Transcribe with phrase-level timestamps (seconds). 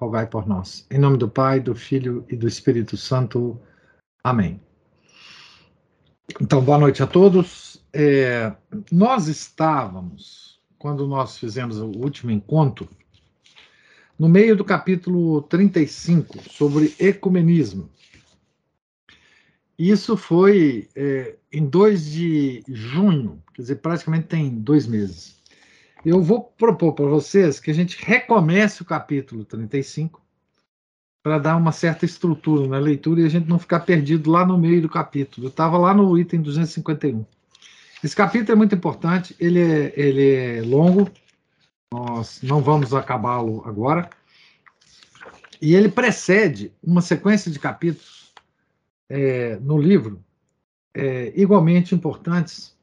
[0.00, 0.86] rogai por nós.
[0.90, 3.60] Em nome do Pai, do Filho e do Espírito Santo.
[4.24, 4.58] Amém.
[6.40, 7.84] Então, boa noite a todos.
[7.92, 8.50] É,
[8.90, 12.88] nós estávamos, quando nós fizemos o último encontro,
[14.18, 17.90] no meio do capítulo 35, sobre ecumenismo.
[19.78, 25.39] Isso foi é, em 2 de junho, quer dizer, praticamente tem dois meses
[26.04, 30.20] eu vou propor para vocês que a gente recomece o capítulo 35
[31.22, 34.56] para dar uma certa estrutura na leitura e a gente não ficar perdido lá no
[34.56, 35.46] meio do capítulo.
[35.46, 37.24] Eu estava lá no item 251.
[38.02, 41.10] Esse capítulo é muito importante, ele é, ele é longo,
[41.92, 44.08] nós não vamos acabá-lo agora,
[45.60, 48.32] e ele precede uma sequência de capítulos
[49.10, 50.24] é, no livro
[50.94, 52.74] é, igualmente importantes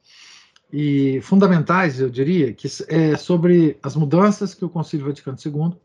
[0.71, 5.77] e fundamentais, eu diria, que é sobre as mudanças que o Concílio Vaticano II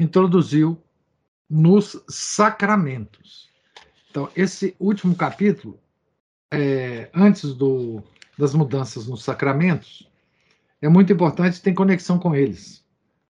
[0.00, 0.80] introduziu
[1.48, 3.50] nos sacramentos.
[4.10, 5.78] Então, esse último capítulo,
[6.52, 8.02] é, antes do,
[8.38, 10.08] das mudanças nos sacramentos,
[10.80, 12.84] é muito importante, tem conexão com eles,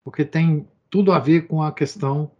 [0.04, 2.30] porque tem tudo a ver com a questão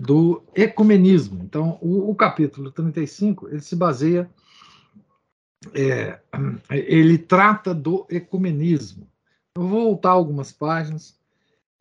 [0.00, 1.42] do ecumenismo.
[1.42, 4.30] Então, o, o capítulo 35, ele se baseia
[5.74, 6.18] é,
[6.70, 9.06] ele trata do ecumenismo.
[9.56, 11.16] Eu vou voltar algumas páginas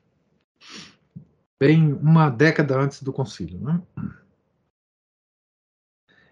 [1.60, 3.58] Bem, uma década antes do concílio.
[3.60, 3.82] Né?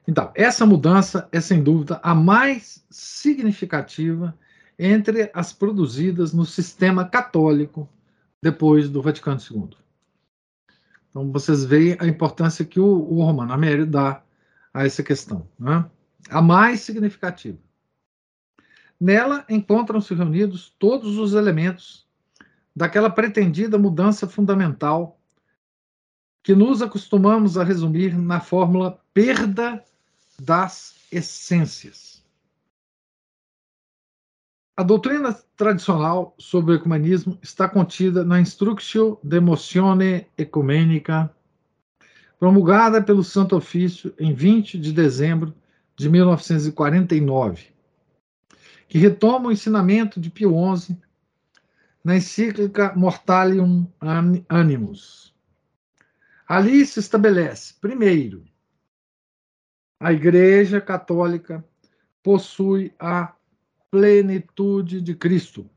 [0.09, 4.39] Então, essa mudança é sem dúvida a mais significativa
[4.79, 7.89] entre as produzidas no sistema católico
[8.41, 9.71] depois do Vaticano II.
[11.11, 14.23] Então, vocês veem a importância que o, o Romano Amério dá
[14.73, 15.49] a essa questão.
[15.59, 15.85] Né?
[16.31, 17.59] A mais significativa.
[19.01, 22.07] Nela encontram-se reunidos todos os elementos
[22.75, 25.19] daquela pretendida mudança fundamental
[26.43, 29.83] que nos acostumamos a resumir na fórmula perda
[30.41, 32.25] das essências.
[34.77, 41.35] A doutrina tradicional sobre o ecumenismo está contida na Instructio Demotione Ecumenica,
[42.39, 45.55] promulgada pelo Santo Ofício em 20 de dezembro
[45.97, 47.69] de 1949,
[48.87, 50.99] que retoma o ensinamento de Pio XI
[52.05, 53.87] na encíclica Mortalium
[54.49, 55.35] Animus.
[56.47, 58.45] Ali se estabelece, primeiro,
[60.01, 61.65] a Igreja Católica
[62.23, 63.35] possui a
[63.91, 65.69] plenitude de Cristo.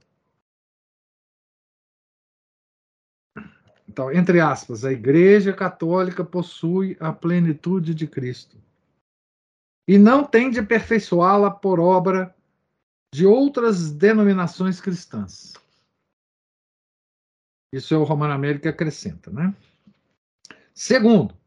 [3.87, 8.57] Então, entre aspas, a Igreja Católica possui a plenitude de Cristo.
[9.87, 12.35] E não tem de aperfeiçoá-la por obra
[13.13, 15.53] de outras denominações cristãs.
[17.73, 19.55] Isso é o Romano América acrescenta, né?
[20.73, 21.38] Segundo,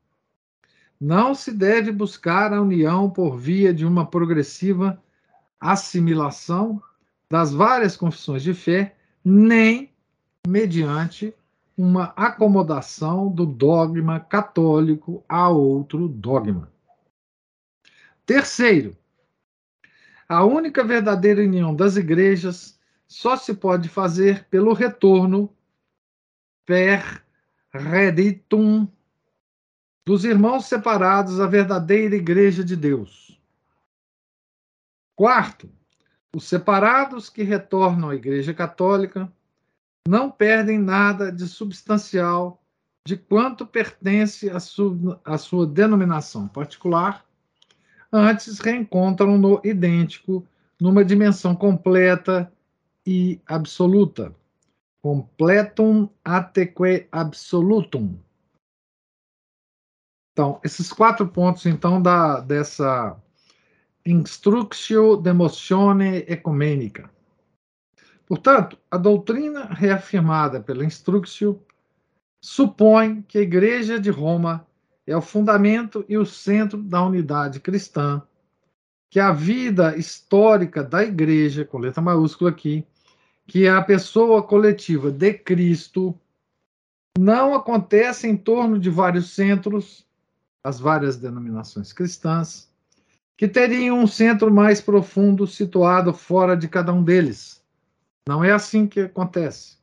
[1.03, 5.03] não se deve buscar a união por via de uma progressiva
[5.59, 6.81] assimilação
[7.29, 9.91] das várias confissões de fé, nem
[10.47, 11.35] mediante
[11.77, 16.71] uma acomodação do dogma católico a outro dogma.
[18.25, 18.97] Terceiro,
[20.29, 22.79] a única verdadeira união das igrejas
[23.09, 25.53] só se pode fazer pelo retorno
[26.65, 27.25] per
[27.73, 28.87] reditum
[30.05, 33.41] dos irmãos separados à verdadeira igreja de Deus.
[35.17, 35.71] Quarto,
[36.35, 39.33] os separados que retornam à Igreja Católica
[40.09, 42.61] não perdem nada de substancial
[43.07, 47.25] de quanto pertence à sua, à sua denominação particular,
[48.13, 50.47] antes reencontram no idêntico
[50.81, 52.53] numa dimensão completa
[53.07, 54.35] e absoluta.
[55.03, 58.19] Completum ateque absolutum
[60.33, 63.17] então, esses quatro pontos, então, da, dessa
[64.05, 67.11] Instructio Demotione Ecumenica.
[68.27, 71.61] Portanto, a doutrina reafirmada pela Instructio
[72.41, 74.67] supõe que a Igreja de Roma
[75.07, 78.23] é o fundamento e o centro da unidade cristã,
[79.11, 82.87] que a vida histórica da Igreja, com letra maiúscula aqui,
[83.47, 86.19] que é a pessoa coletiva de Cristo,
[87.19, 90.07] não acontece em torno de vários centros,
[90.65, 92.71] as várias denominações cristãs,
[93.37, 97.63] que teriam um centro mais profundo situado fora de cada um deles.
[98.29, 99.79] Não é assim que acontece.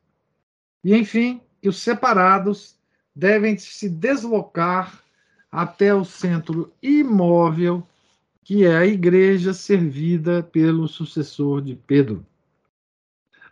[0.84, 2.78] E, enfim, os separados
[3.14, 5.04] devem se deslocar
[5.52, 7.86] até o centro imóvel,
[8.44, 12.26] que é a igreja servida pelo sucessor de Pedro.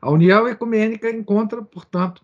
[0.02, 2.24] A união ecumênica encontra, portanto,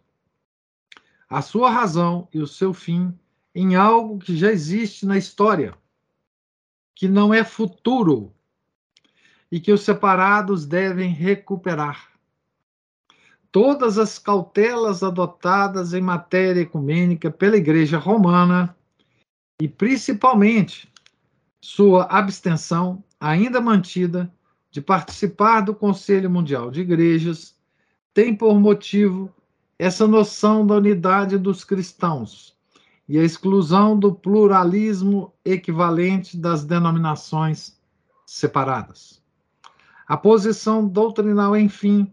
[1.29, 3.13] a sua razão e o seu fim
[3.55, 5.75] em algo que já existe na história,
[6.95, 8.33] que não é futuro
[9.51, 12.11] e que os separados devem recuperar.
[13.51, 18.75] Todas as cautelas adotadas em matéria ecumênica pela Igreja Romana
[19.61, 20.91] e principalmente
[21.61, 24.33] sua abstenção, ainda mantida,
[24.71, 27.55] de participar do Conselho Mundial de Igrejas,
[28.11, 29.31] tem por motivo
[29.77, 32.52] essa noção da unidade dos cristãos
[33.13, 37.79] e a exclusão do pluralismo equivalente das denominações
[38.25, 39.21] separadas.
[40.07, 42.11] A posição doutrinal, enfim,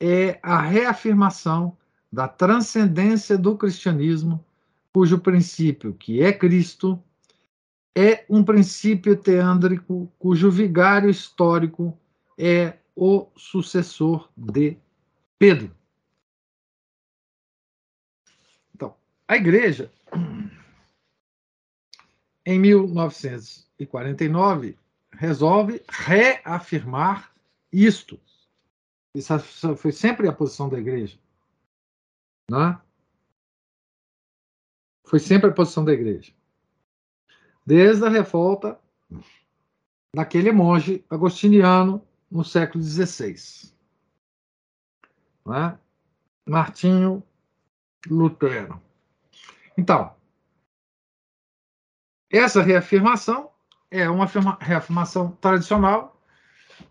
[0.00, 1.78] é a reafirmação
[2.12, 4.44] da transcendência do cristianismo,
[4.92, 7.00] cujo princípio, que é Cristo,
[7.94, 11.96] é um princípio teândrico cujo vigário histórico
[12.36, 14.76] é o sucessor de
[15.38, 15.70] Pedro.
[18.74, 18.96] Então,
[19.28, 19.92] a igreja,
[22.46, 24.78] em 1949,
[25.12, 27.34] resolve reafirmar
[27.72, 28.20] isto.
[29.14, 29.38] Isso
[29.76, 31.18] foi sempre a posição da igreja.
[32.50, 32.78] Né?
[35.06, 36.32] Foi sempre a posição da igreja.
[37.64, 38.80] Desde a revolta
[40.14, 43.72] daquele monge agostiniano no século XVI
[45.46, 45.78] né?
[46.46, 47.22] Martinho
[48.06, 48.80] Lutero.
[49.76, 50.14] Então,
[52.30, 53.50] essa reafirmação
[53.90, 54.26] é uma
[54.60, 56.20] reafirmação tradicional,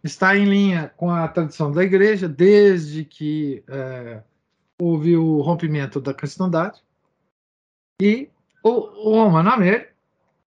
[0.04, 4.24] está em linha com a tradição da igreja, desde que é,
[4.80, 6.82] houve o rompimento da cristandade.
[8.02, 8.30] E
[8.64, 9.52] o, o Romano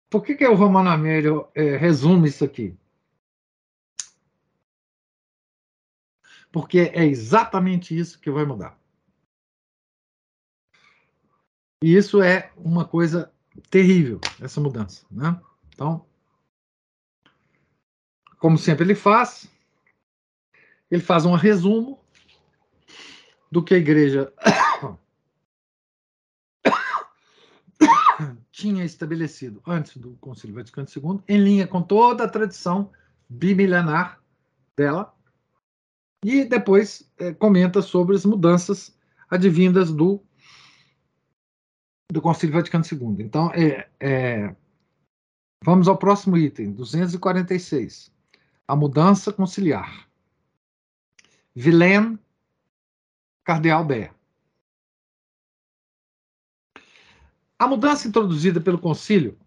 [0.09, 2.77] por que, que o Romano Amélio é, resume isso aqui?
[6.55, 8.79] porque é exatamente isso que vai mudar.
[11.83, 13.31] E isso é uma coisa
[13.69, 15.05] terrível, essa mudança.
[15.11, 15.39] Né?
[15.73, 16.05] Então,
[18.39, 19.49] como sempre ele faz,
[20.89, 21.99] ele faz um resumo
[23.51, 24.33] do que a igreja
[28.51, 32.91] tinha estabelecido antes do Concílio Vaticano II, em linha com toda a tradição
[33.27, 34.21] bimilenar
[34.75, 35.13] dela,
[36.23, 38.97] e depois é, comenta sobre as mudanças
[39.29, 40.21] advindas do,
[42.11, 43.23] do Concílio Vaticano II.
[43.25, 44.55] Então, é, é,
[45.63, 48.11] vamos ao próximo item, 246.
[48.67, 50.07] A mudança conciliar.
[51.53, 52.19] Vilaine,
[53.43, 54.11] Cardeal Bé.
[57.57, 59.37] A mudança introduzida pelo concílio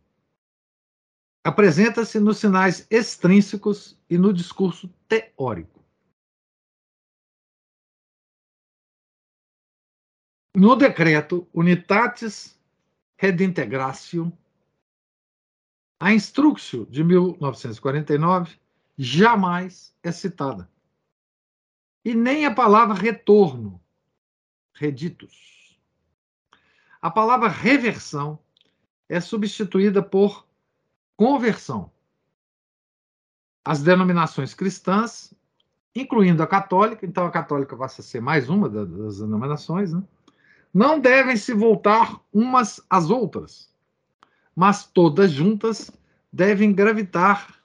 [1.44, 5.77] apresenta-se nos sinais extrínsecos e no discurso teórico.
[10.58, 12.58] No decreto Unitatis
[13.16, 14.36] Redintegratio,
[16.00, 18.58] a instrução de 1949
[18.96, 20.68] jamais é citada.
[22.04, 23.80] E nem a palavra retorno,
[24.74, 25.78] reditos.
[27.00, 28.36] A palavra reversão
[29.08, 30.44] é substituída por
[31.16, 31.88] conversão.
[33.64, 35.32] As denominações cristãs,
[35.94, 40.02] incluindo a católica, então a católica passa a ser mais uma das denominações, né?
[40.72, 43.72] Não devem se voltar umas às outras,
[44.54, 45.90] mas todas juntas
[46.32, 47.58] devem gravitar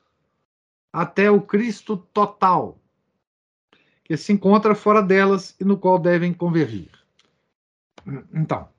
[0.92, 2.80] até o Cristo total,
[4.04, 6.92] que se encontra fora delas e no qual devem convergir.
[8.34, 8.70] Então,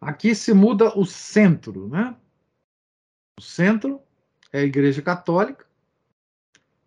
[0.00, 2.16] aqui se muda o centro, né?
[3.38, 4.00] O centro
[4.52, 5.66] é a Igreja Católica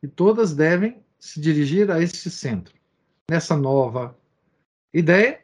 [0.01, 2.75] e todas devem se dirigir a esse centro.
[3.29, 4.17] Nessa nova
[4.93, 5.42] ideia,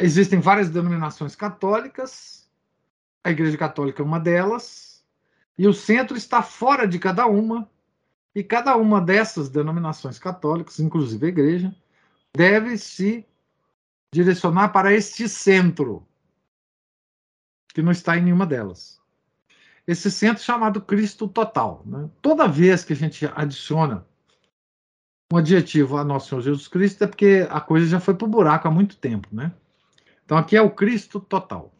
[0.00, 2.48] Existem várias denominações católicas,
[3.22, 5.04] a Igreja Católica é uma delas,
[5.58, 7.68] e o centro está fora de cada uma,
[8.34, 11.76] e cada uma dessas denominações católicas, inclusive a Igreja,
[12.34, 13.26] deve se
[14.10, 16.06] direcionar para este centro,
[17.74, 18.98] que não está em nenhuma delas.
[19.86, 21.82] Esse centro chamado Cristo total.
[21.84, 22.08] Né?
[22.22, 24.06] Toda vez que a gente adiciona
[25.32, 28.30] um adjetivo a nosso Senhor Jesus Cristo, é porque a coisa já foi para o
[28.30, 29.28] buraco há muito tempo.
[29.30, 29.52] Né?
[30.30, 31.74] Então aqui é o Cristo total.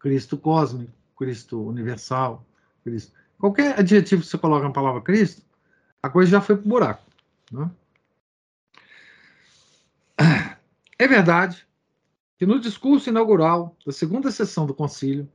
[0.00, 2.44] Cristo cósmico, Cristo universal,
[2.82, 3.12] Cristo.
[3.38, 5.40] Qualquer adjetivo que você coloca na palavra Cristo,
[6.02, 7.06] a coisa já foi para buraco.
[7.52, 7.70] Né?
[10.98, 11.64] É verdade
[12.36, 15.30] que no discurso inaugural da segunda sessão do concílio,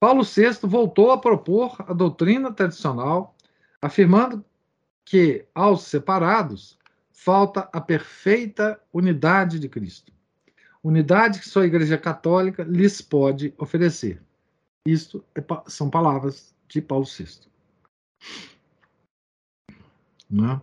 [0.00, 3.36] Paulo VI voltou a propor a doutrina tradicional,
[3.82, 4.42] afirmando
[5.04, 6.78] que aos separados
[7.12, 10.10] falta a perfeita unidade de Cristo.
[10.82, 14.20] Unidade que só a Igreja Católica lhes pode oferecer.
[14.86, 17.48] Isto é, são palavras de Paulo VI.
[20.28, 20.62] Não é?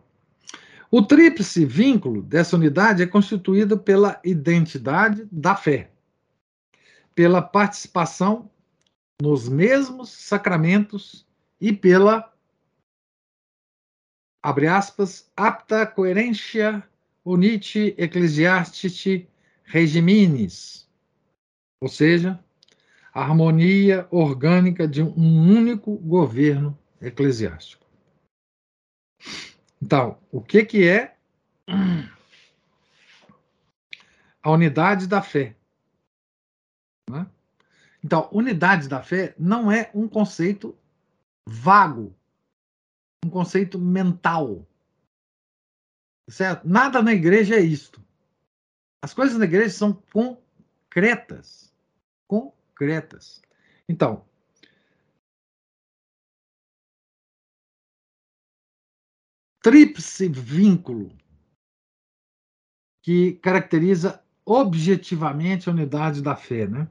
[0.91, 5.91] O tríplice vínculo dessa unidade é constituído pela identidade da fé,
[7.13, 8.49] pela participação
[9.21, 11.27] nos mesmos sacramentos
[11.61, 12.33] e pela,
[14.41, 16.83] abre aspas, apta coerência
[17.23, 19.27] unite ecclesiastici
[19.69, 20.89] regiminis,
[21.79, 22.43] ou seja,
[23.13, 27.85] a harmonia orgânica de um único governo eclesiástico.
[29.79, 31.15] Então, o que, que é
[34.41, 35.55] a unidade da fé?
[37.07, 37.29] Né?
[38.03, 40.75] Então, unidade da fé não é um conceito
[41.47, 42.15] vago,
[43.23, 44.67] um conceito mental.
[46.27, 46.67] Certo?
[46.67, 48.03] Nada na igreja é isto.
[49.01, 51.73] As coisas na igreja são concretas.
[52.27, 53.41] Concretas.
[53.87, 54.27] Então,
[59.61, 61.17] tríplice vínculo
[63.01, 66.89] que caracteriza objetivamente a unidade da fé, né?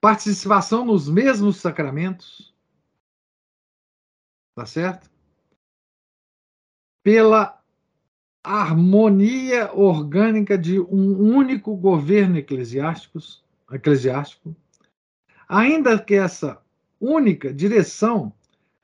[0.00, 2.54] Participação nos mesmos sacramentos,
[4.54, 5.15] tá certo?
[7.06, 7.62] Pela
[8.42, 13.20] harmonia orgânica de um único governo eclesiástico,
[13.70, 14.56] eclesiástico,
[15.48, 16.60] ainda que essa
[17.00, 18.32] única direção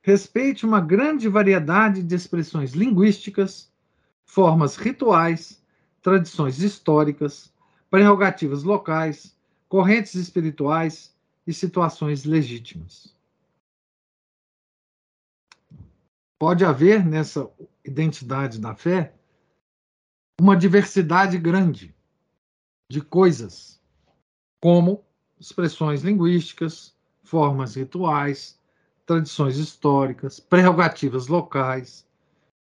[0.02, 3.72] respeite uma grande variedade de expressões linguísticas,
[4.24, 5.60] formas rituais,
[6.00, 7.52] tradições históricas,
[7.90, 9.36] prerrogativas locais,
[9.68, 11.12] correntes espirituais
[11.44, 13.12] e situações legítimas.
[16.38, 17.50] Pode haver nessa
[17.84, 19.14] identidade da fé
[20.40, 21.94] uma diversidade grande
[22.90, 23.80] de coisas,
[24.60, 25.04] como
[25.38, 28.60] expressões linguísticas, formas rituais,
[29.06, 32.06] tradições históricas, prerrogativas locais,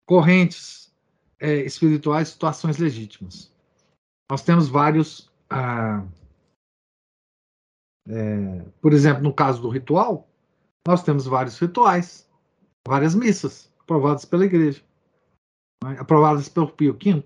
[0.06, 0.94] correntes
[1.40, 3.52] é, espirituais, situações legítimas.
[4.30, 5.32] Nós temos vários.
[5.50, 6.06] Ah,
[8.08, 10.28] é, por exemplo, no caso do ritual,
[10.86, 12.30] nós temos vários rituais,
[12.86, 14.84] várias missas aprovadas pela igreja,
[15.92, 16.00] é?
[16.00, 17.24] aprovadas pelo Pio V.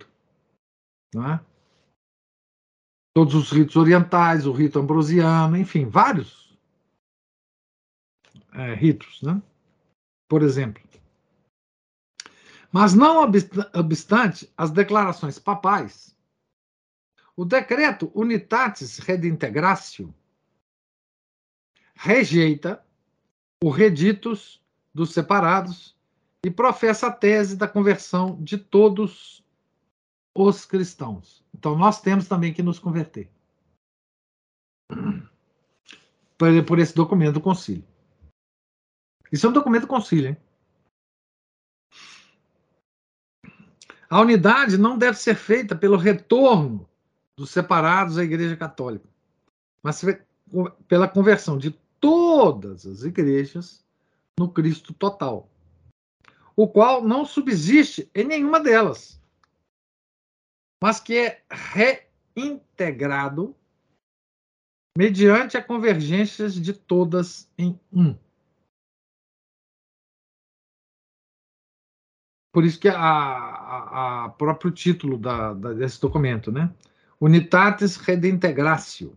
[1.16, 1.40] É?
[3.16, 6.56] Todos os ritos orientais, o rito ambrosiano, enfim, vários
[8.54, 9.42] é, ritos, né?
[10.28, 10.84] por exemplo.
[12.72, 13.24] Mas não
[13.74, 16.16] obstante as declarações papais,
[17.36, 20.14] o decreto Unitatis Redintegratio
[21.96, 22.86] rejeita
[23.64, 24.62] o reditos
[24.94, 25.97] dos separados
[26.48, 29.44] e professa a tese da conversão de todos
[30.34, 31.44] os cristãos.
[31.54, 33.30] Então nós temos também que nos converter
[36.66, 37.84] por esse documento do concílio.
[39.30, 40.38] Isso é um documento concílio, hein?
[44.10, 46.90] A unidade não deve ser feita pelo retorno
[47.38, 49.10] dos separados à Igreja Católica,
[49.84, 50.02] mas
[50.88, 53.86] pela conversão de todas as igrejas
[54.40, 55.50] no Cristo total,
[56.58, 59.22] o qual não subsiste em nenhuma delas,
[60.82, 61.46] mas que é
[62.36, 63.56] reintegrado
[64.98, 68.18] mediante a convergência de todas em um.
[72.52, 76.74] Por isso que a, a, a próprio título da, da, desse documento, né?
[77.22, 79.16] Unitatis Redintegratio.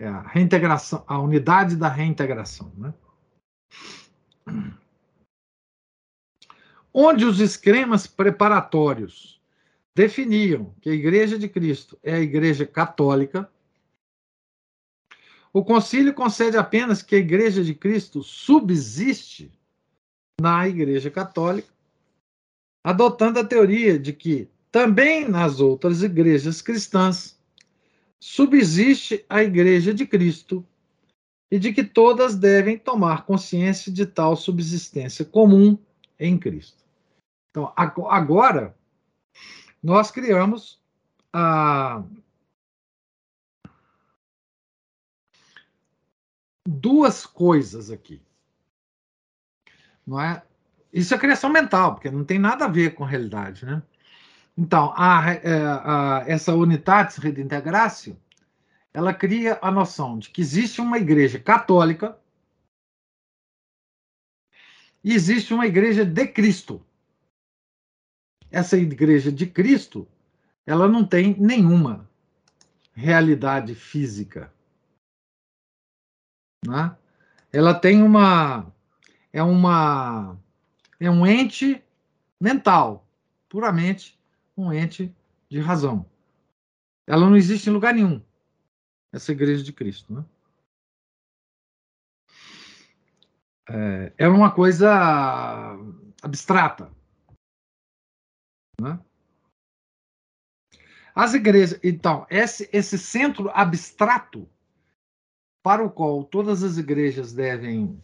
[0.00, 2.92] É a reintegração, a unidade da reintegração, né?
[6.92, 9.40] Onde os esquemas preparatórios
[9.94, 13.50] definiam que a Igreja de Cristo é a Igreja Católica,
[15.52, 19.50] o concílio concede apenas que a Igreja de Cristo subsiste
[20.40, 21.72] na Igreja Católica,
[22.84, 27.38] adotando a teoria de que também nas outras igrejas cristãs
[28.18, 30.64] subsiste a Igreja de Cristo
[31.50, 35.76] e de que todas devem tomar consciência de tal subsistência comum
[36.20, 36.84] em Cristo.
[37.50, 38.76] Então, agora,
[39.82, 40.80] nós criamos.
[46.68, 48.22] Duas coisas aqui.
[50.06, 50.42] Não é?
[50.92, 53.82] Isso é criação mental, porque não tem nada a ver com a realidade, né?
[54.56, 58.16] Então, a, a, é, a, essa unitatis redintegratio,
[58.92, 62.18] ela cria a noção de que existe uma igreja católica
[65.02, 66.84] e existe uma igreja de Cristo.
[68.50, 70.06] Essa igreja de Cristo,
[70.66, 72.08] ela não tem nenhuma
[72.92, 74.52] realidade física.
[76.66, 76.96] Né?
[77.52, 78.70] Ela tem uma
[79.32, 80.36] é uma
[80.98, 81.82] é um ente
[82.40, 83.06] mental,
[83.48, 84.18] puramente
[84.56, 85.14] um ente
[85.48, 86.04] de razão.
[87.06, 88.22] Ela não existe em lugar nenhum
[89.12, 90.12] essa igreja de Cristo.
[90.12, 90.24] Né?
[93.72, 94.90] É, uma coisa
[96.20, 96.90] abstrata.
[98.80, 98.98] Né?
[101.14, 104.48] As igrejas, então, esse, esse centro abstrato
[105.62, 108.02] para o qual todas as igrejas devem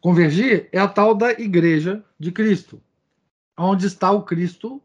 [0.00, 2.82] convergir é a tal da igreja de Cristo,
[3.58, 4.82] onde está o Cristo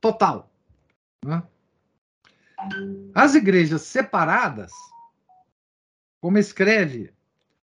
[0.00, 0.50] total.
[1.24, 1.46] Né?
[3.14, 4.72] As igrejas separadas,
[6.22, 7.15] como escreve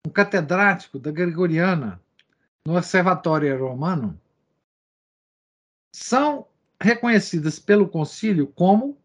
[0.07, 2.01] um catedrático da Gregoriana
[2.67, 4.21] no Observatório Romano,
[5.95, 6.47] são
[6.81, 8.99] reconhecidas pelo concílio como,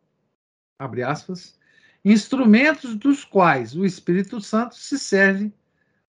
[0.80, 1.58] abre aspas,
[2.04, 5.52] instrumentos dos quais o Espírito Santo se serve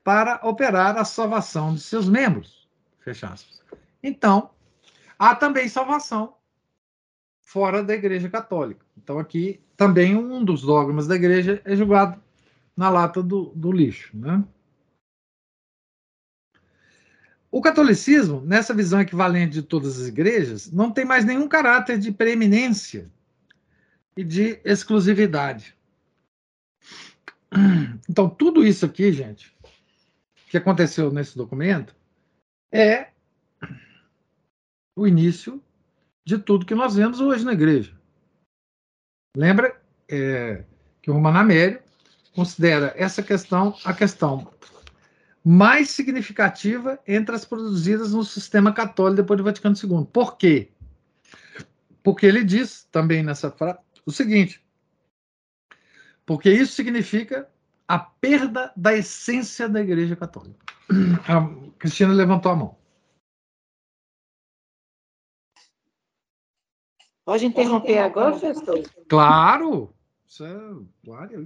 [0.05, 2.69] para operar a salvação de seus membros,
[3.00, 3.63] fecha aspas.
[4.02, 4.50] Então,
[5.19, 6.37] há também salvação
[7.41, 8.84] fora da Igreja Católica.
[8.97, 12.23] Então, aqui também um dos dogmas da Igreja é jogado
[12.76, 14.17] na lata do, do lixo.
[14.17, 14.45] Né?
[17.56, 22.12] O catolicismo, nessa visão equivalente de todas as igrejas, não tem mais nenhum caráter de
[22.12, 23.10] preeminência
[24.14, 25.75] e de exclusividade.
[28.10, 29.56] Então, tudo isso aqui, gente,
[30.50, 31.97] que aconteceu nesse documento,
[32.71, 33.08] é
[34.95, 35.58] o início
[36.26, 37.99] de tudo que nós vemos hoje na igreja.
[39.34, 40.62] Lembra é,
[41.00, 41.82] que o Romano Amério
[42.34, 44.52] considera essa questão a questão
[45.49, 50.04] mais significativa entre as produzidas no sistema católico depois do Vaticano II.
[50.13, 50.73] Por quê?
[52.02, 54.61] Porque ele diz também nessa frase o seguinte:
[56.26, 57.49] porque isso significa
[57.87, 60.67] a perda da essência da Igreja Católica.
[61.28, 62.78] A Cristina levantou a mão.
[67.25, 68.82] Pode interromper agora, professor?
[69.09, 69.96] Claro!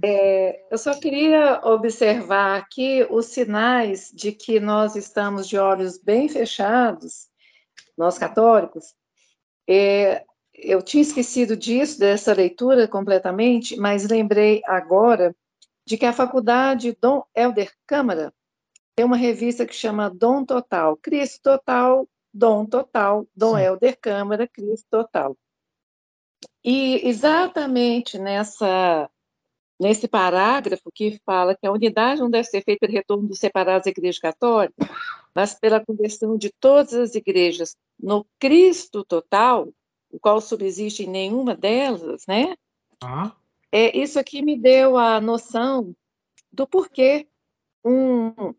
[0.03, 6.27] É, eu só queria observar aqui os sinais de que nós estamos de olhos bem
[6.27, 7.29] fechados,
[7.97, 8.95] nós católicos.
[9.67, 15.35] É, eu tinha esquecido disso, dessa leitura completamente, mas lembrei agora
[15.85, 18.33] de que a faculdade Dom Helder Câmara
[18.95, 23.63] tem uma revista que chama Dom Total, Cristo Total, Dom Total, Dom Sim.
[23.63, 25.35] Helder Câmara, Cristo Total.
[26.63, 29.09] E exatamente nessa
[29.79, 33.85] nesse parágrafo que fala que a unidade não deve ser feita pelo retorno dos separados
[33.85, 34.75] da Igreja Católica,
[35.33, 39.73] mas pela conversão de todas as igrejas no Cristo total,
[40.11, 42.55] o qual subsiste em nenhuma delas, né?
[43.03, 43.31] Ah.
[43.71, 45.95] É, isso aqui me deu a noção
[46.51, 47.27] do porquê
[47.83, 48.53] um,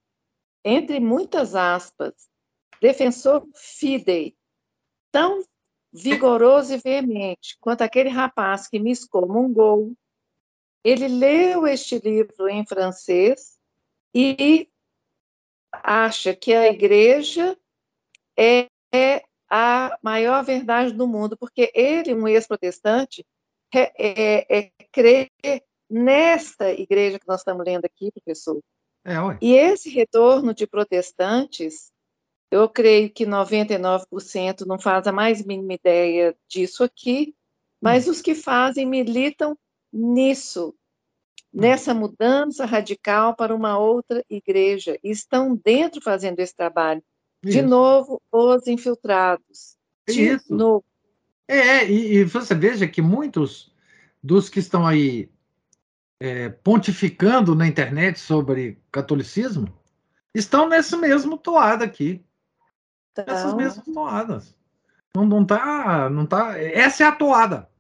[0.65, 2.15] entre muitas aspas,
[2.81, 4.35] defensor fidei,
[5.13, 5.45] tão
[5.93, 9.93] vigoroso e veemente, quanto aquele rapaz que me excomungou.
[10.83, 13.59] Ele leu este livro em francês
[14.15, 14.69] e
[15.73, 17.57] acha que a igreja
[18.37, 23.25] é, é a maior verdade do mundo, porque ele, um ex-protestante,
[23.75, 25.31] é, é, é, crê
[25.89, 28.61] nesta igreja que nós estamos lendo aqui, professor.
[29.05, 31.93] É, e esse retorno de protestantes
[32.53, 37.35] eu creio que 99% não faz a mais mínima ideia disso aqui,
[37.81, 39.59] mas os que fazem militam
[39.91, 40.75] nisso,
[41.53, 47.03] nessa mudança radical para uma outra igreja, e estão dentro fazendo esse trabalho.
[47.43, 47.57] Isso.
[47.59, 49.77] De novo, os infiltrados.
[50.07, 50.55] De Isso.
[50.55, 50.85] novo.
[51.49, 53.73] É, é, e, e, você veja que muitos
[54.23, 55.29] dos que estão aí
[56.21, 59.67] é, pontificando na internet sobre catolicismo
[60.35, 62.23] estão nesse mesmo toada aqui.
[63.13, 63.35] Então...
[63.35, 64.55] Essas mesmas toadas.
[65.15, 66.59] Não, não tá, não tá.
[66.59, 67.71] Essa é a toada.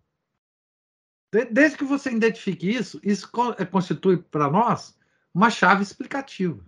[1.50, 4.98] Desde que você identifique isso, isso é, constitui para nós
[5.32, 6.62] uma chave explicativa.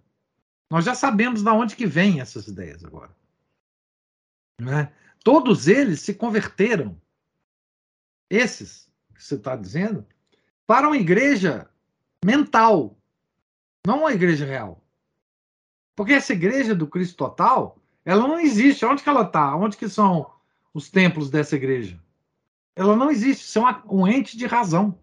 [0.70, 3.14] Nós já sabemos de onde que vêm essas ideias agora.
[4.58, 4.90] Né?
[5.22, 6.98] Todos eles se converteram,
[8.30, 10.06] esses que você está dizendo,
[10.66, 11.68] para uma igreja
[12.24, 12.96] mental,
[13.86, 14.82] não uma igreja real.
[15.94, 18.84] Porque essa igreja do Cristo total, ela não existe.
[18.84, 19.54] Onde que ela está?
[19.56, 20.30] Onde que são
[20.72, 22.00] os templos dessa igreja?
[22.76, 23.44] Ela não existe.
[23.44, 24.98] Isso é um ente de razão.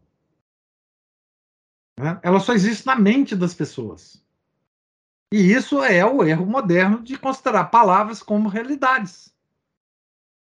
[2.00, 2.20] Né?
[2.24, 4.24] Ela só existe na mente das pessoas.
[5.34, 9.34] E isso é o erro moderno de considerar palavras como realidades.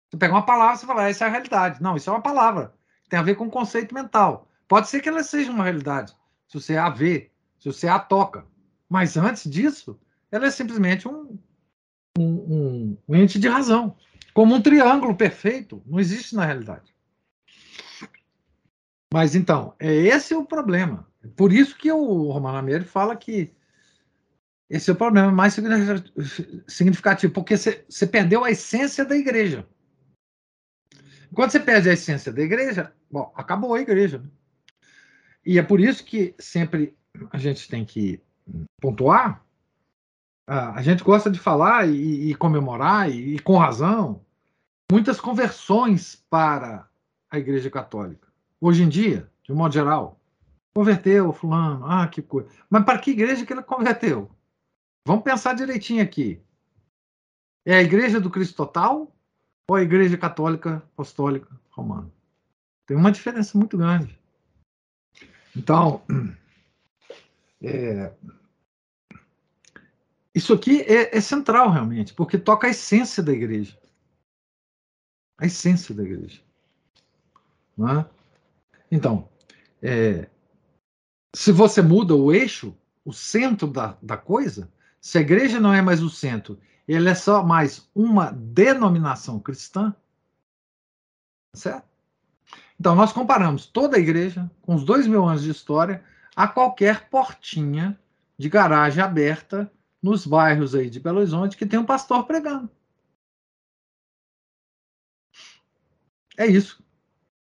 [0.09, 1.81] Você pega uma palavra e fala, ah, essa é a realidade.
[1.81, 2.73] Não, isso é uma palavra.
[3.07, 4.49] Tem a ver com conceito mental.
[4.67, 6.15] Pode ser que ela seja uma realidade,
[6.47, 8.45] se você a vê, se você a toca.
[8.89, 9.97] Mas antes disso,
[10.29, 11.37] ela é simplesmente um,
[12.17, 13.95] um, um, ente de razão.
[14.33, 16.93] Como um triângulo perfeito, não existe na realidade.
[19.13, 21.07] Mas então, é esse o problema.
[21.35, 23.53] Por isso que o Romano Ameri fala que
[24.69, 25.53] esse é o problema mais
[26.67, 29.67] significativo, porque você perdeu a essência da igreja.
[31.33, 34.19] Quando você perde a essência da igreja, bom, acabou a igreja.
[34.19, 34.29] Né?
[35.45, 36.95] E é por isso que sempre
[37.31, 38.21] a gente tem que
[38.81, 39.45] pontuar
[40.53, 44.21] a gente gosta de falar e, e comemorar, e, e, com razão,
[44.91, 46.89] muitas conversões para
[47.29, 48.27] a Igreja Católica.
[48.59, 50.19] Hoje em dia, de um modo geral,
[50.75, 52.49] converteu fulano, ah, que coisa.
[52.69, 54.29] Mas para que igreja que ele converteu?
[55.07, 56.41] Vamos pensar direitinho aqui.
[57.65, 59.09] É a Igreja do Cristo Total
[59.69, 62.11] ou a Igreja Católica Apostólica Romana?
[62.85, 64.19] Tem uma diferença muito grande.
[65.55, 66.01] Então,
[67.63, 68.11] é,
[70.33, 73.77] isso aqui é, é, central, realmente, porque toca a essência da igreja.
[75.37, 76.41] A essência da igreja.
[77.79, 78.05] É?
[78.89, 79.29] Então,
[79.81, 80.29] é,
[81.35, 85.81] se você muda o eixo, o centro da, da coisa, se a igreja não é
[85.81, 89.95] mais o centro, ele é só mais uma denominação cristã,
[91.55, 91.89] certo?
[92.79, 96.03] Então, nós comparamos toda a igreja, com os dois mil anos de história,
[96.35, 97.99] a qualquer portinha
[98.37, 102.69] de garagem aberta nos bairros aí de Belo Horizonte que tem um pastor pregando.
[106.37, 106.83] É isso.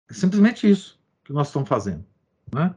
[0.09, 2.05] É simplesmente isso que nós estamos fazendo.
[2.53, 2.75] Né?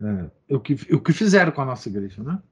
[0.00, 2.22] É, o, que, o que fizeram com a nossa igreja.
[2.22, 2.42] Né?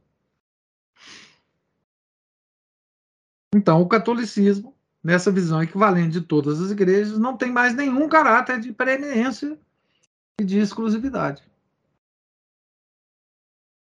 [3.54, 8.60] Então, o catolicismo, nessa visão equivalente de todas as igrejas, não tem mais nenhum caráter
[8.60, 9.58] de preeminência
[10.38, 11.42] e de exclusividade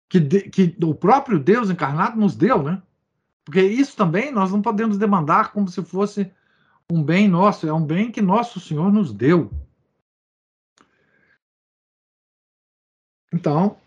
[0.10, 2.82] que, de, que o próprio Deus encarnado nos deu, né?
[3.45, 6.32] Porque isso também nós não podemos demandar como se fosse
[6.91, 9.52] um bem nosso, é um bem que nosso Senhor nos deu.
[13.32, 13.80] Então,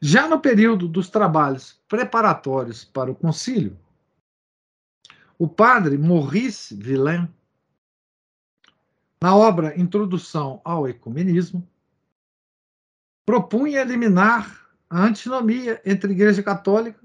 [0.00, 3.78] já no período dos trabalhos preparatórios para o concílio,
[5.38, 7.28] o padre Maurice Villain,
[9.22, 11.66] na obra Introdução ao Ecumenismo,
[13.26, 17.00] propunha eliminar a antinomia entre Igreja Católica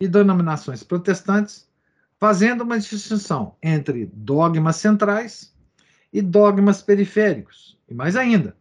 [0.00, 1.68] e denominações protestantes,
[2.16, 5.52] fazendo uma distinção entre dogmas centrais
[6.12, 8.56] e dogmas periféricos, e mais ainda,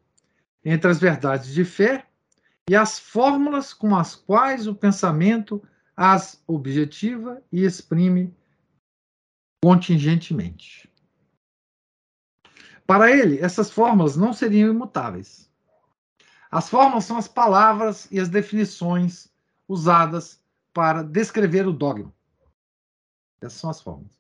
[0.66, 2.08] entre as verdades de fé
[2.68, 5.64] e as fórmulas com as quais o pensamento
[5.96, 8.36] as objetiva e exprime
[9.64, 10.90] contingentemente.
[12.86, 15.47] Para ele, essas fórmulas não seriam imutáveis
[16.58, 19.32] as formas são as palavras e as definições
[19.68, 20.42] usadas
[20.74, 22.12] para descrever o dogma.
[23.40, 24.20] Essas são as formas.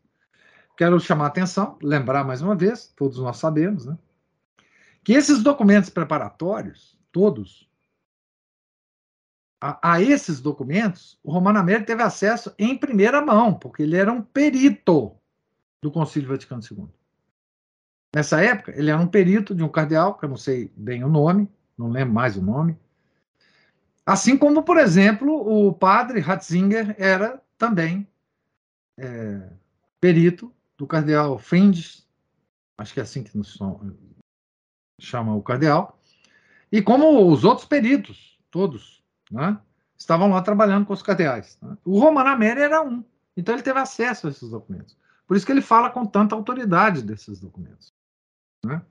[0.77, 3.97] Quero chamar a atenção, lembrar mais uma vez, todos nós sabemos, né,
[5.03, 7.67] que esses documentos preparatórios, todos,
[9.59, 14.13] a, a esses documentos, o Romano Américo teve acesso em primeira mão, porque ele era
[14.13, 15.17] um perito
[15.81, 16.87] do Concílio Vaticano II.
[18.15, 21.09] Nessa época, ele era um perito de um cardeal, que eu não sei bem o
[21.09, 22.77] nome, não lembro mais o nome.
[24.05, 28.07] Assim como, por exemplo, o padre Ratzinger era também
[28.97, 29.49] é,
[29.99, 32.07] perito do cardeal Frindes,
[32.77, 33.57] acho que é assim que nos
[34.99, 35.99] chama o cardeal,
[36.71, 39.59] e como os outros peritos, todos, né,
[39.97, 41.57] estavam lá trabalhando com os cardeais.
[41.61, 41.77] Né?
[41.83, 43.03] O Romano Amério era um,
[43.35, 44.97] então ele teve acesso a esses documentos.
[45.27, 47.93] Por isso que ele fala com tanta autoridade desses documentos.
[48.63, 48.81] Né?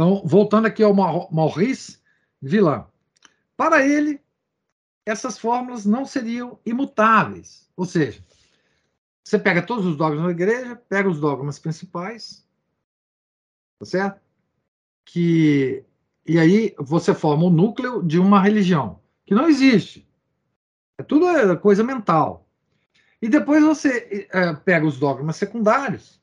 [0.00, 1.98] Então, voltando aqui ao Maurice
[2.40, 2.86] Villain.
[3.54, 4.18] para ele,
[5.04, 7.70] essas fórmulas não seriam imutáveis.
[7.76, 8.24] Ou seja,
[9.22, 12.48] você pega todos os dogmas da igreja, pega os dogmas principais,
[13.78, 14.22] tá certo?
[15.04, 15.84] Que,
[16.26, 20.08] e aí você forma o núcleo de uma religião, que não existe.
[20.96, 22.48] É tudo é coisa mental.
[23.20, 26.19] E depois você é, pega os dogmas secundários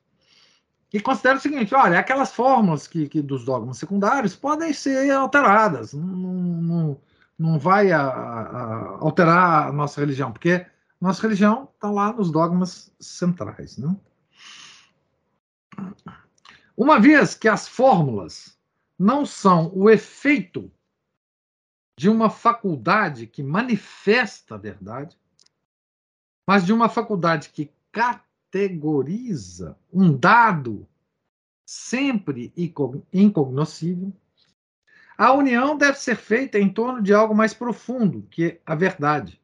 [0.93, 5.93] e considera o seguinte: olha, aquelas fórmulas que, que dos dogmas secundários podem ser alteradas,
[5.93, 7.01] não, não,
[7.37, 10.65] não vai a, a alterar a nossa religião, porque
[10.99, 13.77] nossa religião está lá nos dogmas centrais.
[13.77, 13.95] Né?
[16.75, 18.57] Uma vez que as fórmulas
[18.97, 20.71] não são o efeito
[21.97, 25.17] de uma faculdade que manifesta a verdade,
[26.47, 27.71] mas de uma faculdade que
[28.51, 30.87] categoriza um dado
[31.65, 32.53] sempre
[33.13, 34.13] incognoscível,
[35.17, 39.41] a união deve ser feita em torno de algo mais profundo, que a verdade,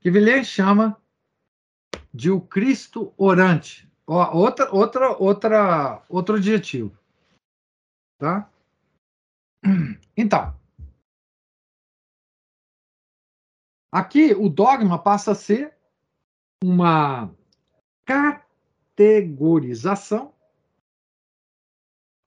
[0.00, 1.00] que Villiers chama
[2.12, 3.88] de o Cristo orante.
[4.06, 6.98] Outra, outra, outra, outro adjetivo.
[8.18, 8.50] Tá?
[10.16, 10.54] Então,
[13.90, 15.74] aqui o dogma passa a ser
[16.62, 17.34] uma
[18.96, 20.34] categorização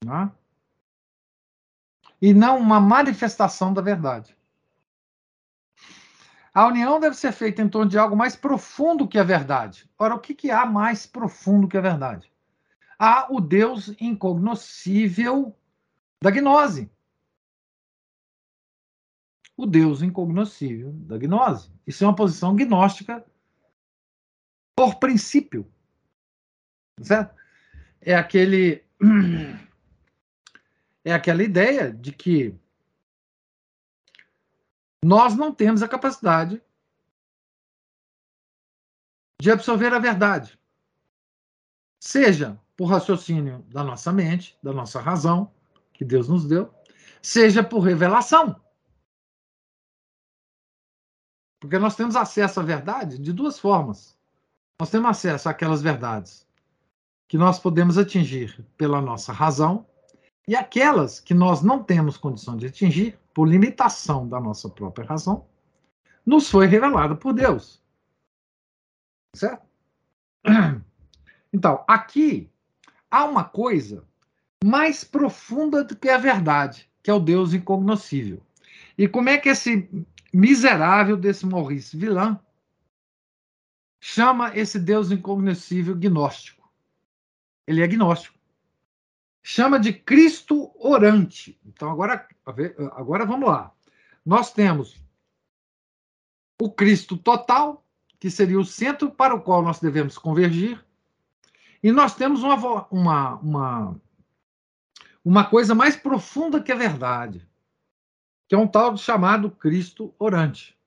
[0.06, 0.32] né?
[2.22, 4.34] e não uma manifestação da verdade.
[6.54, 9.90] A união deve ser feita em torno de algo mais profundo que a verdade.
[9.98, 12.32] Ora, o que, que há mais profundo que a verdade?
[12.98, 15.54] Há o Deus incognoscível
[16.22, 16.90] da gnose.
[19.58, 21.70] O Deus incognoscível da gnose.
[21.86, 23.26] Isso é uma posição gnóstica
[24.76, 25.73] por princípio.
[27.02, 27.36] Certo?
[28.02, 28.84] É aquele
[31.04, 32.56] é aquela ideia de que
[35.04, 36.62] nós não temos a capacidade
[39.42, 40.58] de absorver a verdade.
[42.00, 45.54] Seja por raciocínio da nossa mente, da nossa razão,
[45.94, 46.74] que Deus nos deu,
[47.22, 48.62] seja por revelação.
[51.60, 54.18] Porque nós temos acesso à verdade de duas formas.
[54.80, 56.48] Nós temos acesso àquelas verdades
[57.34, 59.88] que nós podemos atingir pela nossa razão
[60.48, 65.44] e aquelas que nós não temos condição de atingir por limitação da nossa própria razão,
[66.24, 67.82] nos foi revelada por Deus.
[69.36, 69.66] Certo?
[71.52, 72.52] Então, aqui
[73.10, 74.04] há uma coisa
[74.64, 78.44] mais profunda do que a verdade, que é o Deus incognoscível.
[78.96, 79.90] E como é que esse
[80.32, 82.40] miserável desse Maurice Villan
[84.00, 86.63] chama esse Deus incognoscível gnóstico?
[87.68, 88.44] Ele é gnóstico
[89.44, 91.60] chama de Cristo orante.
[91.66, 92.26] Então, agora,
[92.94, 93.72] agora vamos lá.
[94.26, 95.04] Nós temos
[96.60, 97.86] o Cristo total,
[98.18, 100.84] que seria o centro para o qual nós devemos convergir,
[101.84, 104.02] e nós temos uma, uma, uma,
[105.26, 107.46] uma coisa mais profunda que a verdade,
[108.48, 110.78] que é um tal chamado Cristo orante.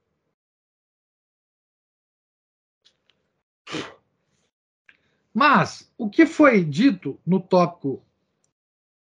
[5.36, 8.02] Mas o que foi dito no tópico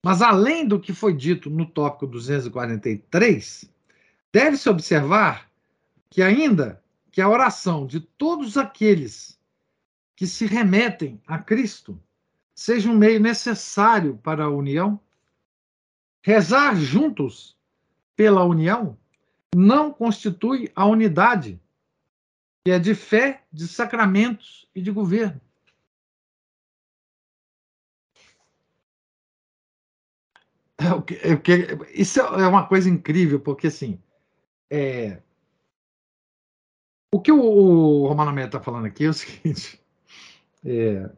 [0.03, 3.69] mas além do que foi dito no tópico 243,
[4.31, 5.49] deve-se observar
[6.09, 9.37] que ainda que a oração de todos aqueles
[10.15, 12.01] que se remetem a Cristo
[12.55, 14.99] seja um meio necessário para a união,
[16.21, 17.57] rezar juntos
[18.15, 18.97] pela união
[19.53, 21.59] não constitui a unidade,
[22.63, 25.41] que é de fé, de sacramentos e de governo.
[30.79, 34.01] É, é isso é uma coisa incrível, porque assim.
[34.69, 35.21] É,
[37.13, 39.81] o que o, o Romano Meia está falando aqui é o seguinte.
[40.65, 41.09] É,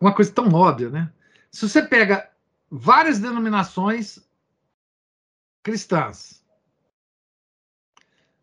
[0.00, 1.12] uma coisa tão óbvia, né?
[1.50, 2.30] Se você pega
[2.70, 4.18] várias denominações
[5.62, 6.44] cristãs,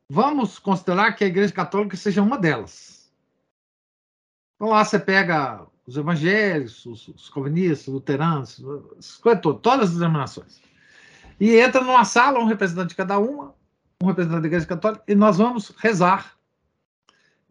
[0.09, 3.11] vamos considerar que a Igreja Católica seja uma delas.
[4.55, 8.61] Então lá você pega os evangélicos, os, os luteranos,
[9.63, 10.61] todas as denominações.
[11.39, 13.55] E entra numa sala um representante de cada uma,
[14.01, 16.37] um representante da Igreja Católica, e nós vamos rezar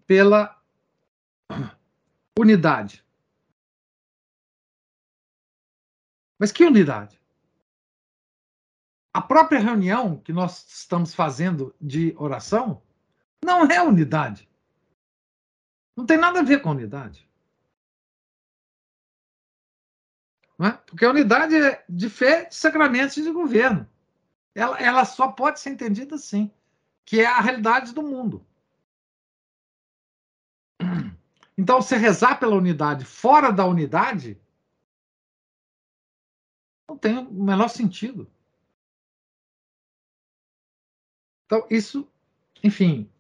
[0.07, 0.57] pela
[2.39, 3.05] unidade.
[6.39, 7.21] Mas que unidade?
[9.13, 12.81] A própria reunião que nós estamos fazendo de oração
[13.45, 14.49] não é unidade.
[15.97, 17.28] Não tem nada a ver com unidade.
[20.61, 20.73] É?
[20.73, 23.89] porque a unidade é de fé, de sacramentos e de governo.
[24.55, 26.51] Ela, ela só pode ser entendida assim,
[27.05, 28.45] que é a realidade do mundo.
[31.57, 34.41] Então, se rezar pela unidade fora da unidade,
[36.89, 38.31] não tem o menor sentido.
[41.47, 42.09] Então, isso,
[42.63, 43.11] enfim,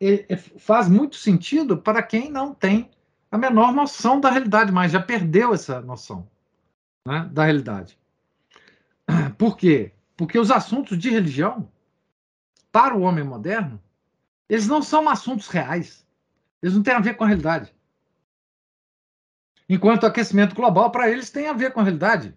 [0.00, 2.90] é, é, faz muito sentido para quem não tem
[3.30, 6.28] a menor noção da realidade, mas já perdeu essa noção
[7.06, 7.96] né, da realidade.
[9.38, 9.92] Por quê?
[10.16, 11.70] Porque os assuntos de religião,
[12.72, 13.80] para o homem moderno,
[14.48, 16.04] eles não são assuntos reais.
[16.60, 17.72] Eles não têm a ver com a realidade.
[19.68, 22.34] Enquanto o aquecimento global, para eles, tem a ver com a realidade.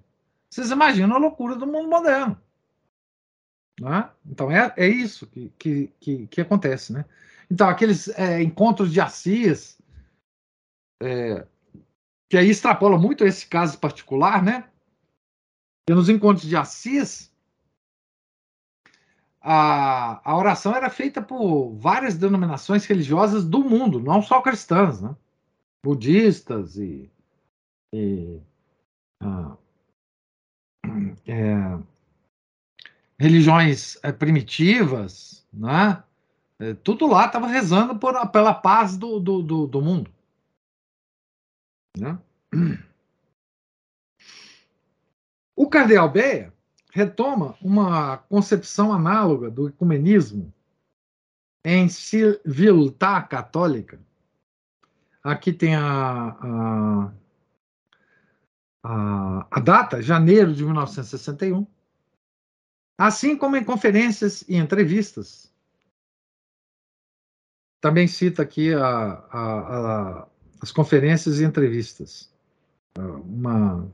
[0.50, 2.40] Vocês imaginam a loucura do mundo moderno.
[3.80, 4.10] Né?
[4.26, 6.94] Então, é, é isso que, que, que, que acontece.
[6.94, 7.06] Né?
[7.50, 9.80] Então, aqueles é, encontros de Assis,
[11.02, 11.46] é,
[12.30, 14.70] que aí extrapola muito esse caso particular, né?
[15.90, 17.34] E nos encontros de Assis,
[19.42, 25.16] a, a oração era feita por várias denominações religiosas do mundo, não só cristãs, né?
[25.84, 27.10] Budistas e,
[27.92, 28.40] e
[29.22, 29.58] ah,
[31.26, 31.80] é,
[33.18, 36.04] religiões é, primitivas, né?
[36.60, 40.12] É, tudo lá estava rezando por, pela paz do, do, do, do mundo.
[42.00, 42.18] Né?
[45.56, 46.54] O cardeal Beia
[46.92, 50.54] retoma uma concepção análoga do ecumenismo
[51.64, 54.00] em civiltà católica.
[55.22, 57.14] Aqui tem a, a,
[58.84, 61.68] a, a data, janeiro de 1961,
[62.98, 65.54] assim como em conferências e entrevistas.
[67.82, 70.28] Também cita aqui a, a,
[70.62, 72.32] as conferências e entrevistas.
[72.98, 73.88] Uma,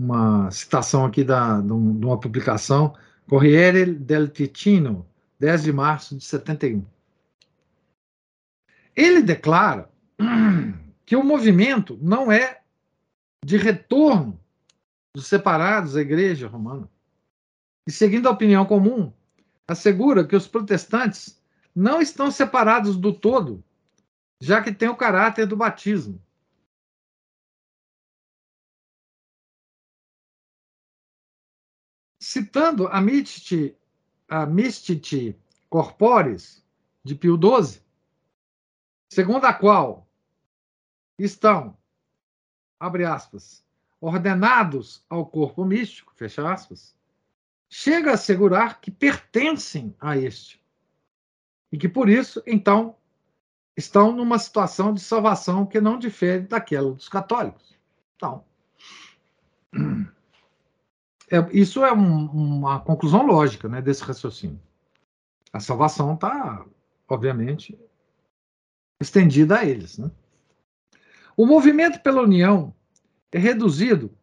[0.00, 2.94] uma citação aqui da, de uma publicação,
[3.28, 5.06] Corriere del Ticino,
[5.38, 6.84] 10 de março de 71.
[8.96, 9.88] Ele declara
[11.06, 12.60] que o movimento não é
[13.44, 14.38] de retorno
[15.14, 16.88] dos separados à Igreja Romana.
[17.86, 19.12] E, seguindo a opinião comum,
[19.66, 21.40] assegura que os protestantes
[21.74, 23.64] não estão separados do todo
[24.40, 26.20] já que tem o caráter do batismo.
[32.18, 33.76] Citando a Mistiti,
[34.28, 36.64] a Mistiti Corporis,
[37.02, 37.82] de Pio XII,
[39.08, 40.06] segundo a qual
[41.18, 41.76] estão,
[42.78, 43.64] abre aspas,
[44.00, 46.96] ordenados ao corpo místico, fecha aspas,
[47.68, 50.62] chega a assegurar que pertencem a este.
[51.72, 52.96] E que por isso, então,
[53.76, 57.76] estão numa situação de salvação que não difere daquela dos católicos.
[58.16, 58.44] Então,
[61.30, 64.60] é, isso é um, uma conclusão lógica né, desse raciocínio.
[65.52, 66.64] A salvação está,
[67.08, 67.78] obviamente,
[69.00, 69.98] estendida a eles.
[69.98, 70.10] Né?
[71.36, 72.74] O movimento pela união
[73.32, 74.14] é reduzido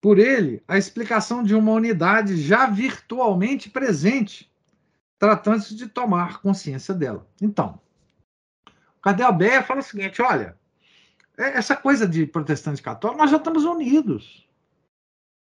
[0.00, 4.52] por ele à explicação de uma unidade já virtualmente presente,
[5.18, 7.26] tratando-se de tomar consciência dela.
[7.40, 7.80] Então,
[9.04, 10.58] Cardeal Beia fala o seguinte: olha,
[11.36, 14.48] é, essa coisa de protestante católico, nós já estamos unidos.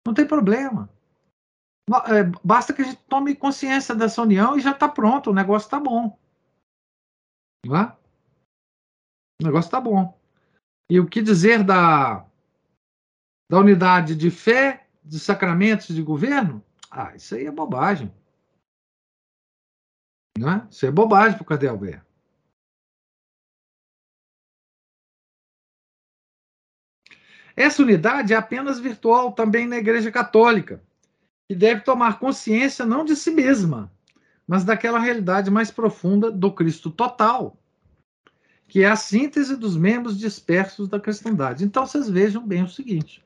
[0.06, 0.90] Não tem problema.
[2.08, 5.68] É, basta que a gente tome consciência dessa união e já está pronto, o negócio
[5.68, 6.20] está bom.
[7.66, 7.98] Não?
[9.42, 10.20] O negócio está bom.
[10.92, 12.26] E o que dizer da,
[13.50, 16.62] da unidade de fé, de sacramentos de governo?
[16.92, 18.14] Ah, isso aí é bobagem.
[20.38, 20.68] Não é?
[20.70, 22.07] Isso é bobagem para o Cardeal Beia.
[27.58, 30.80] Essa unidade é apenas virtual também na Igreja Católica,
[31.50, 33.92] que deve tomar consciência não de si mesma,
[34.48, 37.58] mas daquela realidade mais profunda do Cristo total,
[38.68, 41.66] que é a síntese dos membros dispersos da cristandade.
[41.66, 43.26] Então vocês vejam bem o seguinte: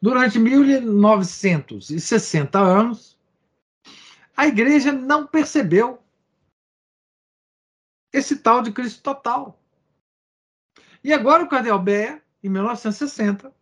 [0.00, 3.18] durante 1960 anos,
[4.34, 5.98] a igreja não percebeu
[8.10, 9.60] esse tal de Cristo total.
[11.04, 13.52] E agora o Cardeal Beia em 1960,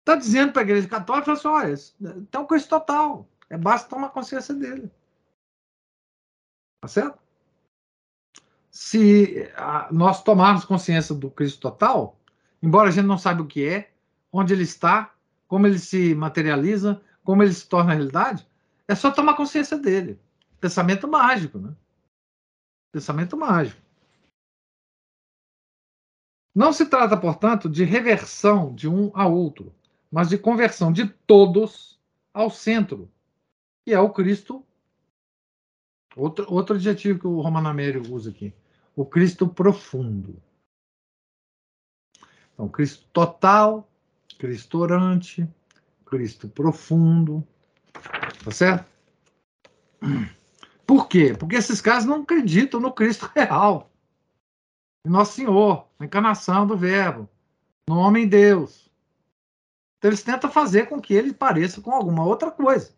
[0.00, 1.74] está dizendo para a Igreja Católica assim, olha,
[2.18, 4.90] então coisa total, é basta tomar consciência dele.
[6.80, 7.18] Tá certo?
[8.70, 12.18] Se a, nós tomarmos consciência do Cristo total,
[12.62, 13.90] embora a gente não saiba o que é,
[14.30, 15.14] onde ele está,
[15.46, 18.46] como ele se materializa, como ele se torna realidade,
[18.86, 20.20] é só tomar consciência dele.
[20.60, 21.74] Pensamento mágico, né?
[22.92, 23.80] Pensamento mágico.
[26.54, 29.74] Não se trata, portanto, de reversão de um a outro,
[30.10, 31.98] mas de conversão de todos
[32.32, 33.10] ao centro,
[33.84, 34.64] que é o Cristo.
[36.16, 38.54] Outro, outro adjetivo que o Romano Amério usa aqui.
[38.94, 40.40] O Cristo profundo.
[42.52, 43.88] Então, Cristo total,
[44.38, 45.48] Cristo orante,
[46.06, 47.44] Cristo profundo.
[48.44, 48.86] Tá certo?
[50.86, 51.34] Por quê?
[51.36, 53.90] Porque esses caras não acreditam no Cristo real.
[55.04, 57.28] Em Nosso Senhor, na encarnação do Verbo,
[57.88, 58.90] no homem Deus.
[59.98, 62.94] Então eles tentam fazer com que ele pareça com alguma outra coisa.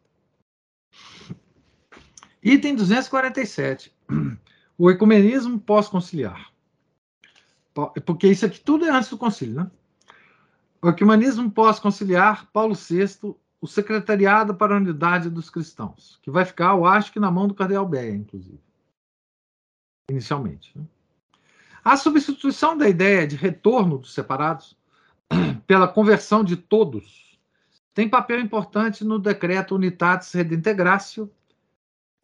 [2.43, 3.93] Item 247.
[4.79, 6.53] O ecumenismo pós-conciliar.
[8.05, 9.71] Porque isso aqui tudo é antes do concílio, né?
[10.83, 16.77] O ecumenismo pós-conciliar, Paulo VI, o secretariado para a unidade dos cristãos, que vai ficar,
[16.77, 18.61] eu acho que na mão do cardeal Beia, inclusive.
[20.11, 20.79] Inicialmente.
[20.79, 20.85] Né?
[21.87, 24.77] A substituição da ideia de retorno dos separados
[25.69, 27.39] pela conversão de todos
[27.95, 31.33] tem papel importante no decreto Unitatis Redintegratio,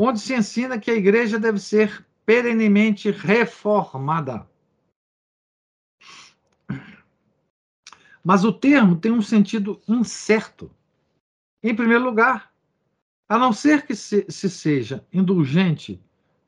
[0.02, 4.50] onde se ensina que a igreja deve ser perenemente reformada.
[8.24, 10.72] Mas o termo tem um sentido incerto.
[11.62, 12.52] Em primeiro lugar,
[13.28, 16.02] a não ser que se, se seja indulgente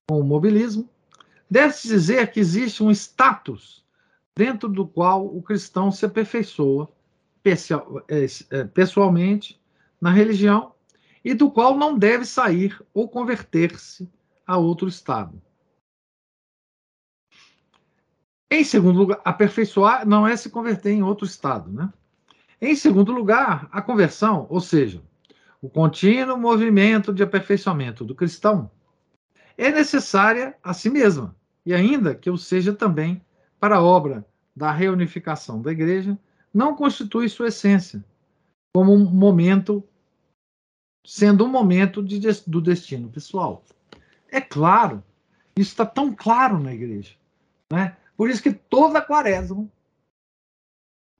[0.08, 0.90] com o mobilismo,
[1.50, 3.84] deve-se dizer que existe um status
[4.36, 6.90] dentro do qual o cristão se aperfeiçoa
[7.44, 9.60] é, é, pessoalmente
[10.00, 10.72] na religião
[11.24, 14.10] e do qual não deve sair ou converter-se
[14.46, 15.40] a outro estado.
[18.50, 21.92] Em segundo lugar, aperfeiçoar não é se converter em outro estado, né?
[22.60, 25.02] Em segundo lugar, a conversão, ou seja,
[25.60, 28.70] o contínuo movimento de aperfeiçoamento do cristão,
[29.56, 31.34] é necessária a si mesma,
[31.64, 33.24] e ainda que o seja também
[33.58, 36.18] para a obra da reunificação da igreja,
[36.52, 38.04] não constitui sua essência
[38.74, 39.82] como um momento,
[41.06, 43.64] sendo um momento de, do destino pessoal.
[44.28, 45.02] É claro,
[45.56, 47.16] isso está tão claro na igreja.
[47.72, 47.96] Né?
[48.16, 49.68] Por isso que toda quaresma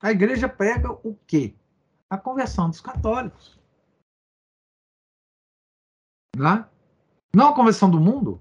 [0.00, 1.54] a igreja prega o quê?
[2.10, 3.58] A conversão dos católicos.
[6.36, 6.68] Né?
[7.34, 8.40] Não a conversão do mundo.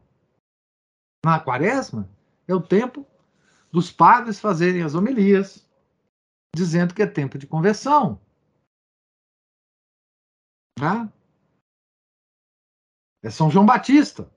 [1.26, 2.10] Na quaresma
[2.48, 3.08] é o tempo
[3.72, 5.68] dos padres fazerem as homilias,
[6.56, 8.22] dizendo que é tempo de conversão.
[10.80, 11.12] Né?
[13.24, 14.30] É São João Batista.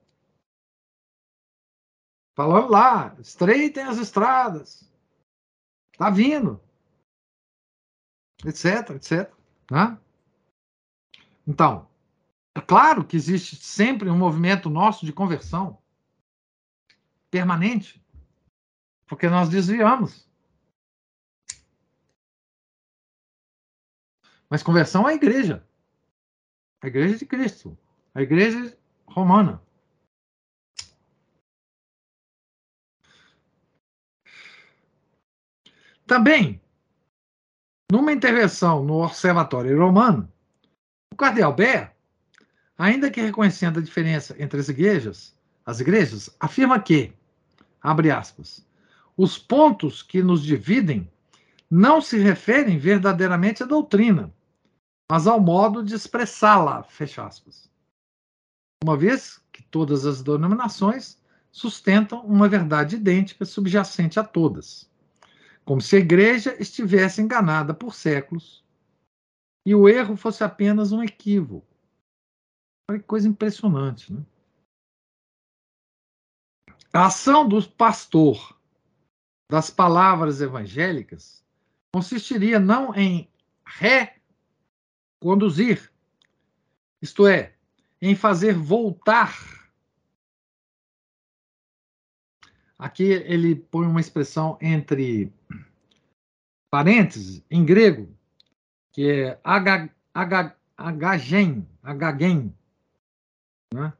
[2.35, 4.89] Falando lá, estreitem as estradas.
[5.91, 6.61] Está vindo.
[8.45, 9.33] Etc, etc.
[9.69, 9.99] Né?
[11.45, 11.86] Então,
[12.57, 15.79] é claro que existe sempre um movimento nosso de conversão
[17.29, 18.03] permanente,
[19.05, 20.27] porque nós desviamos.
[24.49, 25.67] Mas conversão é a igreja.
[26.81, 27.77] A igreja de Cristo.
[28.15, 29.61] A igreja romana.
[36.07, 36.59] Também,
[37.91, 40.31] numa intervenção no Observatório Romano,
[41.13, 41.96] o cardeal Bé,
[42.77, 47.13] ainda que reconhecendo a diferença entre as igrejas, as igrejas, afirma que,
[47.81, 48.65] abre aspas,
[49.15, 51.09] os pontos que nos dividem
[51.69, 54.33] não se referem verdadeiramente à doutrina,
[55.11, 57.69] mas ao modo de expressá-la, fecha aspas.
[58.83, 61.17] Uma vez que todas as denominações
[61.51, 64.87] sustentam uma verdade idêntica subjacente a todas
[65.67, 68.63] como se a igreja estivesse enganada por séculos
[69.65, 71.67] e o erro fosse apenas um equívoco.
[72.89, 74.25] Olha que coisa impressionante, né?
[76.93, 78.57] A ação do pastor
[79.51, 81.45] das palavras evangélicas
[81.93, 83.29] consistiria não em
[85.19, 85.91] reconduzir,
[87.01, 87.55] isto é,
[88.01, 89.35] em fazer voltar.
[92.79, 95.31] Aqui ele põe uma expressão entre
[96.71, 98.15] parênteses, em grego,
[98.91, 102.55] que é agagen, agagen,
[103.73, 103.93] né?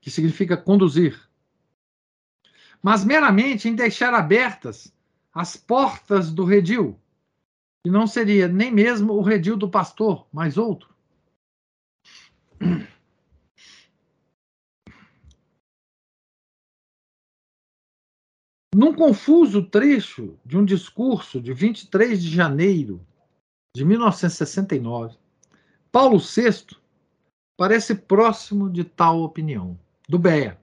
[0.00, 1.28] que significa conduzir.
[2.82, 4.94] Mas meramente em deixar abertas
[5.32, 6.98] as portas do redil,
[7.84, 10.94] que não seria nem mesmo o redil do pastor, mas outro.
[18.74, 23.04] Num confuso trecho de um discurso de 23 de janeiro
[23.74, 25.16] de 1969,
[25.90, 26.76] Paulo VI
[27.58, 29.76] parece próximo de tal opinião,
[30.08, 30.56] do Beia.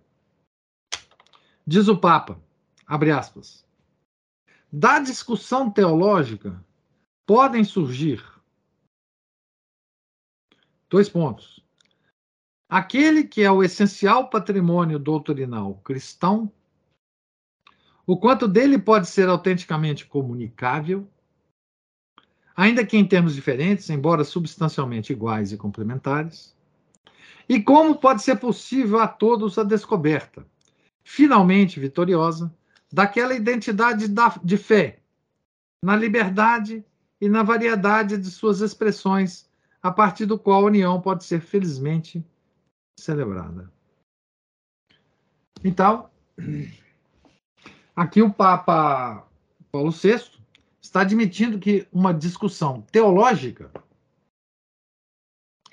[1.67, 2.41] Diz o Papa,
[2.87, 3.65] abre aspas,
[4.71, 6.63] Da discussão teológica
[7.27, 8.23] podem surgir
[10.89, 11.61] dois pontos.
[12.69, 16.49] Aquele que é o essencial patrimônio doutrinal cristão,
[18.07, 21.05] o quanto dele pode ser autenticamente comunicável,
[22.55, 26.54] ainda que em termos diferentes, embora substancialmente iguais e complementares,
[27.47, 30.45] e como pode ser possível a todos a descoberta,
[31.03, 32.53] finalmente vitoriosa,
[32.91, 34.07] daquela identidade
[34.43, 34.99] de fé,
[35.83, 36.83] na liberdade
[37.21, 39.49] e na variedade de suas expressões,
[39.81, 42.25] a partir do qual a união pode ser felizmente
[42.99, 43.71] celebrada.
[45.63, 46.09] Então,
[47.95, 49.27] aqui o Papa
[49.71, 50.21] Paulo VI
[50.81, 53.69] está admitindo que uma discussão teológica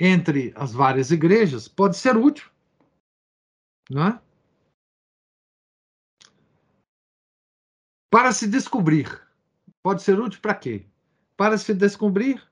[0.05, 2.51] entre as várias igrejas pode ser útil,
[3.89, 4.21] não é?
[8.11, 9.23] Para se descobrir.
[9.81, 10.85] Pode ser útil para quê?
[11.37, 12.43] Para se descobrir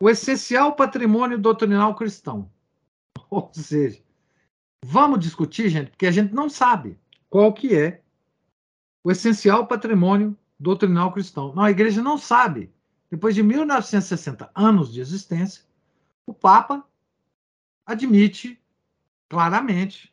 [0.00, 2.48] o essencial patrimônio doutrinal cristão.
[3.28, 4.00] Ou seja,
[4.84, 6.96] vamos discutir, gente, porque a gente não sabe
[7.28, 8.02] qual que é
[9.02, 11.52] o essencial patrimônio doutrinal cristão.
[11.56, 12.72] Não, a igreja não sabe.
[13.10, 15.64] Depois de 1960 anos de existência,
[16.26, 16.86] o Papa
[17.86, 18.60] admite
[19.28, 20.12] claramente,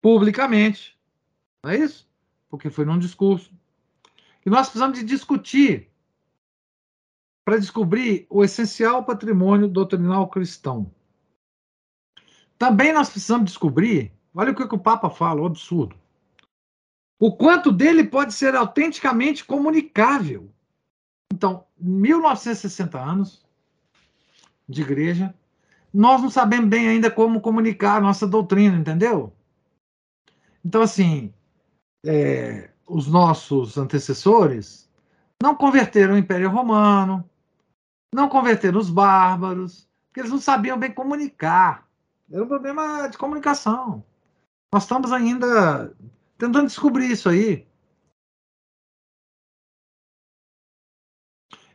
[0.00, 0.98] publicamente,
[1.62, 2.08] não é isso?
[2.48, 3.52] Porque foi num discurso,
[4.42, 5.90] que nós precisamos de discutir
[7.44, 10.92] para descobrir o essencial patrimônio doutrinal cristão.
[12.58, 15.96] Também nós precisamos descobrir, olha o que o Papa fala, o absurdo.
[17.18, 20.50] O quanto dele pode ser autenticamente comunicável.
[21.32, 23.44] Então, 1960 anos
[24.70, 25.34] de igreja,
[25.92, 29.32] nós não sabemos bem ainda como comunicar a nossa doutrina, entendeu?
[30.64, 31.34] Então, assim,
[32.06, 34.88] é, os nossos antecessores
[35.42, 37.28] não converteram o Império Romano,
[38.14, 41.88] não converteram os bárbaros, porque eles não sabiam bem comunicar.
[42.30, 44.04] Era um problema de comunicação.
[44.72, 45.92] Nós estamos ainda
[46.38, 47.66] tentando descobrir isso aí.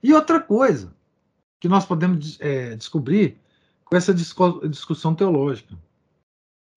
[0.02, 0.96] E outra coisa
[1.66, 3.42] que nós podemos é, descobrir
[3.86, 5.76] com essa discussão teológica.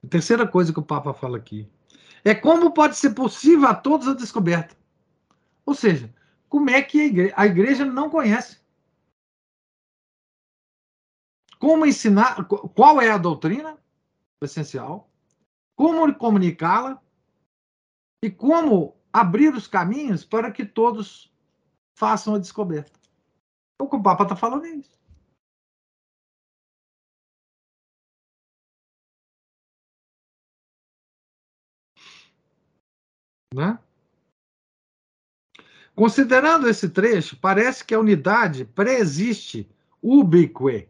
[0.02, 1.70] A terceira coisa que o Papa fala aqui
[2.24, 4.74] é como pode ser possível a todos a descoberta.
[5.66, 6.10] Ou seja,
[6.48, 8.62] como é que a igreja, a igreja não conhece?
[11.58, 13.76] Como ensinar, qual é a doutrina
[14.42, 15.10] essencial?
[15.76, 16.98] Como comunicá-la?
[18.24, 21.30] E como abrir os caminhos para que todos
[21.94, 22.97] façam a descoberta?
[23.80, 24.98] O que o Papa está falando é isso.
[33.54, 33.78] Né?
[35.94, 39.68] Considerando esse trecho, parece que a unidade preexiste
[40.02, 40.88] ubique.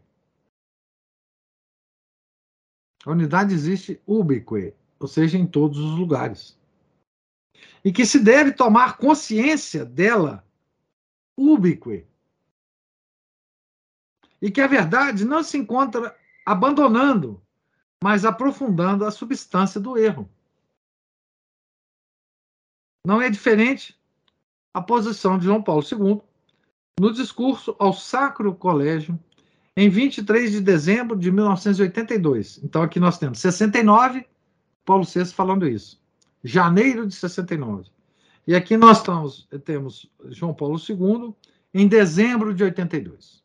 [3.05, 6.59] A unidade existe ubique, ou seja, em todos os lugares.
[7.83, 10.45] E que se deve tomar consciência dela
[11.37, 12.08] ubique.
[14.41, 16.15] E que a verdade não se encontra
[16.45, 17.41] abandonando,
[18.03, 20.29] mas aprofundando a substância do erro.
[23.05, 23.99] Não é diferente
[24.73, 26.21] a posição de João Paulo II
[26.99, 29.17] no discurso ao Sacro Colégio
[29.75, 32.59] em 23 de dezembro de 1982.
[32.63, 34.25] Então aqui nós temos 69,
[34.85, 36.01] Paulo VI falando isso.
[36.43, 37.89] Janeiro de 69.
[38.45, 41.33] E aqui nós estamos, temos João Paulo II
[41.73, 43.43] em dezembro de 82.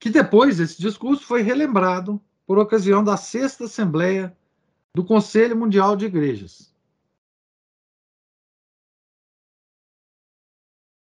[0.00, 4.36] Que depois esse discurso foi relembrado por ocasião da sexta Assembleia
[4.94, 6.74] do Conselho Mundial de Igrejas,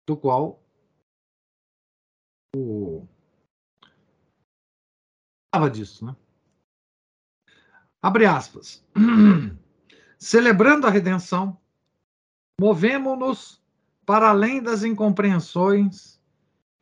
[0.06, 0.62] do qual
[2.54, 3.06] o
[5.54, 6.16] falava disso, né?
[8.02, 8.84] Abre aspas.
[10.18, 11.60] Celebrando a redenção,
[12.60, 13.59] movemos-nos
[14.10, 16.20] para além das incompreensões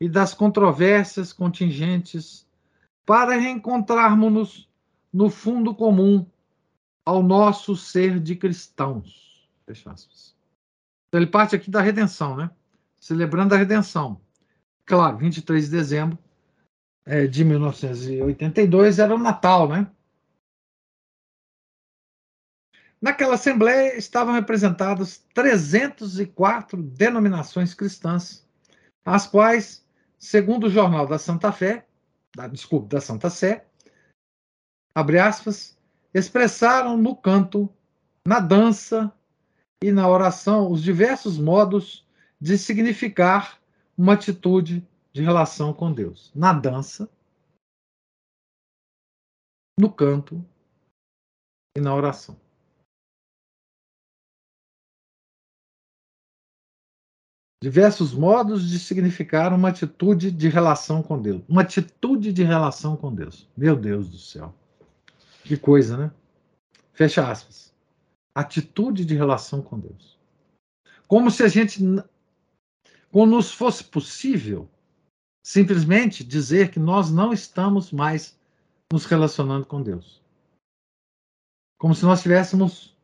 [0.01, 2.43] e das controvérsias contingentes
[3.05, 4.67] para reencontrarmos-nos
[5.13, 6.25] no fundo comum
[7.05, 9.47] ao nosso ser de cristãos.
[9.63, 10.35] Fecha aspas.
[11.07, 12.49] Então, ele parte aqui da redenção, né?
[12.99, 14.19] Celebrando a redenção.
[14.83, 16.17] Claro, 23 de dezembro
[17.05, 19.85] é, de 1982 era o Natal, né?
[23.01, 28.45] Naquela Assembleia estavam representadas 304 denominações cristãs,
[29.05, 29.85] as quais,
[30.17, 31.87] segundo o Jornal da Santa Fé,
[32.35, 33.65] da, desculpa, da Santa Sé,
[34.93, 35.77] abre aspas,
[36.13, 37.73] expressaram no canto,
[38.27, 39.13] na dança
[39.81, 42.05] e na oração os diversos modos
[42.39, 43.61] de significar
[43.97, 46.31] uma atitude de relação com Deus.
[46.35, 47.09] Na dança,
[49.79, 50.45] no canto
[51.77, 52.48] e na oração.
[57.61, 61.43] Diversos modos de significar uma atitude de relação com Deus.
[61.47, 63.49] Uma atitude de relação com Deus.
[63.55, 64.55] Meu Deus do céu.
[65.43, 66.11] Que coisa, né?
[66.93, 67.73] Fecha aspas.
[68.33, 70.17] Atitude de relação com Deus.
[71.05, 71.81] Como se a gente.
[73.11, 74.69] Como nos fosse possível
[75.43, 78.39] simplesmente dizer que nós não estamos mais
[78.91, 80.21] nos relacionando com Deus.
[81.77, 82.95] Como se nós tivéssemos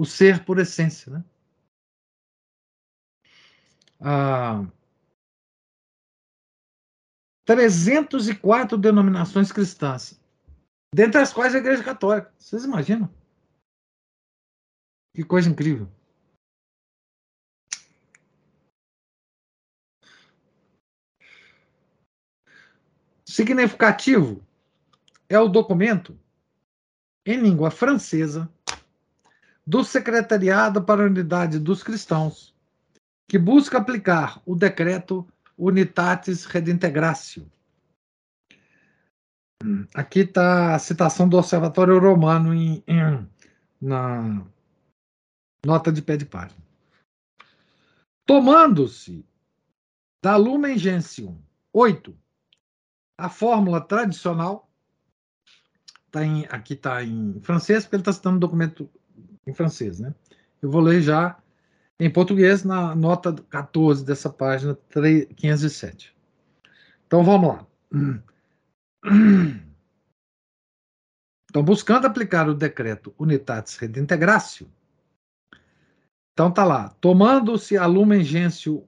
[0.00, 1.24] o ser por essência, né?
[4.04, 4.66] Ah,
[7.46, 10.20] 304 denominações cristãs,
[10.94, 12.32] dentre as quais a Igreja Católica.
[12.38, 13.08] Vocês imaginam?
[15.14, 15.90] Que coisa incrível.
[23.24, 24.46] Significativo
[25.28, 26.18] é o documento
[27.26, 28.52] em língua francesa
[29.66, 32.53] do Secretariado para a Unidade dos Cristãos,
[33.26, 37.50] que busca aplicar o decreto Unitatis Redintegratio.
[39.94, 43.28] Aqui está a citação do Observatório Romano em, em,
[43.80, 44.44] na
[45.64, 46.62] nota de pé de página.
[48.26, 49.24] Tomando-se
[50.22, 51.38] da Lumen Gentium
[51.72, 52.16] 8,
[53.18, 54.70] a fórmula tradicional,
[56.10, 58.88] tá em, aqui está em francês, porque ele está citando um documento
[59.46, 60.14] em francês, né?
[60.60, 61.38] Eu vou ler já
[61.98, 64.76] em português na nota 14 dessa página
[65.36, 66.14] 507.
[67.06, 67.66] Então vamos lá.
[71.50, 74.68] Então, buscando aplicar o decreto Unitatis Redintegratio,
[76.32, 78.84] então tá lá, tomando-se a Lumen Gentium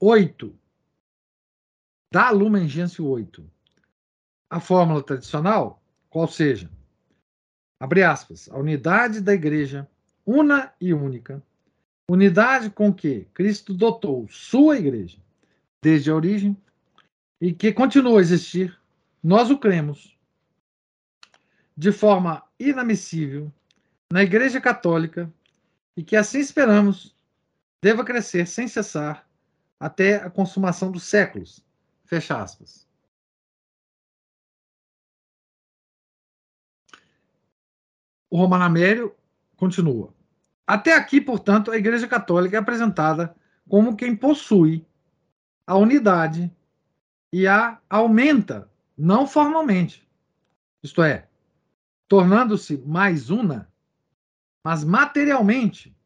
[0.00, 0.58] 8,
[2.10, 3.50] da Lumen Gentium 8,
[4.48, 6.70] a fórmula tradicional, qual seja,
[7.78, 9.86] abre aspas, a unidade da igreja,
[10.24, 11.42] una e única,
[12.10, 15.18] unidade com que Cristo dotou sua igreja
[15.82, 16.56] desde a origem
[17.40, 18.76] e que continua a existir,
[19.22, 20.16] nós o cremos
[21.76, 23.52] de forma inamissível
[24.12, 25.32] na Igreja Católica
[25.96, 27.14] e que assim esperamos
[27.82, 29.28] deva crescer sem cessar
[29.78, 31.64] até a consumação dos séculos.
[32.04, 32.86] Fecha aspas.
[38.30, 39.14] O Romano Amério
[39.56, 40.17] continua.
[40.68, 43.34] Até aqui, portanto, a Igreja Católica é apresentada
[43.66, 44.84] como quem possui
[45.66, 46.54] a unidade
[47.32, 50.06] e a aumenta, não formalmente,
[50.82, 51.26] isto é,
[52.06, 53.66] tornando-se mais una,
[54.62, 55.96] mas materialmente,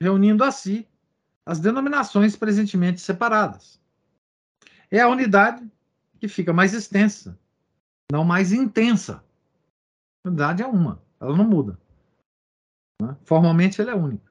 [0.00, 0.88] reunindo a si
[1.46, 3.80] as denominações presentemente separadas.
[4.90, 5.64] É a unidade
[6.18, 7.38] que fica mais extensa,
[8.10, 9.24] não mais intensa.
[10.24, 11.78] A unidade é uma, ela não muda.
[13.00, 13.16] Né?
[13.24, 14.28] Formalmente ele é único.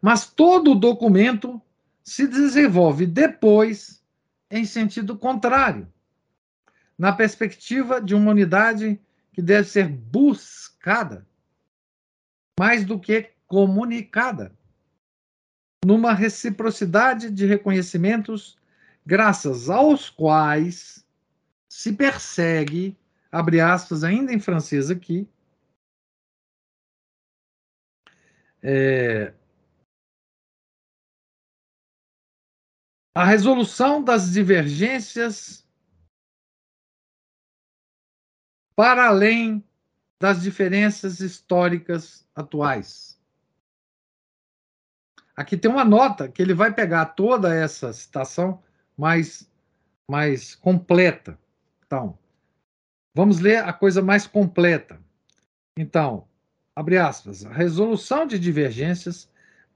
[0.00, 1.60] Mas todo documento
[2.04, 4.02] se desenvolve depois
[4.50, 5.86] em sentido contrário,
[6.96, 8.98] na perspectiva de uma unidade
[9.32, 11.26] que deve ser buscada
[12.58, 14.52] mais do que comunicada,
[15.84, 18.58] numa reciprocidade de reconhecimentos
[19.06, 21.06] graças aos quais
[21.68, 22.96] se persegue,
[23.30, 25.28] abre aspas ainda em francês aqui,
[28.62, 29.32] É,
[33.18, 35.66] a resolução das divergências
[38.76, 39.64] para além
[40.20, 43.20] das diferenças históricas atuais.
[45.34, 48.62] Aqui tem uma nota que ele vai pegar toda essa citação
[48.96, 49.50] mais,
[50.08, 51.36] mais completa.
[51.84, 52.16] Então,
[53.12, 55.00] vamos ler a coisa mais completa.
[55.76, 56.27] Então,
[56.78, 59.28] abre aspas, resolução de divergências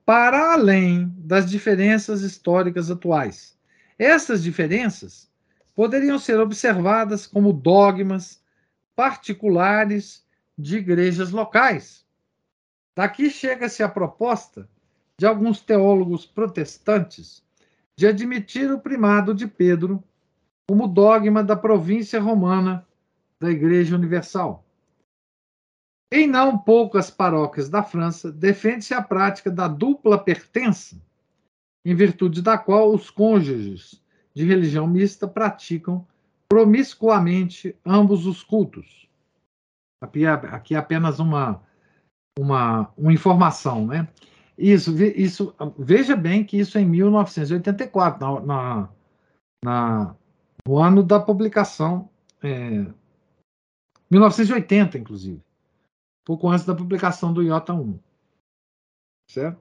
[0.06, 3.58] para além das diferenças históricas atuais.
[3.98, 5.28] Essas diferenças
[5.74, 8.40] poderiam ser observadas como dogmas
[8.94, 10.24] particulares
[10.56, 12.06] de igrejas locais.
[12.94, 14.68] Daqui chega-se a proposta
[15.18, 17.42] de alguns teólogos protestantes
[17.96, 20.04] de admitir o primado de Pedro
[20.68, 22.86] como dogma da província romana
[23.40, 24.64] da Igreja Universal.
[26.14, 31.00] Em não poucas paróquias da França, defende-se a prática da dupla pertença,
[31.82, 34.04] em virtude da qual os cônjuges
[34.34, 36.06] de religião mista praticam
[36.50, 39.08] promiscuamente ambos os cultos.
[40.02, 41.62] Aqui é, aqui é apenas uma,
[42.38, 44.06] uma, uma informação, né?
[44.58, 48.88] Isso, isso, veja bem que isso é em 1984, na, na,
[49.64, 50.16] na
[50.68, 52.10] no ano da publicação,
[52.42, 52.84] é,
[54.10, 55.40] 1980, inclusive,
[56.24, 57.98] pouco antes da publicação do IOTA 1.
[59.28, 59.60] Certo?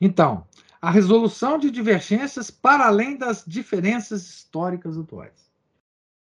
[0.00, 0.46] Então,
[0.80, 5.50] a resolução de divergências para além das diferenças históricas atuais.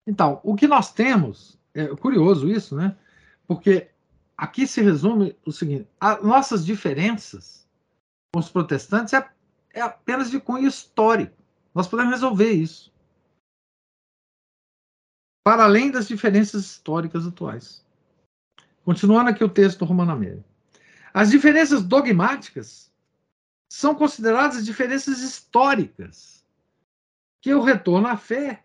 [0.07, 2.97] Então, o que nós temos, é curioso isso, né?
[3.47, 3.91] Porque
[4.37, 5.89] aqui se resume o seguinte:
[6.23, 7.67] nossas diferenças
[8.33, 9.29] com os protestantes é,
[9.73, 11.37] é apenas de cunho histórico.
[11.75, 12.94] Nós podemos resolver isso.
[15.45, 17.85] Para além das diferenças históricas atuais.
[18.83, 20.49] Continuando aqui o texto Romano Américo.
[21.13, 22.91] As diferenças dogmáticas
[23.69, 26.45] são consideradas diferenças históricas,
[27.43, 28.65] que o retorno à fé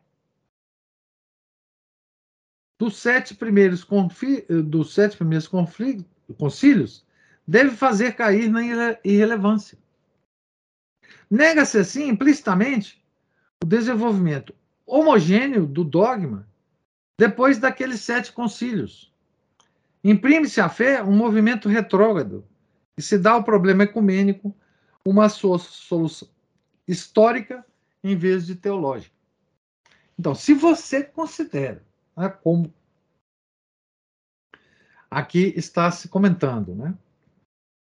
[2.79, 3.85] dos sete primeiros,
[4.65, 5.49] dos sete primeiros
[6.37, 7.05] concílios
[7.45, 8.61] deve fazer cair na
[9.03, 9.77] irrelevância.
[11.29, 13.03] Nega-se assim implicitamente
[13.61, 14.55] o desenvolvimento
[14.85, 16.47] homogêneo do dogma
[17.19, 19.13] depois daqueles sete concílios.
[20.01, 22.47] Imprime-se à fé um movimento retrógrado
[22.97, 24.55] e se dá ao problema ecumênico
[25.03, 26.07] uma solução
[26.87, 27.65] histórica
[28.01, 29.13] em vez de teológica.
[30.17, 31.83] Então, se você considera
[32.15, 32.73] né, como
[35.11, 36.93] aqui está se comentando, né,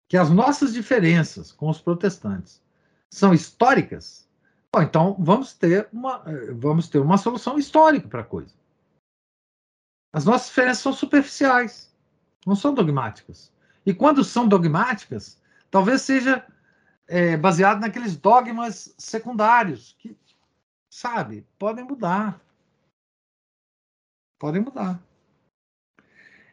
[0.09, 2.61] que as nossas diferenças com os protestantes
[3.09, 4.27] são históricas,
[4.73, 6.21] bom, então vamos ter uma,
[6.53, 8.60] vamos ter uma solução histórica para a coisa.
[10.13, 11.93] As nossas diferenças são superficiais,
[12.45, 13.51] não são dogmáticas.
[13.85, 16.45] E quando são dogmáticas, talvez seja
[17.07, 20.17] é, baseado naqueles dogmas secundários que,
[20.89, 22.39] sabe, podem mudar.
[24.39, 25.01] Podem mudar.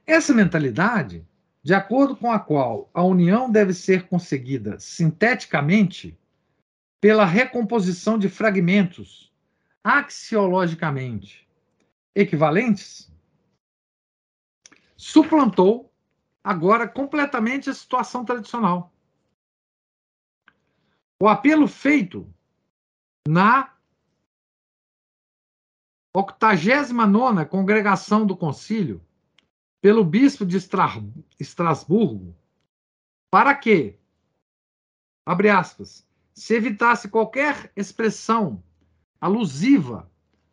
[0.06, 1.26] Essa mentalidade,
[1.62, 6.18] de acordo com a qual a união deve ser conseguida sinteticamente
[7.00, 9.32] pela recomposição de fragmentos
[9.84, 11.46] axiologicamente
[12.14, 13.07] equivalentes,
[14.98, 15.94] suplantou
[16.42, 18.92] agora completamente a situação tradicional.
[21.22, 22.28] O apelo feito
[23.26, 23.72] na
[26.14, 29.00] 89 congregação do concílio
[29.80, 30.56] pelo bispo de
[31.38, 32.36] Estrasburgo
[33.30, 33.96] para que,
[35.24, 38.62] abre aspas, se evitasse qualquer expressão
[39.20, 40.10] alusiva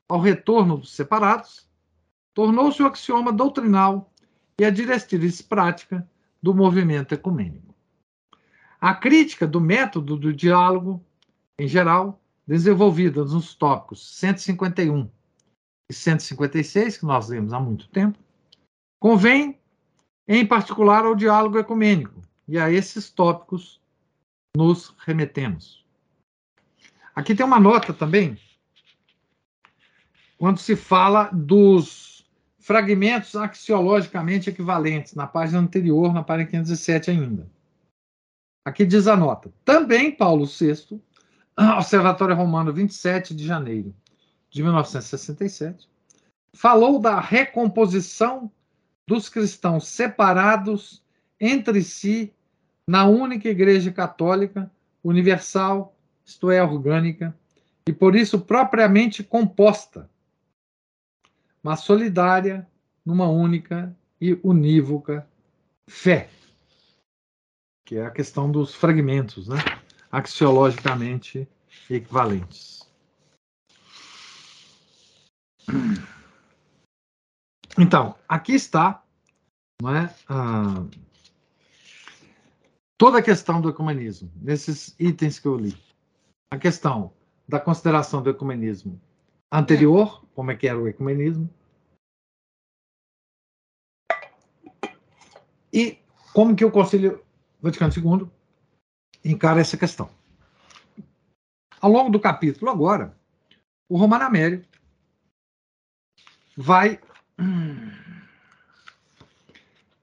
[0.07, 1.67] ao retorno dos separados,
[2.33, 4.13] tornou-se o axioma doutrinal
[4.59, 6.07] e a diretriz prática
[6.41, 7.73] do movimento ecumênico.
[8.79, 11.03] A crítica do método do diálogo,
[11.59, 15.09] em geral, desenvolvida nos tópicos 151
[15.89, 18.19] e 156, que nós lemos há muito tempo,
[19.05, 19.59] Convém,
[20.27, 23.79] em particular, ao diálogo ecumênico, e a esses tópicos
[24.57, 25.85] nos remetemos.
[27.13, 28.35] Aqui tem uma nota também,
[30.39, 32.14] quando se fala dos
[32.65, 37.47] fragmentos axiologicamente equivalentes, na página anterior, na página 507 ainda.
[38.65, 39.53] Aqui diz a nota.
[39.63, 40.99] Também Paulo VI,
[41.77, 43.93] Observatório Romano, 27 de janeiro
[44.49, 45.87] de 1967,
[46.55, 48.51] falou da recomposição
[49.07, 51.03] dos cristãos separados
[51.39, 52.33] entre si
[52.89, 54.71] na única Igreja Católica,
[55.03, 55.95] universal,
[56.25, 57.37] isto é, orgânica,
[57.87, 60.09] e por isso propriamente composta,
[61.65, 62.69] mas solidária
[63.03, 65.27] numa única e unívoca
[65.89, 66.29] fé,
[67.83, 69.57] que é a questão dos fragmentos, né?
[70.11, 71.47] axiologicamente
[71.89, 72.87] equivalentes.
[77.79, 79.03] Então, aqui está
[79.81, 80.85] não é, ah,
[82.95, 85.75] toda a questão do ecumenismo, nesses itens que eu li.
[86.51, 87.11] A questão
[87.49, 89.01] da consideração do ecumenismo
[89.51, 91.49] anterior, como é que era o ecumenismo,
[95.71, 95.99] e
[96.33, 97.23] como que o Conselho
[97.61, 98.29] Vaticano II
[99.23, 100.09] encara essa questão.
[101.81, 103.17] Ao longo do capítulo agora,
[103.89, 104.65] o Romano Américo
[106.55, 106.99] vai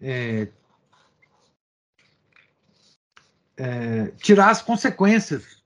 [0.01, 0.53] é,
[3.57, 5.63] é, tirar as consequências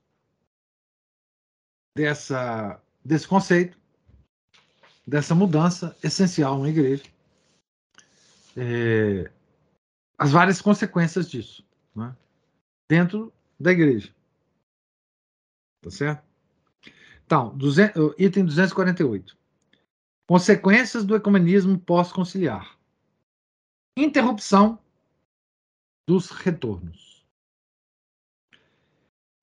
[1.95, 3.79] dessa, desse conceito,
[5.07, 7.05] dessa mudança essencial na igreja,
[8.57, 9.31] é,
[10.17, 12.13] as várias consequências disso, né,
[12.89, 14.13] dentro da igreja.
[15.81, 16.27] Tá certo?
[17.25, 19.37] Então, 200, item 248.
[20.27, 22.77] Consequências do ecumenismo pós-conciliar.
[23.97, 24.83] Interrupção
[26.05, 27.25] dos retornos.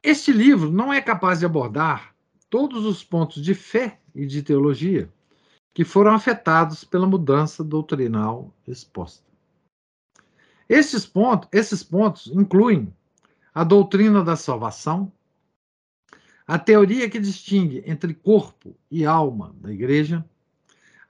[0.03, 2.14] Este livro não é capaz de abordar
[2.55, 5.13] todos os pontos de fé e de teologia
[5.75, 9.29] que foram afetados pela mudança doutrinal exposta.
[10.69, 12.95] Esses pontos, esses pontos incluem
[13.53, 15.13] a doutrina da salvação,
[16.47, 20.25] a teoria que distingue entre corpo e alma da igreja,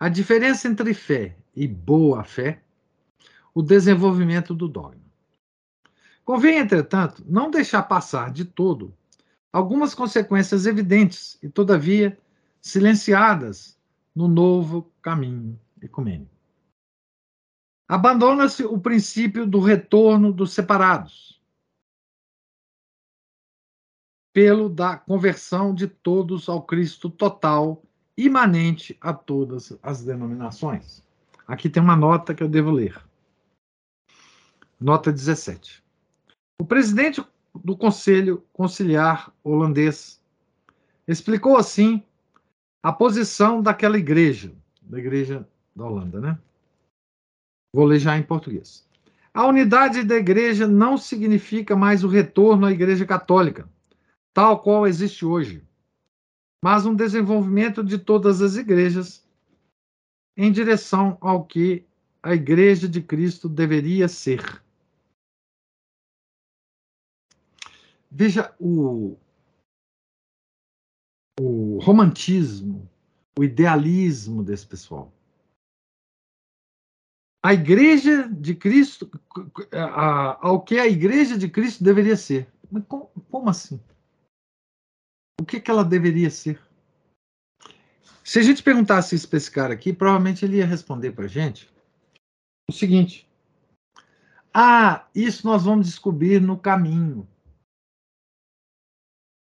[0.01, 2.63] a diferença entre fé e boa fé,
[3.53, 5.05] o desenvolvimento do dogma.
[6.25, 8.97] Convém, entretanto, não deixar passar de todo
[9.55, 12.19] algumas consequências evidentes e, todavia,
[12.61, 13.79] silenciadas
[14.13, 16.35] no novo caminho ecumênico.
[17.87, 21.41] Abandona-se o princípio do retorno dos separados,
[24.33, 27.81] pelo da conversão de todos ao Cristo total,
[28.17, 31.01] imanente a todas as denominações.
[31.47, 33.01] Aqui tem uma nota que eu devo ler.
[34.81, 35.85] Nota 17.
[36.61, 37.25] O presidente
[37.55, 40.21] do Conselho Conciliar holandês
[41.07, 42.03] explicou assim
[42.83, 44.53] a posição daquela igreja,
[44.83, 46.39] da igreja da Holanda, né?
[47.75, 48.89] Vou ler já em português.
[49.33, 53.69] A unidade da igreja não significa mais o retorno à igreja católica,
[54.33, 55.63] tal qual existe hoje,
[56.63, 59.27] mas um desenvolvimento de todas as igrejas
[60.37, 61.85] em direção ao que
[62.23, 64.64] a igreja de Cristo deveria ser.
[68.17, 69.19] Veja o,
[71.41, 72.89] o romantismo,
[73.37, 75.13] o idealismo desse pessoal.
[77.45, 79.11] A igreja de Cristo,
[79.73, 82.49] a, ao que a igreja de Cristo deveria ser.
[82.71, 83.81] Mas como, como assim?
[85.41, 86.63] O que, que ela deveria ser?
[88.23, 91.29] Se a gente perguntasse isso para esse cara aqui, provavelmente ele ia responder para a
[91.29, 91.69] gente
[92.71, 93.29] o seguinte:
[94.55, 97.29] Ah, isso nós vamos descobrir no caminho.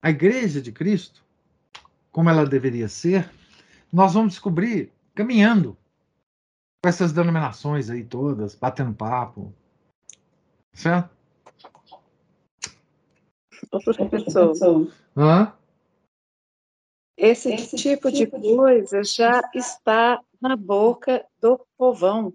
[0.01, 1.23] A igreja de Cristo
[2.11, 3.29] como ela deveria ser,
[3.91, 5.77] nós vamos descobrir caminhando
[6.81, 9.53] com essas denominações aí todas, batendo papo.
[10.73, 11.09] Certo?
[13.71, 14.91] Ô, professor.
[15.15, 15.53] Hã?
[17.17, 22.33] Esse, Esse tipo, tipo de coisa já está na boca do povão.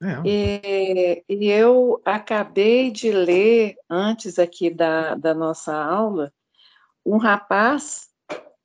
[0.00, 0.20] É.
[0.24, 6.32] E, e, eu acabei de ler, antes aqui da, da nossa aula,
[7.04, 8.08] um rapaz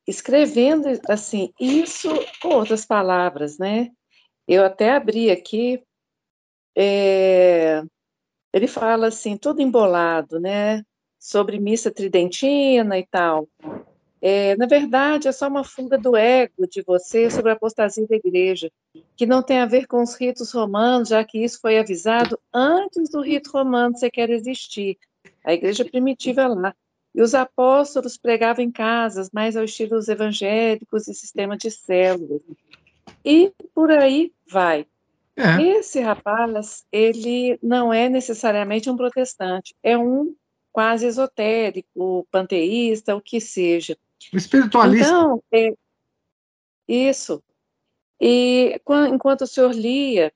[0.06, 2.08] escrevendo assim, isso
[2.40, 3.90] com outras palavras, né?
[4.46, 5.82] Eu até abri aqui,
[6.76, 7.82] é,
[8.52, 10.82] ele fala assim, tudo embolado, né?
[11.18, 13.48] Sobre missa tridentina e tal.
[14.20, 18.16] É, na verdade, é só uma fuga do ego de você sobre a apostasia da
[18.16, 18.70] igreja,
[19.16, 23.10] que não tem a ver com os ritos romanos, já que isso foi avisado antes
[23.10, 24.98] do rito romano sequer existir.
[25.44, 26.74] A igreja primitiva é lá.
[27.18, 32.40] E os apóstolos pregavam em casas, mais ao estilo dos evangélicos e sistema de células.
[33.24, 34.86] E por aí vai.
[35.34, 35.60] É.
[35.60, 40.32] Esse rapaz, ele não é necessariamente um protestante, é um
[40.70, 43.98] quase esotérico, panteísta, o que seja.
[44.32, 45.08] Espiritualista.
[45.08, 45.74] Então, é,
[46.86, 47.42] isso.
[48.20, 48.80] E
[49.12, 50.32] enquanto o senhor lia,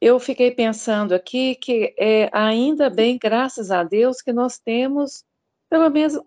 [0.00, 5.22] eu fiquei pensando aqui que é, ainda bem, graças a Deus, que nós temos
[5.68, 6.18] pelo menos,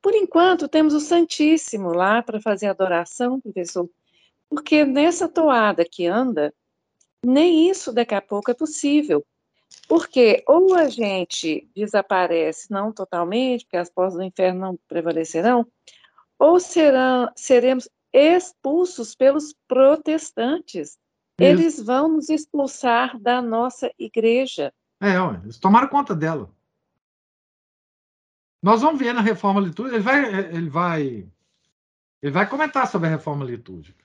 [0.00, 3.88] por enquanto, temos o Santíssimo lá para fazer adoração, professor,
[4.48, 6.54] porque nessa toada que anda,
[7.24, 9.24] nem isso daqui a pouco é possível.
[9.86, 15.66] Porque ou a gente desaparece, não totalmente, porque as portas do inferno não prevalecerão,
[16.38, 20.90] ou serão, seremos expulsos pelos protestantes.
[20.90, 20.98] Isso.
[21.38, 24.72] Eles vão nos expulsar da nossa igreja.
[25.00, 26.50] É, eles tomaram conta dela.
[28.62, 31.28] Nós vamos ver na reforma litúrgica, ele vai, ele vai,
[32.22, 34.04] ele vai comentar sobre a reforma litúrgica.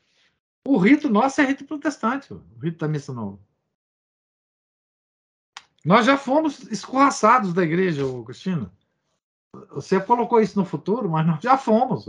[0.65, 3.39] O rito nosso é rito protestante, o rito da missa nova.
[5.83, 8.71] Nós já fomos escorraçados da igreja, Cristina.
[9.71, 12.05] Você colocou isso no futuro, mas nós já fomos.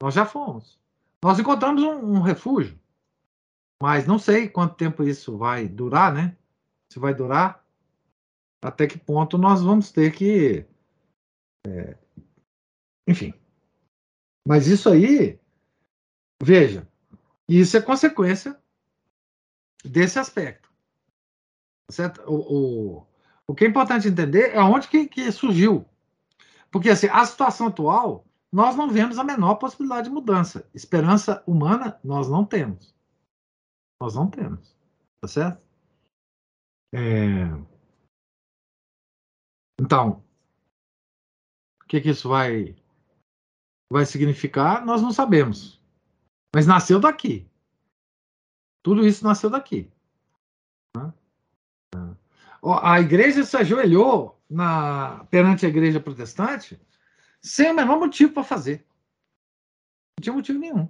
[0.00, 0.78] Nós já fomos.
[1.22, 2.78] Nós encontramos um, um refúgio.
[3.80, 6.36] Mas não sei quanto tempo isso vai durar, né?
[6.88, 7.64] Se vai durar,
[8.60, 10.66] até que ponto nós vamos ter que
[11.66, 11.96] é,
[13.06, 13.32] enfim.
[14.46, 15.38] Mas isso aí,
[16.42, 16.88] veja,
[17.48, 18.60] isso é consequência
[19.84, 20.70] desse aspecto.
[21.90, 22.22] Certo?
[22.26, 23.06] O, o,
[23.46, 25.86] o que é importante entender é onde que, que surgiu.
[26.70, 30.68] Porque assim, a situação atual, nós não vemos a menor possibilidade de mudança.
[30.74, 32.94] Esperança humana, nós não temos.
[34.00, 34.74] Nós não temos.
[35.20, 35.62] Tá certo?
[36.94, 37.44] É...
[39.80, 40.24] Então,
[41.92, 42.74] que, que isso vai,
[43.92, 44.82] vai significar?
[44.86, 45.78] Nós não sabemos.
[46.54, 47.46] Mas nasceu daqui.
[48.82, 49.92] Tudo isso nasceu daqui.
[50.96, 51.12] Né?
[52.82, 56.80] A igreja se ajoelhou na, perante a igreja protestante
[57.42, 58.86] sem o menor motivo para fazer.
[60.16, 60.88] Não tinha motivo nenhum.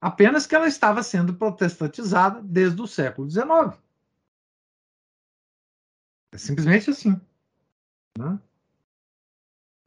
[0.00, 3.78] Apenas que ela estava sendo protestantizada desde o século XIX.
[6.32, 7.20] É simplesmente assim.
[8.18, 8.40] Né?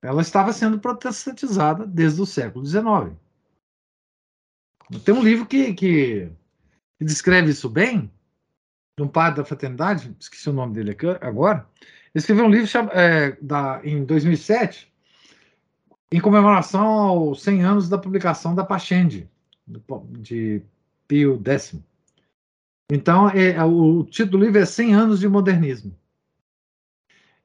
[0.03, 3.17] Ela estava sendo protestantizada desde o século XIX.
[5.05, 6.29] Tem um livro que, que,
[6.99, 8.11] que descreve isso bem,
[8.97, 11.65] de um padre da fraternidade, esqueci o nome dele agora.
[11.79, 14.91] Ele escreveu um livro é, da, em 2007,
[16.11, 19.27] em comemoração aos 100 anos da publicação da Pachende,
[20.19, 20.61] de
[21.07, 21.81] Pio X.
[22.91, 25.97] Então, é, o título do livro é 100 anos de modernismo.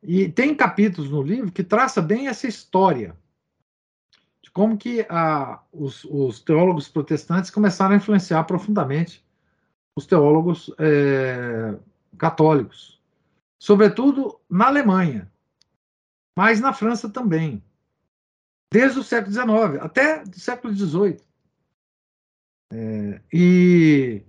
[0.03, 3.17] E tem capítulos no livro que traça bem essa história
[4.43, 9.25] de como que a, os, os, teólogos protestantes começaram a influenciar profundamente
[9.97, 11.77] os teólogos é,
[12.17, 13.01] católicos,
[13.59, 15.31] sobretudo na Alemanha,
[16.37, 17.63] mas na França também,
[18.73, 21.21] desde o século XIX até o século XVIII.
[22.73, 24.23] É, e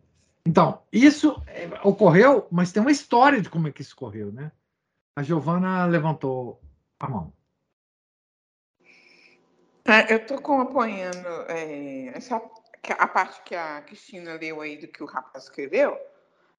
[0.45, 4.51] então isso é, ocorreu, mas tem uma história de como é que isso ocorreu, né?
[5.15, 6.61] A Giovana levantou
[6.99, 7.33] a mão.
[9.85, 12.41] É, eu estou acompanhando é, essa,
[12.89, 15.97] a parte que a Cristina leu aí do que o rapaz escreveu,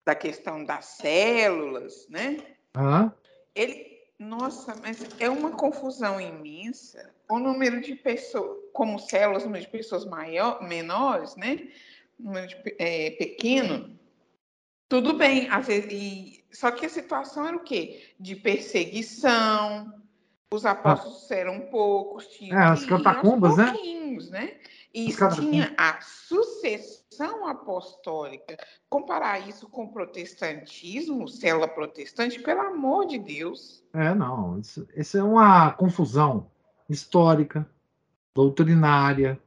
[0.04, 2.38] da questão das células, né?
[2.74, 3.12] Ah.
[3.54, 7.14] Ele, nossa, mas é uma confusão imensa.
[7.28, 11.68] O número de pessoas, como células, o número de pessoas maior, menores, né?
[12.22, 13.98] número de, é, pequeno,
[14.88, 18.14] tudo bem, às vezes, e, só que a situação era o quê?
[18.18, 19.92] De perseguição,
[20.52, 21.34] os apóstolos ah.
[21.36, 23.72] eram poucos, tinham é, as catacumbas, né?
[24.30, 24.56] né?
[24.92, 28.56] E tinha a sucessão apostólica.
[28.88, 33.84] Comparar isso com o protestantismo, célula protestante, pelo amor de Deus.
[33.94, 34.58] É, não.
[34.58, 36.50] Isso, isso é uma confusão
[36.88, 37.64] histórica,
[38.34, 39.40] doutrinária,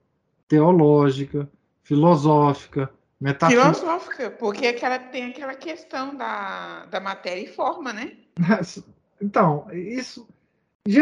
[0.47, 1.49] teológica,
[1.81, 2.89] filosófica,
[3.23, 3.73] metafísica.
[3.73, 8.17] Filosófica, porque aquela, tem aquela questão da, da matéria e forma, né?
[9.21, 10.27] Então, isso.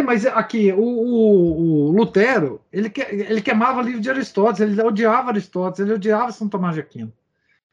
[0.05, 5.79] Mas aqui, o, o, o Lutero, ele, ele queimava livro de Aristóteles, ele odiava Aristóteles,
[5.79, 7.11] ele odiava São Tomás de Aquino.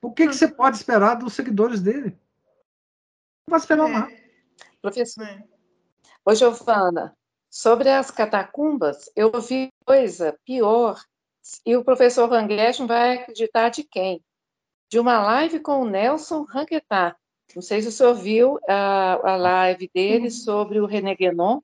[0.01, 2.17] O que, que você pode esperar dos seguidores dele?
[3.47, 3.93] Não vai esperar é.
[3.93, 4.13] nada.
[4.81, 5.25] Professor.
[5.25, 5.45] É.
[6.25, 7.15] Ô, Giovana,
[7.51, 10.99] sobre as catacumbas, eu vi coisa pior,
[11.67, 14.25] e o professor Ranguesch vai acreditar de quem?
[14.89, 17.17] De uma live com o Nelson Ranquetá.
[17.55, 21.61] Não sei se o senhor viu a, a live dele sobre o René Guénon.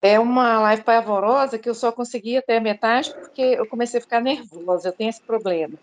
[0.00, 4.00] É uma live pavorosa que eu só consegui até a metade porque eu comecei a
[4.00, 5.76] ficar nervosa, eu tenho esse problema.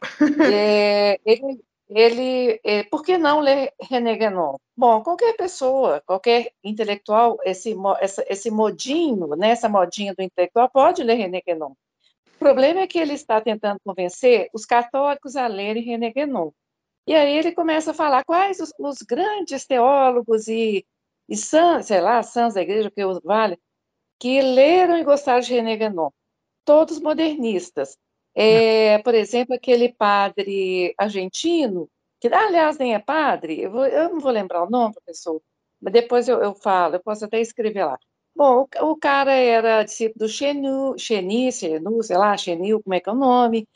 [0.52, 4.56] É, ele, ele é, por que não ler René Guénon?
[4.76, 11.04] Bom, qualquer pessoa, qualquer intelectual, esse, essa, esse modinho, né, essa modinha do intelectual pode
[11.04, 11.74] ler René Guénon.
[12.42, 16.50] O problema é que ele está tentando convencer os católicos a lerem René Guénon.
[17.06, 20.84] E aí ele começa a falar quais os, os grandes teólogos e,
[21.28, 23.56] e sãs, sei lá, sãs da igreja, que os vale,
[24.18, 26.10] que leram e gostaram de René Guénon.
[26.64, 27.96] Todos modernistas.
[28.34, 31.88] É, por exemplo, aquele padre argentino,
[32.20, 35.40] que aliás nem é padre, eu, vou, eu não vou lembrar o nome, professor,
[35.80, 37.96] mas depois eu, eu falo, eu posso até escrever lá.
[38.34, 43.00] Bom, o, o cara era discípulo do Xenu, Xeni, Xenu, sei lá, Xenil, como é
[43.00, 43.68] que é o nome.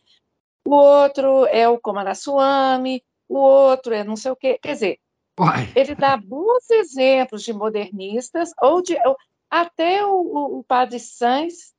[0.67, 4.59] O outro é o Komaraswamy, o outro é não sei o quê.
[4.61, 4.99] Quer dizer,
[5.39, 5.71] Uai.
[5.77, 9.17] ele dá bons exemplos de modernistas, ou de ou,
[9.51, 11.75] até o, o, o, padre Sanz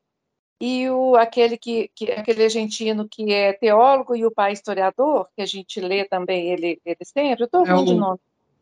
[0.61, 5.41] e o, aquele, que, que, aquele argentino que é teólogo e o pai historiador, que
[5.41, 7.43] a gente lê também ele, ele sempre.
[7.43, 8.19] Eu estou é de nome.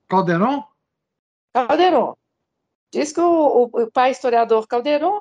[0.07, 0.63] Calderon?
[1.53, 2.16] Calderon.
[2.96, 5.20] Diz que o, o pai historiador Calderon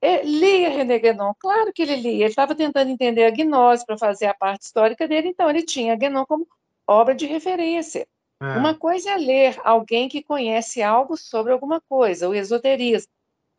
[0.00, 3.98] é, lia René Guénon, claro que ele lia, ele estava tentando entender a gnose para
[3.98, 6.46] fazer a parte histórica dele, então ele tinha Guénon como
[6.86, 8.06] obra de referência.
[8.40, 8.56] É.
[8.56, 13.10] Uma coisa é ler alguém que conhece algo sobre alguma coisa, o esoterismo,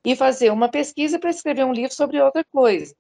[0.06, 2.96] e fazer uma pesquisa para escrever um livro sobre outra coisa.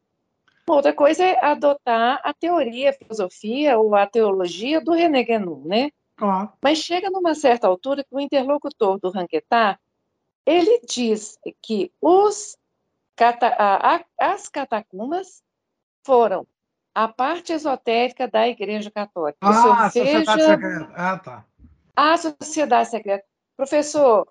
[0.68, 5.89] Outra coisa é adotar a teoria, a filosofia ou a teologia do René Guénon, né?
[6.18, 6.51] Ah.
[6.62, 9.80] Mas chega numa certa altura que o interlocutor do Ranquetá
[10.49, 12.57] ele diz que os,
[14.17, 15.43] as catacumbas
[16.03, 16.47] foram
[16.95, 19.37] a parte esotérica da Igreja Católica.
[19.41, 20.93] Ah, a Sociedade Secreta.
[20.95, 21.45] Ah, tá.
[21.95, 23.23] A Sociedade Secreta.
[23.55, 24.27] Professor,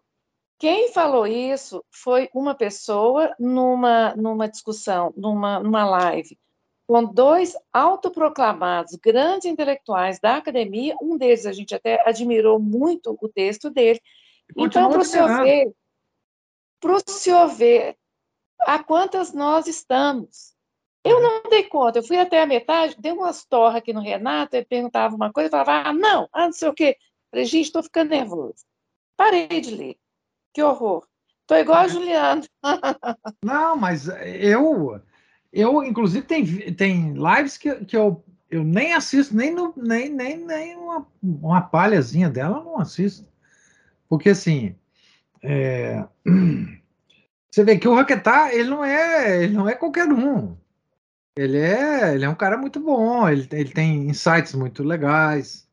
[0.59, 6.37] quem falou isso foi uma pessoa numa, numa discussão, numa, numa live,
[6.85, 10.97] com dois autoproclamados grandes intelectuais da academia.
[11.01, 14.01] Um deles a gente até admirou muito o texto dele.
[14.57, 15.73] Então, para o senhor ver,
[16.81, 17.97] para o senhor ver
[18.61, 20.55] a quantas nós estamos.
[21.05, 24.57] Eu não dei conta, eu fui até a metade, dei umas torres aqui no Renato,
[24.57, 26.97] ele perguntava uma coisa, e falava, ah, não, ah, não sei o quê.
[27.31, 28.65] Falei, gente, estou ficando nervoso.
[29.17, 29.97] Parei de ler.
[30.53, 31.07] Que horror.
[31.43, 31.89] Estou igual a é.
[31.89, 32.43] Juliana.
[33.43, 35.01] Não, mas eu,
[35.53, 40.37] eu inclusive, tem, tem lives que, que eu, eu nem assisto, nem, no, nem, nem,
[40.37, 43.27] nem uma, uma palhazinha dela eu não assisto.
[44.09, 44.77] Porque, assim,
[45.43, 46.07] é,
[47.51, 50.57] você vê que o Raquetá, ele não é, ele não é qualquer um.
[51.37, 55.69] Ele é, ele é um cara muito bom, ele, ele tem insights muito legais,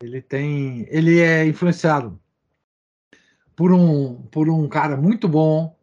[0.00, 2.20] ele tem, ele é influenciado
[3.56, 5.76] por um, por um cara muito bom,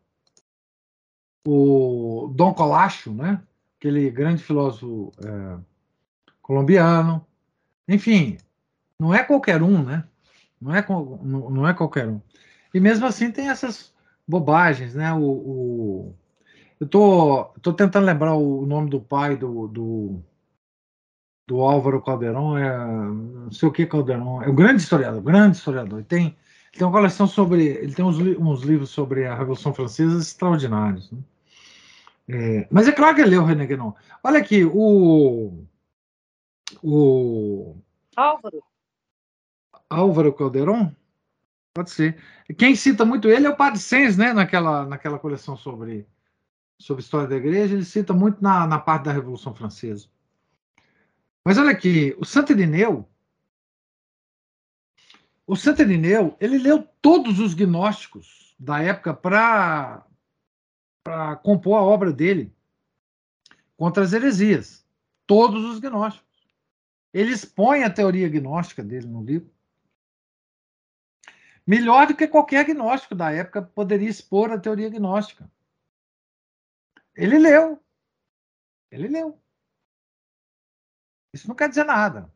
[1.45, 3.41] o Dom Colacho, né?
[3.81, 5.57] aquele grande filósofo é,
[6.39, 7.25] colombiano.
[7.87, 8.37] Enfim,
[8.99, 10.07] não é qualquer um, né?
[10.61, 12.21] Não é, não, não é qualquer um.
[12.73, 13.93] E mesmo assim tem essas
[14.27, 15.13] bobagens, né?
[15.13, 16.15] O, o
[16.79, 20.19] eu tô, tô tentando lembrar o nome do pai do, do,
[21.47, 25.99] do Álvaro Caldeirão, é, não sei o que Caldeirão, é um grande historiador, grande historiador.
[25.99, 26.35] Ele tem
[26.71, 27.65] ele tem uma coleção sobre.
[27.65, 31.11] Ele tem uns, uns livros sobre a Revolução Francesa extraordinários.
[31.11, 31.19] Né?
[32.29, 33.91] É, mas é claro que ele leu René Guénon.
[34.23, 35.65] Olha aqui, o.
[36.81, 37.75] O.
[38.15, 38.63] Álvaro.
[39.89, 40.95] Álvaro Calderon?
[41.73, 42.21] Pode ser.
[42.57, 44.33] Quem cita muito ele é o Padre Sens, né?
[44.33, 46.05] Naquela, naquela coleção sobre,
[46.77, 50.09] sobre história da igreja, ele cita muito na, na parte da Revolução Francesa.
[51.45, 53.07] Mas olha aqui, o Santo Irineu,
[55.47, 60.05] o Santo Irineu, ele leu todos os gnósticos da época para
[61.41, 62.53] compor a obra dele
[63.75, 64.85] contra as heresias.
[65.25, 66.29] Todos os gnósticos.
[67.13, 69.49] Ele expõe a teoria gnóstica dele no livro.
[71.65, 75.49] Melhor do que qualquer gnóstico da época poderia expor a teoria gnóstica.
[77.15, 77.81] Ele leu.
[78.89, 79.39] Ele leu.
[81.33, 82.31] Isso não quer dizer nada.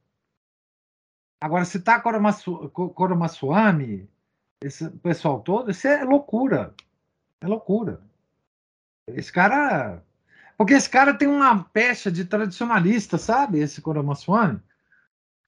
[1.42, 4.10] Agora, citar Koromaswamy,
[4.62, 6.74] esse pessoal todo, isso é loucura.
[7.42, 8.02] É loucura.
[9.08, 10.04] Esse cara.
[10.58, 13.60] Porque esse cara tem uma pecha de tradicionalista, sabe?
[13.60, 14.62] Esse Koromaswamy.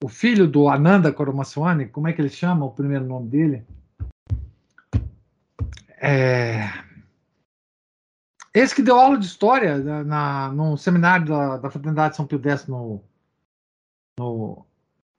[0.03, 3.65] O filho do Ananda Koromaswamy, como é que ele chama o primeiro nome dele?
[5.99, 6.69] É...
[8.53, 12.41] Esse que deu aula de história na, na, no seminário da, da Fraternidade São Pio
[12.41, 13.03] X no,
[14.19, 14.65] no,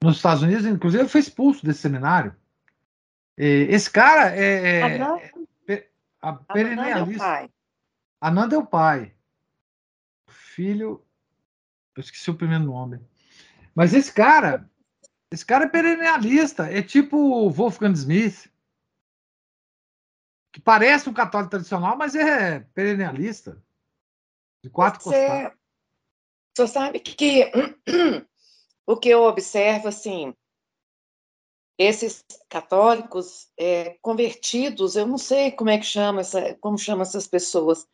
[0.01, 2.35] nos Estados Unidos, inclusive, foi expulso desse seminário.
[3.37, 4.97] Esse cara é, é,
[5.67, 5.89] é
[6.21, 7.49] a perennialista.
[8.19, 9.13] Ananda é o pai.
[10.27, 11.01] O filho.
[11.95, 12.99] Eu esqueci o primeiro nome.
[13.79, 14.69] Mas esse cara.
[15.31, 16.63] Esse cara é perennialista.
[16.65, 18.51] É tipo o Wolfgang Smith.
[20.51, 23.63] Que parece um católico tradicional, mas é perennialista.
[24.61, 25.53] De quatro Você,
[26.53, 27.49] você sabe que
[28.85, 30.35] o que eu observo, assim,
[31.77, 37.27] esses católicos é, convertidos, eu não sei como é que chama essa, como chama essas
[37.27, 37.87] pessoas,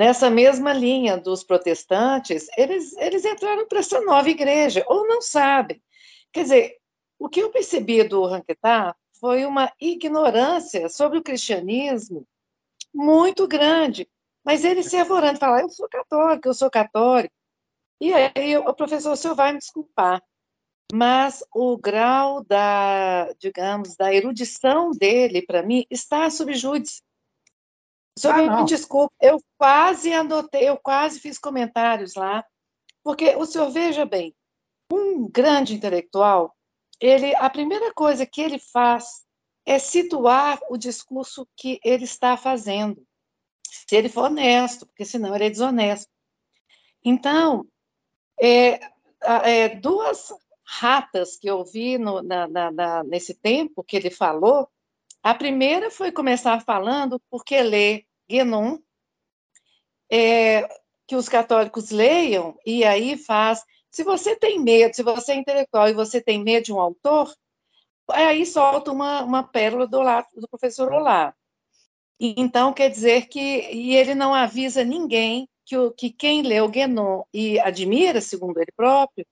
[0.00, 5.78] nessa mesma linha dos protestantes, eles, eles entraram para essa nova igreja, ou não sabem.
[6.32, 6.76] Quer dizer,
[7.18, 12.26] o que eu percebi do Ranquetá foi uma ignorância sobre o cristianismo
[12.94, 14.08] muito grande,
[14.42, 17.34] mas ele se avorando, falar, eu sou católico, eu sou católico,
[18.00, 20.22] e aí, o professor, o senhor vai me desculpar,
[20.94, 27.02] mas o grau da, digamos, da erudição dele, para mim, está sob júdice.
[28.20, 32.44] O senhor ah, me desculpe, eu quase anotei, eu quase fiz comentários lá,
[33.02, 34.36] porque o senhor veja bem,
[34.92, 36.54] um grande intelectual,
[37.00, 39.24] ele, a primeira coisa que ele faz
[39.64, 43.02] é situar o discurso que ele está fazendo,
[43.66, 46.10] se ele for honesto, porque senão ele é desonesto.
[47.02, 47.66] Então,
[48.38, 48.80] é,
[49.22, 50.30] é, duas
[50.62, 54.68] ratas que eu vi no, na, na, na, nesse tempo que ele falou,
[55.22, 58.78] a primeira foi começar falando porque lê Guénon,
[60.10, 60.68] é,
[61.06, 63.62] que os católicos leiam, e aí faz.
[63.90, 67.34] Se você tem medo, se você é intelectual e você tem medo de um autor,
[68.08, 69.98] aí solta uma, uma pérola do,
[70.34, 71.34] do professor Olá.
[72.20, 73.40] Então, quer dizer que
[73.72, 78.58] e ele não avisa ninguém que, o, que quem lê o Guénon e admira, segundo
[78.58, 79.26] ele próprio,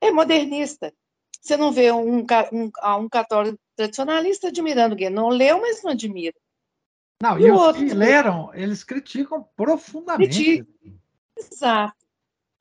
[0.00, 0.94] é modernista.
[1.42, 2.70] Você não vê um, um,
[3.00, 6.34] um católico tradicionalista admirando Guénon, leu, mas não admira.
[7.22, 10.34] Não, e, e os outro, que leram, eles criticam profundamente.
[10.34, 10.98] Criticam.
[11.36, 11.96] Exato.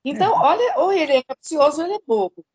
[0.04, 0.46] Então, é.
[0.46, 2.46] olha, ou ele é capcioso ou ele é bobo.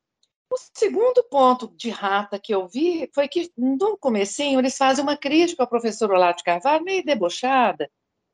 [0.50, 5.16] O segundo ponto de rata que eu vi foi que, no comecinho, eles fazem uma
[5.16, 7.90] crítica ao professor Olavo de Carvalho, meio debochada,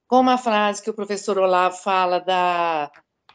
[0.09, 2.91] com uma frase que o professor Olavo fala da,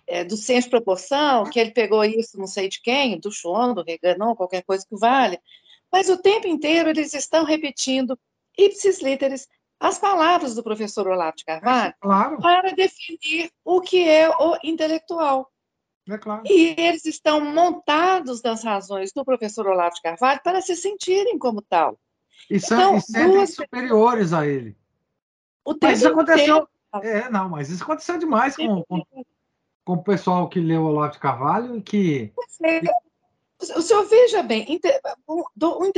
[0.06, 3.74] é, do senso de proporção, que ele pegou isso não sei de quem, do Schoen,
[3.74, 5.40] do Reganon, qualquer coisa que vale,
[5.92, 8.20] mas o tempo inteiro eles estão repetindo
[8.58, 9.48] ipsis literis
[9.84, 12.38] as palavras do professor Olavo de Carvalho é, claro.
[12.38, 15.52] para definir o que é o intelectual.
[16.10, 16.44] É claro.
[16.46, 21.62] E eles estão montados nas razões do professor Olavo de Carvalho para se sentirem como
[21.62, 22.00] tal.
[22.50, 23.56] E, são, então, e sentem duas...
[23.56, 24.78] superiores a ele.
[25.66, 26.68] O mas isso aconteceu.
[27.02, 29.04] É, não, mas isso aconteceu demais com, com,
[29.84, 32.32] com, o pessoal que leu Olavo de Carvalho que.
[32.64, 32.82] É.
[33.60, 34.80] O senhor veja bem,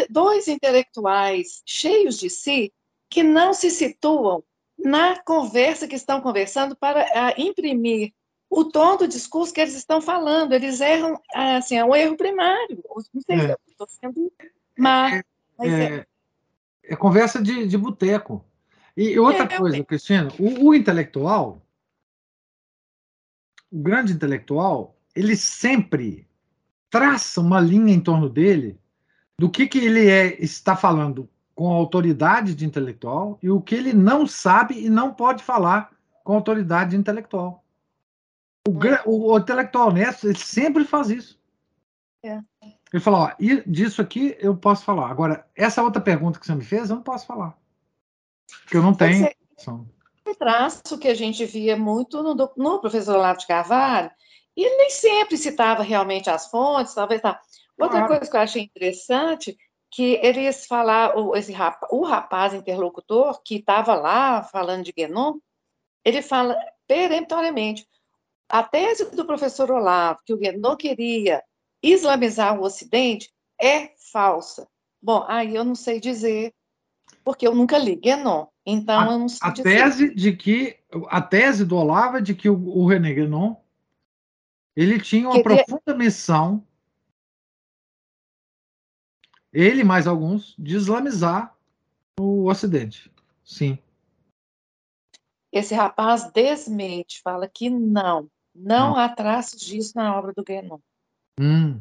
[0.10, 2.74] dois intelectuais cheios de si
[3.16, 4.44] que não se situam
[4.78, 8.12] na conversa que estão conversando para imprimir
[8.50, 10.52] o tom do discurso que eles estão falando.
[10.52, 12.84] Eles erram, assim, é um erro primário.
[13.14, 13.56] Não sei se é.
[13.70, 14.34] estou sendo
[14.78, 15.24] má, é,
[15.58, 15.84] mas é.
[15.96, 16.06] é.
[16.84, 18.44] é conversa de, de boteco.
[18.98, 21.66] E outra é, coisa, Cristina, o, o, intelectual,
[23.72, 26.28] o grande intelectual, ele sempre
[26.90, 28.78] traça uma linha em torno dele
[29.40, 33.94] do que, que ele é, está falando com autoridade de intelectual e o que ele
[33.94, 35.90] não sabe e não pode falar
[36.24, 37.64] com autoridade intelectual.
[38.68, 38.72] O,
[39.10, 41.40] o, o intelectual honesto, ele sempre faz isso.
[42.24, 42.42] É.
[42.92, 45.10] Ele fala, ó, e disso aqui eu posso falar.
[45.10, 47.58] Agora, essa outra pergunta que você me fez, eu não posso falar.
[48.64, 49.30] Porque eu não tenho.
[50.28, 54.10] Um traço que a gente via muito no, no professor Olavo de Carvalho,
[54.58, 57.40] e ele nem sempre citava realmente as fontes, talvez tá.
[57.78, 58.08] Outra claro.
[58.08, 59.58] coisa que eu achei interessante,
[59.96, 65.40] que eles falaram, esse rapaz, o rapaz interlocutor que estava lá falando de Guénon,
[66.04, 67.88] ele fala peremptoriamente,
[68.50, 71.42] a tese do professor Olavo, que o Guénon queria
[71.82, 74.68] islamizar o Ocidente, é falsa.
[75.02, 76.54] Bom, aí eu não sei dizer,
[77.24, 79.64] porque eu nunca li Guénon, então a, eu não sei a dizer.
[79.64, 80.78] tese de que
[81.08, 83.56] a tese do Olavo é de que o, o René Guénon
[84.76, 85.64] ele tinha uma queria...
[85.64, 86.68] profunda missão
[89.56, 91.56] ele mais alguns de islamizar
[92.20, 93.10] o Ocidente.
[93.44, 93.80] Sim.
[95.52, 98.30] Esse rapaz desmente, fala que não.
[98.54, 98.98] Não, não.
[98.98, 100.80] há traços disso na obra do Guénon.
[101.40, 101.80] Hum.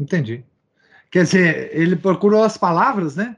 [0.00, 0.44] Entendi.
[1.10, 3.36] Quer dizer, ele procurou as palavras, né?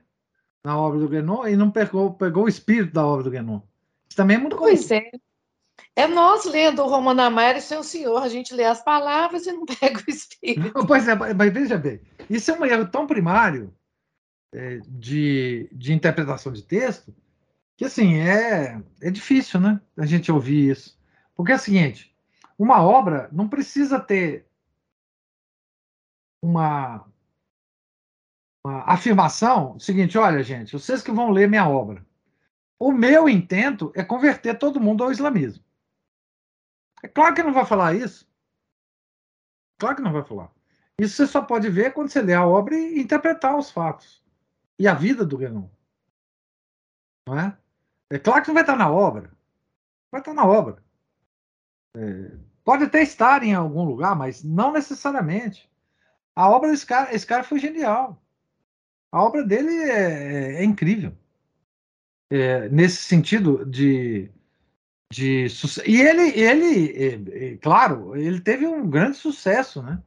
[0.64, 3.60] Na obra do Guénon e não pegou, pegou o espírito da obra do Guénon.
[4.08, 5.10] Isso também é muito Pois é.
[5.94, 9.52] É nós lendo o Romano Amaro e seu senhor, a gente lê as palavras e
[9.52, 10.86] não pega o espírito.
[10.86, 12.00] Pois é, mas veja bem,
[12.30, 13.74] isso é um erro tão primário
[14.54, 17.14] é, de, de interpretação de texto
[17.76, 19.80] que assim é, é difícil, né?
[19.96, 20.98] A gente ouvir isso.
[21.34, 22.14] Porque é o seguinte:
[22.58, 24.46] uma obra não precisa ter
[26.42, 27.04] uma,
[28.64, 32.06] uma afirmação seguinte: olha, gente, vocês que vão ler minha obra.
[32.78, 35.61] O meu intento é converter todo mundo ao islamismo.
[37.02, 38.30] É claro que não vai falar isso.
[39.78, 40.52] Claro que não vai falar.
[40.98, 44.22] Isso você só pode ver quando você lê a obra e interpretar os fatos.
[44.78, 45.68] E a vida do Renan.
[47.26, 47.56] Não é?
[48.10, 49.32] É claro que não vai estar na obra.
[50.10, 50.82] Vai estar na obra.
[51.96, 55.70] É, pode até estar em algum lugar, mas não necessariamente.
[56.34, 58.22] A obra desse cara, esse cara foi genial.
[59.10, 61.16] A obra dele é, é, é incrível.
[62.30, 64.30] É, nesse sentido de,
[65.12, 65.46] de
[65.86, 70.02] e ele, ele, claro, ele teve um grande sucesso, né,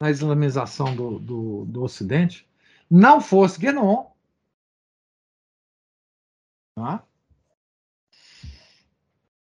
[0.00, 2.46] na islamização do, do, do Ocidente.
[2.90, 4.10] Não fosse Guénon,
[6.76, 7.02] tá?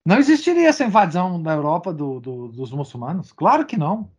[0.06, 3.32] Não existiria essa invasão da Europa do, do, dos muçulmanos?
[3.32, 4.12] Claro que não.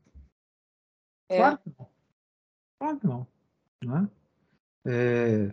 [1.29, 1.37] É.
[1.37, 1.89] Claro que não.
[2.79, 3.27] Claro que não.
[3.85, 4.09] Né?
[4.87, 5.53] É,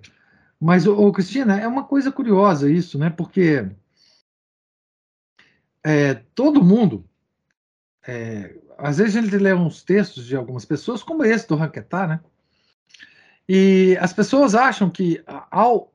[0.57, 3.09] mas, ô, Cristina, é uma coisa curiosa isso, né?
[3.09, 3.69] Porque
[5.83, 7.07] é, todo mundo,
[8.07, 12.07] é, às vezes a gente lê uns textos de algumas pessoas, como esse do Ranquetá,
[12.07, 12.19] né?
[13.47, 15.93] E as pessoas acham que ao,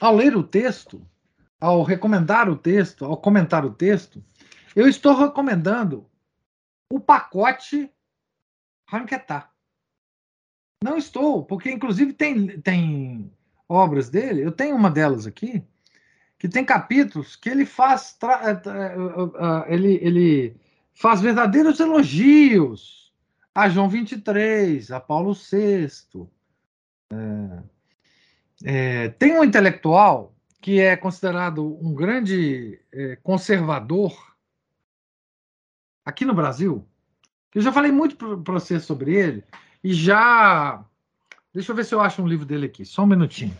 [0.00, 1.06] ao ler o texto,
[1.60, 4.24] ao recomendar o texto, ao comentar o texto,
[4.74, 6.08] eu estou recomendando
[6.90, 7.92] o pacote
[8.88, 9.50] Ranquetá.
[10.82, 13.30] Não estou, porque inclusive tem, tem
[13.68, 15.62] obras dele, eu tenho uma delas aqui,
[16.40, 20.56] que tem capítulos que ele faz eh, eh, ele, ele
[20.94, 23.12] faz verdadeiros elogios
[23.54, 25.86] a João 23, a Paulo VI.
[27.12, 27.62] É,
[28.64, 34.34] é, tem um intelectual que é considerado um grande é, conservador
[36.06, 36.86] aqui no Brasil.
[37.54, 39.44] Eu já falei muito para você sobre ele
[39.84, 40.82] e já.
[41.52, 43.54] Deixa eu ver se eu acho um livro dele aqui, só um minutinho.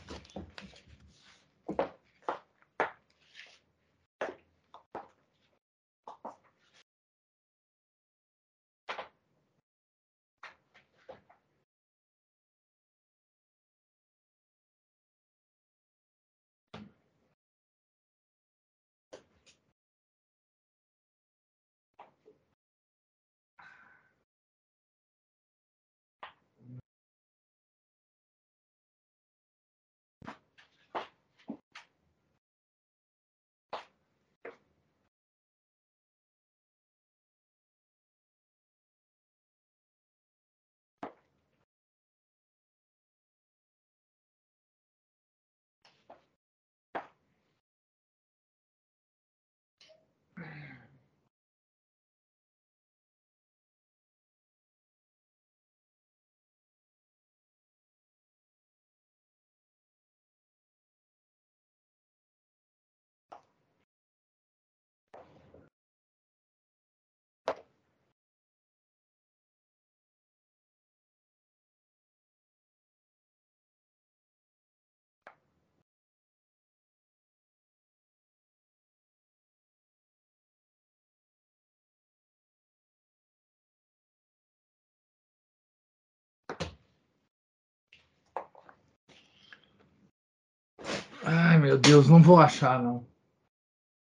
[91.60, 93.06] Meu Deus, não vou achar, não.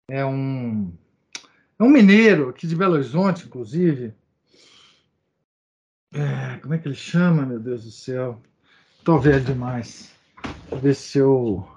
[0.08, 0.92] É um.
[1.78, 4.14] É um mineiro aqui de Belo Horizonte, inclusive.
[6.12, 8.40] É, como é que ele chama, meu Deus do céu?
[9.04, 10.14] Tô velho demais.
[10.42, 11.68] Deixa eu ver se eu.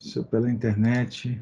[0.00, 1.40] Se eu pela internet.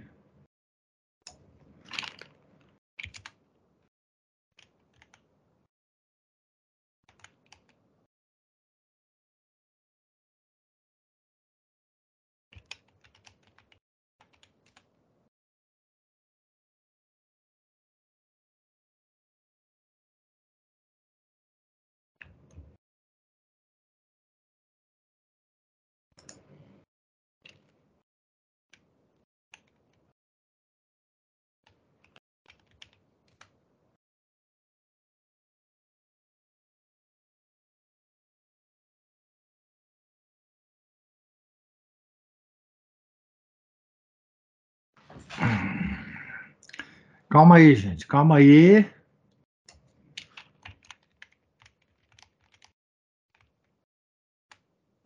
[47.29, 48.85] Calma aí, gente, calma aí.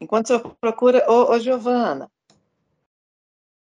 [0.00, 2.10] Enquanto você procura, ô, ô Giovana,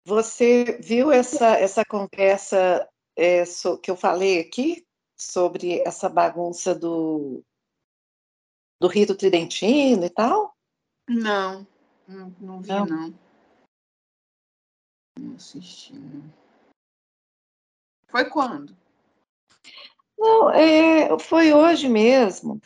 [0.04, 4.86] você viu essa, essa conversa é, so, que eu falei aqui
[5.16, 7.42] sobre essa bagunça do,
[8.80, 10.54] do rito tridentino e tal?
[11.08, 11.66] Não,
[12.06, 12.86] não, não vi, não.
[12.86, 13.14] Não,
[15.18, 16.45] não assisti, não.
[18.08, 18.76] Foi quando?
[20.18, 22.60] Não, é, foi hoje mesmo.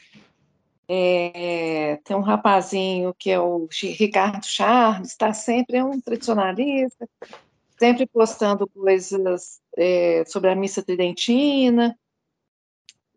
[0.88, 7.08] É, tem um rapazinho que é o Ricardo Charles, está sempre é um tradicionalista,
[7.78, 11.96] sempre postando coisas é, sobre a missa tridentina.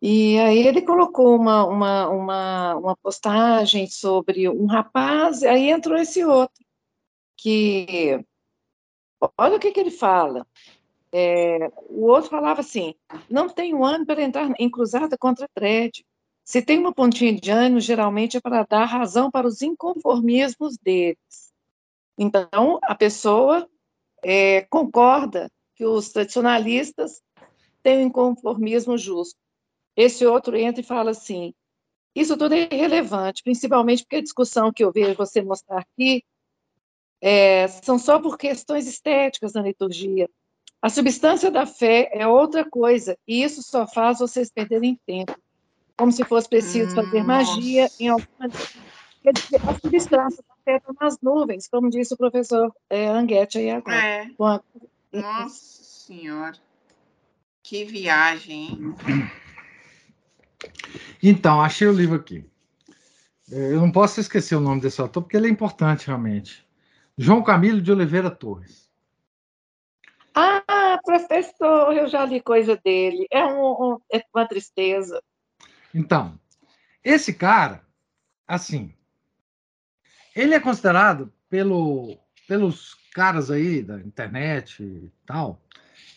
[0.02, 6.24] E aí ele colocou uma, uma, uma, uma postagem sobre um rapaz, aí entrou esse
[6.26, 6.64] outro,
[7.38, 8.24] que
[9.38, 10.46] olha o que, que ele fala.
[11.16, 12.96] É, o outro falava assim:
[13.30, 16.04] não tenho ânimo para entrar em cruzada contra Dredd.
[16.44, 21.54] Se tem uma pontinha de ânimo, geralmente é para dar razão para os inconformismos deles.
[22.18, 23.70] Então, a pessoa
[24.24, 27.22] é, concorda que os tradicionalistas
[27.82, 29.40] têm um inconformismo justo.
[29.96, 31.54] Esse outro entra e fala assim:
[32.16, 36.24] isso tudo é irrelevante, principalmente porque a discussão que eu vejo você mostrar aqui
[37.22, 40.28] é, são só por questões estéticas na liturgia.
[40.84, 45.34] A substância da fé é outra coisa, e isso só faz vocês perderem tempo.
[45.98, 48.50] Como se fosse preciso hum, fazer magia em alguma.
[49.22, 53.60] Quer dizer, a substância da fé está nas nuvens, como disse o professor é, Anguete
[53.60, 53.96] aí agora.
[53.96, 54.28] É.
[54.42, 54.62] A...
[55.14, 56.58] Nossa Senhora.
[57.64, 58.96] Que viagem, hein?
[61.24, 62.46] Então, achei o livro aqui.
[63.50, 66.68] Eu não posso esquecer o nome desse autor, porque ele é importante realmente.
[67.18, 68.84] João Camilo de Oliveira Torres.
[70.36, 70.63] Ah,
[70.98, 73.28] professor, eu já li coisa dele.
[73.32, 75.22] É, um, um, é uma tristeza.
[75.94, 76.40] Então,
[77.04, 77.86] esse cara,
[78.48, 78.94] assim,
[80.36, 82.18] ele é considerado pelo,
[82.48, 85.62] pelos caras aí da internet e tal.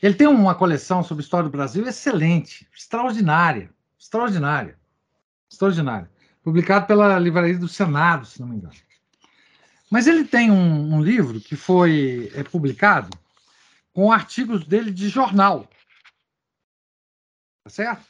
[0.02, 4.78] Ele tem uma coleção sobre história do Brasil excelente, extraordinária, extraordinária,
[5.50, 6.10] extraordinária.
[6.42, 8.74] Publicado pela Livraria do Senado, se não me engano.
[9.90, 13.08] Mas ele tem um, um livro que foi é, publicado
[13.96, 15.66] com artigos dele de jornal.
[17.64, 18.06] Tá certo?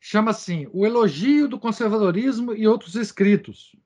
[0.00, 3.76] Chama assim O Elogio do Conservadorismo e Outros Escritos.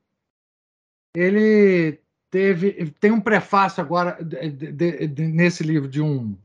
[1.16, 2.00] Ele
[2.30, 6.38] teve tem um prefácio agora de, de, de, nesse livro de um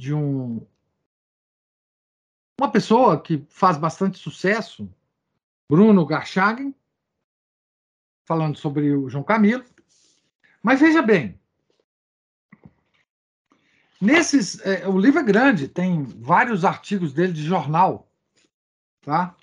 [0.00, 0.64] de um
[2.60, 4.88] uma pessoa que faz bastante sucesso,
[5.68, 6.72] Bruno Garchagen,
[8.24, 9.64] falando sobre o João Camilo.
[10.62, 11.38] Mas veja bem,
[14.00, 18.08] nesses, é, o livro é grande, tem vários artigos dele de jornal,
[19.02, 19.34] tá?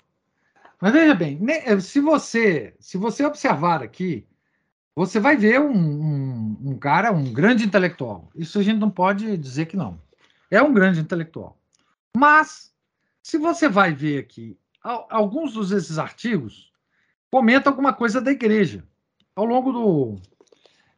[0.80, 4.26] Mas veja bem, é, se você se você observar aqui,
[4.94, 8.30] você vai ver um, um, um cara, um grande intelectual.
[8.34, 10.00] Isso a gente não pode dizer que não.
[10.50, 11.58] É um grande intelectual.
[12.16, 12.72] Mas,
[13.22, 16.72] se você vai ver aqui, alguns desses artigos
[17.30, 18.82] comentam alguma coisa da igreja.
[19.34, 20.16] Ao longo do,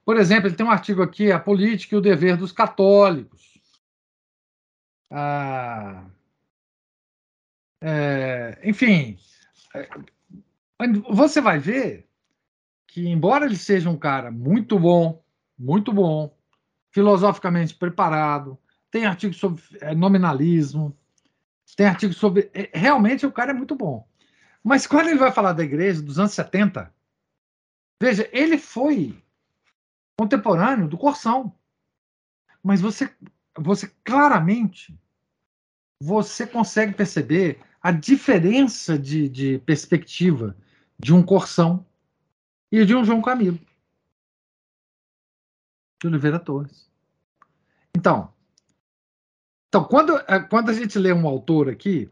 [0.09, 3.60] por exemplo, ele tem um artigo aqui, A Política e o Dever dos Católicos.
[5.10, 6.06] Ah,
[7.82, 9.18] é, enfim,
[9.74, 9.86] é,
[11.10, 12.09] você vai ver
[12.86, 15.22] que, embora ele seja um cara muito bom,
[15.59, 16.35] muito bom,
[16.90, 18.59] filosoficamente preparado,
[18.90, 20.97] tem artigo sobre é, nominalismo,
[21.76, 22.51] tem artigo sobre.
[22.55, 24.09] É, realmente o cara é muito bom.
[24.64, 26.90] Mas quando ele vai falar da igreja dos anos 70,
[28.01, 29.22] veja, ele foi
[30.19, 31.55] contemporâneo do Corsão.
[32.62, 33.15] Mas você,
[33.57, 34.99] você claramente
[36.03, 40.57] você consegue perceber a diferença de, de perspectiva
[40.99, 41.86] de um Corsão
[42.70, 43.59] e de um João Camilo
[46.01, 46.89] de Oliveira Torres.
[47.97, 48.32] Então,
[49.69, 52.09] então quando, é, quando a gente lê um autor aqui,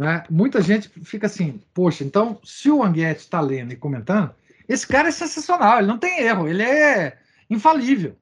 [0.00, 4.34] né, muita gente fica assim, poxa, então se o Anguete está lendo e comentando,
[4.68, 7.18] esse cara é sensacional, ele não tem erro, ele é
[7.48, 8.16] infalível.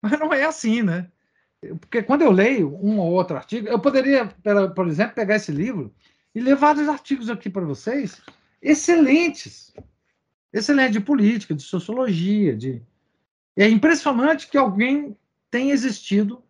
[0.00, 1.10] Mas não é assim, né?
[1.80, 4.26] Porque quando eu leio um ou outro artigo, eu poderia,
[4.74, 5.92] por exemplo, pegar esse livro
[6.34, 8.22] e ler vários artigos aqui para vocês,
[8.62, 9.74] excelentes.
[10.52, 12.80] Excelente de política, de sociologia, de.
[13.56, 15.16] É impressionante que alguém
[15.50, 16.42] tenha existido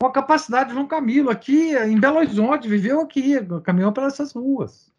[0.00, 4.32] com a capacidade de João Camilo aqui em Belo Horizonte, viveu aqui, caminhou pelas essas
[4.32, 4.90] ruas.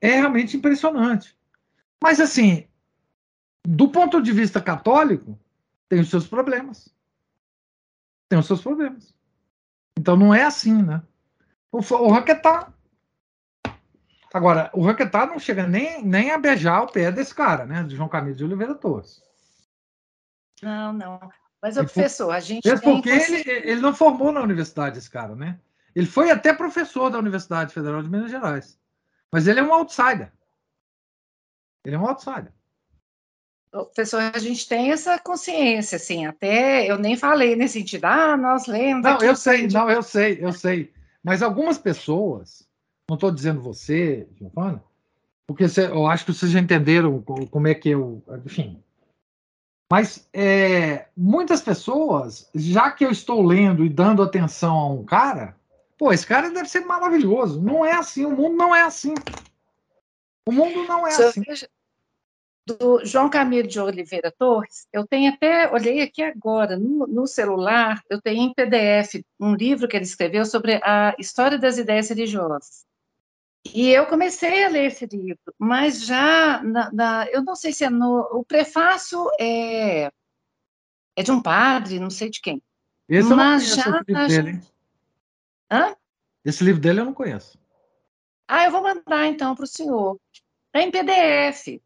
[0.00, 1.36] É realmente impressionante.
[2.02, 2.66] Mas, assim,
[3.66, 5.38] do ponto de vista católico,
[5.88, 6.94] tem os seus problemas.
[8.28, 9.14] Tem os seus problemas.
[9.98, 11.02] Então, não é assim, né?
[11.72, 12.72] O, o Raquetá.
[14.32, 17.82] Agora, o Raquetá não chega nem, nem a beijar o pé desse cara, né?
[17.82, 19.22] De João Camilo de Oliveira Torres.
[20.62, 21.20] Não, não.
[21.62, 22.68] Mas, o professor, a gente.
[22.68, 25.58] Mesmo porque ele, ele não formou na universidade, esse cara, né?
[25.94, 28.78] Ele foi até professor da Universidade Federal de Minas Gerais.
[29.32, 30.30] Mas ele é um outsider.
[31.86, 32.52] Ele é um outsider.
[33.70, 38.66] Professor, a gente tem essa consciência, assim, até eu nem falei nesse sentido, ah, nós
[38.66, 39.04] lemos.
[39.04, 40.92] Não, eu sei, não, eu sei, eu sei.
[41.22, 42.66] Mas algumas pessoas,
[43.08, 44.82] não estou dizendo você, Giovana,
[45.46, 48.20] porque eu acho que vocês já entenderam como é que eu.
[48.44, 48.82] Enfim.
[49.92, 55.54] Mas é, muitas pessoas, já que eu estou lendo e dando atenção a um cara,
[55.96, 57.62] pô, esse cara deve ser maravilhoso.
[57.62, 59.14] Não é assim, o mundo não é assim.
[60.48, 61.42] O mundo não é assim
[62.66, 68.02] do João Camilo de Oliveira Torres, eu tenho até, olhei aqui agora, no, no, celular,
[68.10, 72.84] eu tenho em PDF um livro que ele escreveu sobre a história das ideias religiosas.
[73.72, 77.84] E eu comecei a ler esse livro, mas já, na, na, eu não sei se
[77.84, 78.20] é no.
[78.32, 80.10] O prefácio é,
[81.16, 82.62] é de um padre, não sei de quem.
[83.08, 84.60] Esse mas já, esse livro dele.
[85.70, 85.96] Hã?
[86.44, 87.58] Esse livro dele eu não conheço.
[88.48, 90.18] Ah, eu vou mandar então para o senhor.
[90.72, 91.80] É em PDF.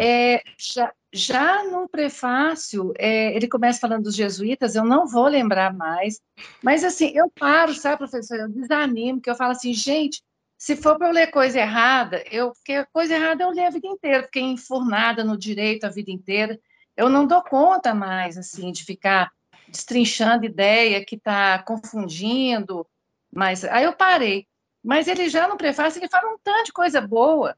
[0.00, 5.72] É, já, já no prefácio, é, ele começa falando dos jesuítas, eu não vou lembrar
[5.72, 6.20] mais,
[6.62, 8.36] mas assim, eu paro, sabe, professor?
[8.36, 10.22] Eu desanimo, que eu falo assim, gente,
[10.58, 13.86] se for para eu ler coisa errada, eu, porque coisa errada eu li a vida
[13.86, 16.58] inteira, fiquei enfurnada no direito a vida inteira,
[16.96, 19.30] eu não dou conta mais, assim, de ficar
[19.68, 22.86] destrinchando ideia que está confundindo,
[23.32, 24.46] mas aí eu parei.
[24.82, 27.56] Mas ele já no prefácio, ele fala um tanto de coisa boa,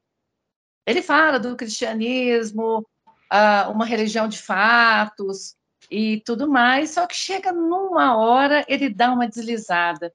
[0.87, 2.87] ele fala do cristianismo,
[3.33, 5.57] uh, uma religião de fatos,
[5.91, 10.13] e tudo mais, só que chega numa hora, ele dá uma deslizada.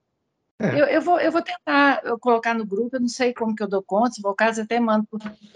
[0.59, 0.81] É.
[0.81, 3.61] Eu, eu, vou, eu vou tentar eu colocar no grupo, eu não sei como que
[3.61, 5.07] eu dou conta, se for o caso, até mando.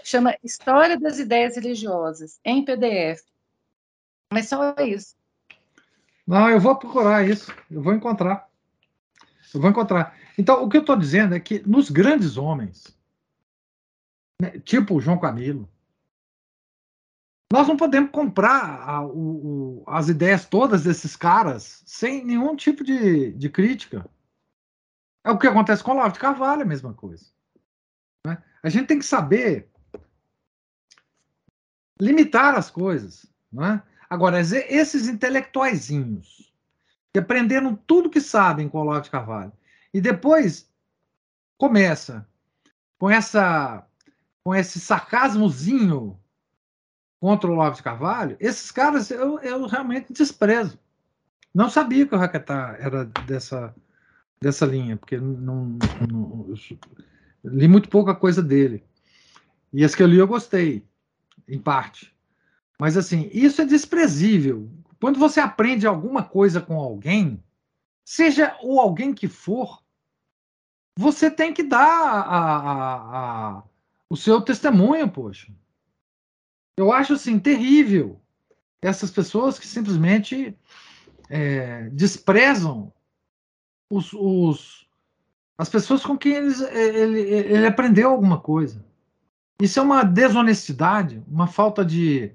[0.03, 3.23] Chama História das Ideias Religiosas, em PDF.
[4.31, 5.15] Mas só isso.
[6.25, 8.47] Não, eu vou procurar isso, eu vou encontrar.
[9.53, 10.15] Eu vou encontrar.
[10.37, 12.95] Então, o que eu estou dizendo é que nos grandes homens,
[14.41, 15.69] né, tipo o João Camilo,
[17.53, 22.83] nós não podemos comprar a, o, o, as ideias todas desses caras sem nenhum tipo
[22.83, 24.09] de, de crítica.
[25.23, 27.25] É o que acontece com o Olavo de Carvalho, a mesma coisa.
[28.25, 28.41] Né?
[28.63, 29.69] A gente tem que saber
[31.99, 33.27] limitar as coisas.
[33.51, 33.83] Né?
[34.09, 36.51] Agora, esses intelectuaizinhos
[37.13, 39.53] que aprenderam tudo que sabem com o Olavo de Carvalho
[39.93, 40.67] e depois
[41.59, 42.27] começa
[42.97, 43.85] com essa
[44.43, 46.19] com esse sarcasmozinho
[47.19, 50.79] contra o Olavo de Carvalho, esses caras eu, eu realmente desprezo.
[51.53, 53.75] Não sabia que o Raquetá era dessa
[54.41, 55.77] dessa linha, porque não,
[56.09, 56.55] não,
[57.43, 58.83] li muito pouca coisa dele.
[59.71, 60.83] E as que eu li eu gostei,
[61.47, 62.11] em parte.
[62.79, 64.67] Mas assim, isso é desprezível.
[64.99, 67.41] Quando você aprende alguma coisa com alguém,
[68.03, 69.83] seja o alguém que for,
[70.97, 73.63] você tem que dar a, a, a,
[74.11, 75.49] o seu testemunho, poxa.
[76.77, 78.21] Eu acho assim terrível
[78.81, 80.53] essas pessoas que simplesmente
[81.29, 82.91] é, desprezam
[83.89, 84.85] os, os,
[85.57, 88.83] as pessoas com quem eles, ele, ele aprendeu alguma coisa.
[89.61, 92.33] Isso é uma desonestidade, uma falta de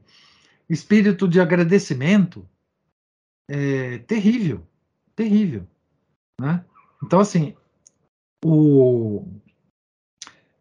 [0.70, 2.48] espírito de agradecimento
[3.50, 4.66] é, terrível,
[5.14, 5.66] terrível,
[6.40, 6.64] né?
[7.04, 7.54] Então assim,
[8.42, 9.26] o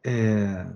[0.04, 0.68] é,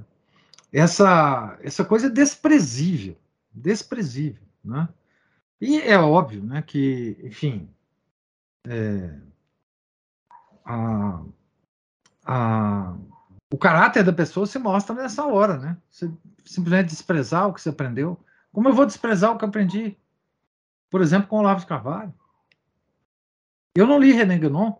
[0.71, 3.17] essa essa coisa é desprezível,
[3.51, 4.87] desprezível, né?
[5.61, 7.69] E é óbvio, né, que, enfim,
[8.65, 9.19] é,
[10.63, 11.21] a,
[12.25, 12.97] a,
[13.51, 15.77] o caráter da pessoa se mostra nessa hora, né?
[15.89, 16.09] Você
[16.45, 18.17] simplesmente desprezar o que você aprendeu.
[18.51, 19.97] Como eu vou desprezar o que aprendi?
[20.89, 22.13] Por exemplo, com Olavo de Carvalho.
[23.75, 24.73] Eu não li René Guénon,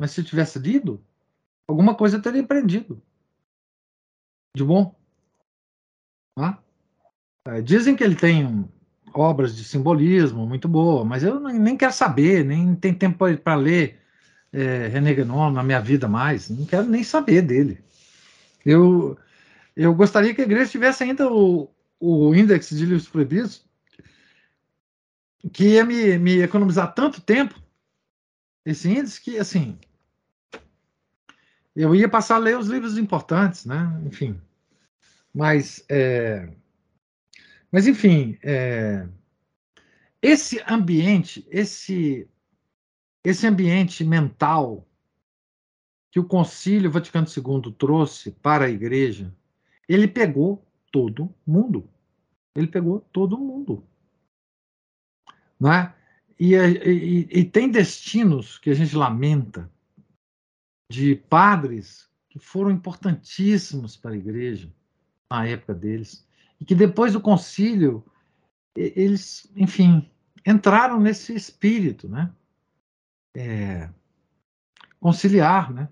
[0.00, 1.04] mas se eu tivesse lido,
[1.66, 3.02] alguma coisa eu teria aprendido.
[4.56, 4.97] De bom.
[6.40, 6.58] Ah?
[7.62, 8.68] Dizem que ele tem
[9.14, 13.98] obras de simbolismo muito boa, mas eu nem quero saber, nem tem tempo para ler
[14.52, 17.82] é, René Guénon na minha vida mais, não quero nem saber dele.
[18.64, 19.16] Eu,
[19.74, 23.64] eu gostaria que a igreja tivesse ainda o, o índice de livros proibidos,
[25.52, 27.54] que ia me, me economizar tanto tempo,
[28.64, 29.78] esse índice, que, assim,
[31.74, 34.00] eu ia passar a ler os livros importantes, né?
[34.04, 34.38] Enfim.
[35.38, 36.52] Mas, é,
[37.70, 39.08] mas enfim, é,
[40.20, 42.28] esse ambiente, esse
[43.22, 44.84] esse ambiente mental
[46.10, 49.32] que o Concílio Vaticano II trouxe para a Igreja,
[49.88, 51.88] ele pegou todo mundo.
[52.56, 53.86] Ele pegou todo mundo.
[55.60, 55.94] Não é?
[56.36, 59.70] E, e, e, tem destinos que a gente lamenta
[60.90, 64.76] de padres que foram importantíssimos para a igreja
[65.30, 66.26] na época deles
[66.60, 68.04] e que depois do concílio
[68.76, 70.08] eles, enfim,
[70.46, 72.32] entraram nesse espírito, né?
[73.38, 73.88] é,
[75.00, 75.88] conciliar, né?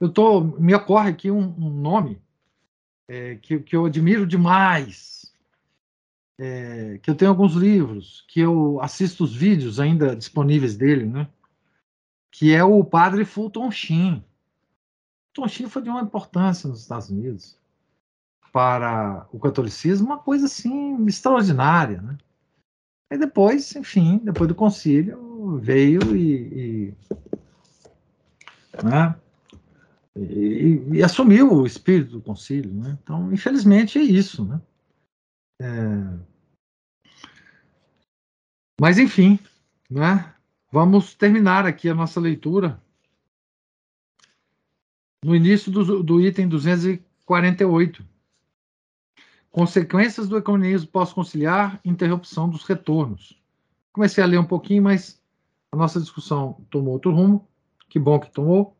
[0.00, 2.20] Eu tô, me ocorre aqui um, um nome
[3.08, 5.32] é, que, que eu admiro demais,
[6.38, 11.28] é, que eu tenho alguns livros, que eu assisto os vídeos ainda disponíveis dele, né?
[12.30, 14.24] Que é o padre Fulton Sheen.
[15.34, 17.57] Fulton Sheen foi de uma importância nos Estados Unidos
[18.52, 22.16] para o catolicismo, uma coisa assim extraordinária, né?
[23.10, 26.94] E depois, enfim, depois do concílio, veio e, e
[28.84, 29.14] né?
[30.16, 32.72] E, e, assumiu o espírito do concílio.
[32.72, 32.98] Né?
[33.02, 34.44] Então, infelizmente, é isso.
[34.44, 34.60] Né?
[35.62, 36.18] É...
[38.80, 39.38] Mas, enfim,
[39.88, 40.34] né?
[40.70, 42.82] vamos terminar aqui a nossa leitura
[45.24, 48.04] no início do, do item 248.
[49.50, 53.40] Consequências do ecumenismo pós-conciliar, interrupção dos retornos.
[53.92, 55.20] Comecei a ler um pouquinho, mas
[55.72, 57.48] a nossa discussão tomou outro rumo.
[57.88, 58.76] Que bom que tomou.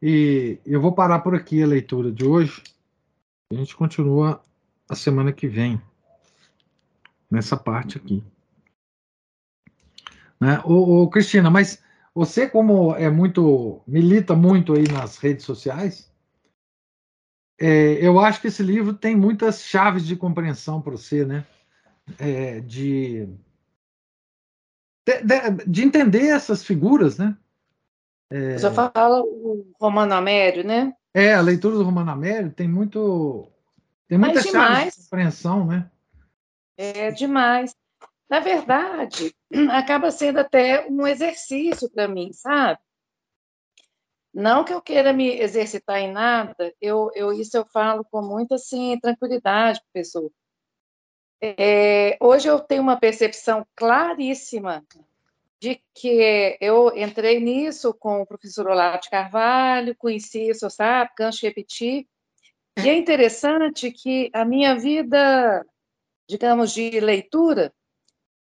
[0.00, 2.62] E eu vou parar por aqui a leitura de hoje.
[3.52, 4.40] A gente continua
[4.88, 5.80] a semana que vem,
[7.30, 8.22] nessa parte aqui.
[10.40, 10.60] Né?
[10.64, 11.82] Ô, ô, Cristina, mas
[12.14, 13.82] você, como é muito.
[13.86, 16.10] milita muito aí nas redes sociais,
[17.60, 21.44] é, eu acho que esse livro tem muitas chaves de compreensão para você, né?
[22.18, 23.26] É, de,
[25.06, 27.36] de, de, de entender essas figuras, né?
[28.30, 28.58] É...
[28.58, 30.94] Só fala o Romano Amério, né?
[31.14, 33.50] É, a leitura do Romano Amério tem muito.
[34.06, 35.90] Tem muita chave de compreensão, né?
[36.76, 37.74] É demais.
[38.30, 39.34] Na verdade,
[39.72, 42.78] acaba sendo até um exercício para mim, sabe?
[44.38, 48.54] Não que eu queira me exercitar em nada, eu, eu isso eu falo com muita
[48.54, 50.30] assim, tranquilidade, professor.
[51.42, 54.86] É, hoje eu tenho uma percepção claríssima
[55.58, 61.42] de que eu entrei nisso com o professor Olavo de Carvalho, conheci o sabe, de
[61.42, 62.06] repetir,
[62.78, 65.66] e é interessante que a minha vida,
[66.28, 67.74] digamos, de leitura,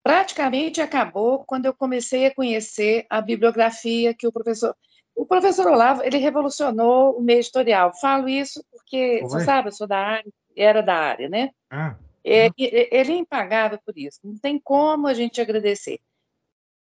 [0.03, 4.77] praticamente acabou quando eu comecei a conhecer a bibliografia que o professor...
[5.17, 7.93] O professor Olavo, ele revolucionou o meio editorial.
[7.95, 11.51] Falo isso porque, você sabe, eu sou da área, era da área, né?
[11.71, 11.97] Ah.
[12.23, 16.01] É, ele é impagável por isso, não tem como a gente agradecer.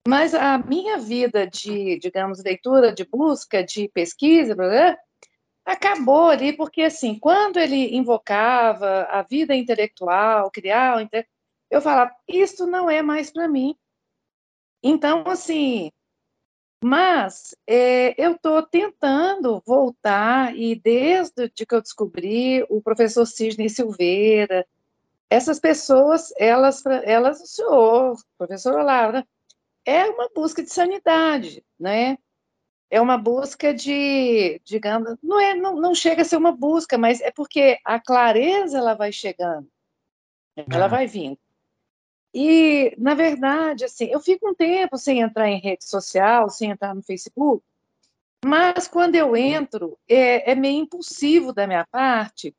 [0.07, 4.55] Mas a minha vida de, digamos, leitura, de busca, de pesquisa,
[5.63, 11.07] acabou ali, porque, assim, quando ele invocava a vida intelectual, criar,
[11.71, 13.75] eu falava, isso não é mais para mim.
[14.83, 15.91] Então, assim,
[16.85, 24.67] mas é, eu estou tentando voltar, e desde que eu descobri o professor Sidney Silveira,
[25.27, 29.25] essas pessoas, elas, elas o senhor, professor Olavo,
[29.83, 32.19] é uma busca de sanidade, né?
[32.91, 37.19] É uma busca de, digamos, não é, não, não chega a ser uma busca, mas
[37.19, 39.67] é porque a clareza ela vai chegando,
[40.55, 41.39] ela vai vindo.
[42.37, 46.93] E, na verdade, assim, eu fico um tempo sem entrar em rede social, sem entrar
[46.93, 47.63] no Facebook,
[48.43, 52.53] mas quando eu entro, é, é meio impulsivo da minha parte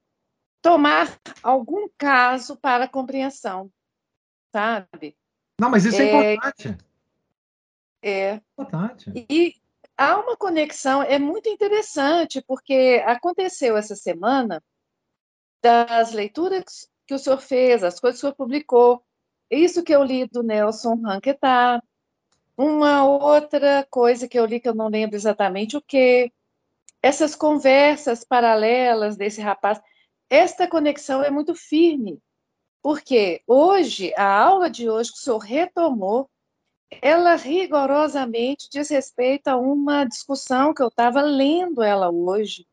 [0.63, 3.71] tomar algum caso para compreensão,
[4.51, 5.15] sabe?
[5.61, 6.79] Não, mas isso é, é importante.
[8.03, 8.41] É.
[9.31, 9.57] E
[9.95, 14.65] há uma conexão, é muito interessante, porque aconteceu essa semana
[15.63, 19.06] das leituras que o senhor fez, as coisas que o senhor publicou,
[19.51, 21.83] isso que eu li do Nelson Ranquetá,
[22.57, 26.33] uma outra coisa que eu li que eu não lembro exatamente o que,
[27.03, 29.81] essas conversas paralelas desse rapaz,
[30.29, 32.19] esta conexão é muito firme,
[32.83, 36.29] porque hoje, a aula de hoje que o senhor retomou,
[37.03, 42.67] ela rigorosamente diz respeito a uma discussão que eu estava lendo ela hoje,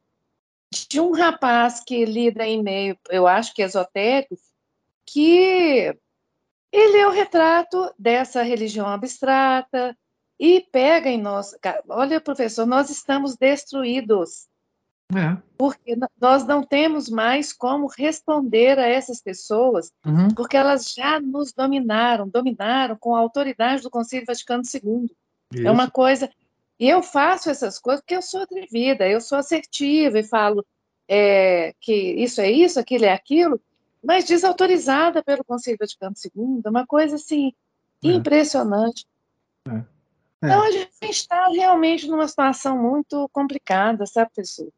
[0.89, 4.35] de um rapaz que lida em meio, eu acho que esotérico,
[5.05, 5.95] que
[6.73, 9.95] ele é o retrato dessa religião abstrata
[10.39, 11.55] e pega em nós.
[11.87, 14.47] Olha, professor, nós estamos destruídos.
[15.15, 15.37] É.
[15.55, 20.29] Porque nós não temos mais como responder a essas pessoas, uhum.
[20.29, 25.15] porque elas já nos dominaram, dominaram com a autoridade do Conselho Vaticano II.
[25.53, 25.67] Isso.
[25.67, 26.27] É uma coisa.
[26.79, 30.65] E eu faço essas coisas porque eu sou atrevida, eu sou assertiva e falo
[31.07, 33.61] é, que isso é isso, aquilo é aquilo,
[34.03, 37.53] mas desautorizada pelo Conselho Vaticano II, uma coisa assim
[38.03, 38.07] é.
[38.09, 39.05] impressionante.
[39.67, 39.71] É.
[39.71, 39.83] é.
[40.43, 44.69] Então a gente está realmente numa situação muito complicada, sabe, pessoal?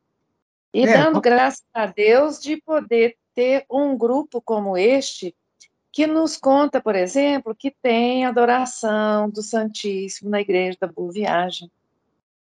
[0.73, 5.33] E é, dando graças a Deus de poder ter um grupo como este,
[5.91, 11.71] que nos conta, por exemplo, que tem adoração do Santíssimo na Igreja da Boa Viagem.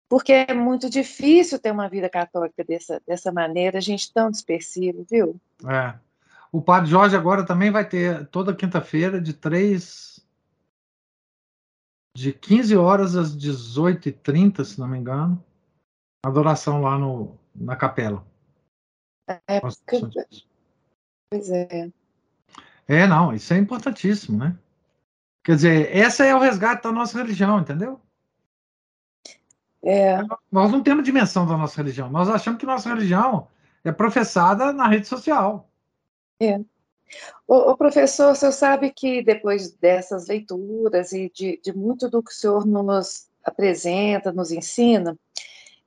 [0.09, 5.05] Porque é muito difícil ter uma vida católica dessa, dessa maneira, a gente tão dispersivo,
[5.11, 5.41] viu?
[5.67, 5.95] É.
[6.53, 10.13] O Padre Jorge agora também vai ter toda quinta-feira, de três
[12.15, 15.43] de 15 horas às 18h30, se não me engano,
[16.25, 18.23] adoração lá no, na capela.
[19.49, 19.99] É, porque...
[21.31, 21.91] Pois é.
[22.87, 24.55] É, não, isso é importantíssimo, né?
[25.43, 27.99] Quer dizer, essa é o resgate da nossa religião, entendeu?
[29.83, 30.19] É.
[30.51, 32.11] Nós não temos dimensão da nossa religião.
[32.11, 33.49] Nós achamos que nossa religião
[33.83, 35.69] é professada na rede social.
[36.45, 36.61] É.
[37.47, 42.23] O, o professor, o senhor sabe que depois dessas leituras e de, de muito do
[42.23, 45.19] que o senhor nos apresenta, nos ensina,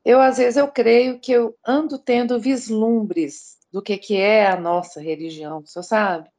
[0.04, 4.60] eu às vezes eu creio que eu ando tendo vislumbres do que que é a
[4.60, 6.30] nossa religião, você sabe?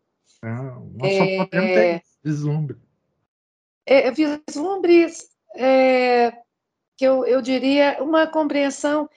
[0.42, 2.76] É, nós é, só podemos ter vislumbre.
[3.84, 6.32] É, vislumbres é,
[6.96, 9.08] que eu, eu diria uma compreensão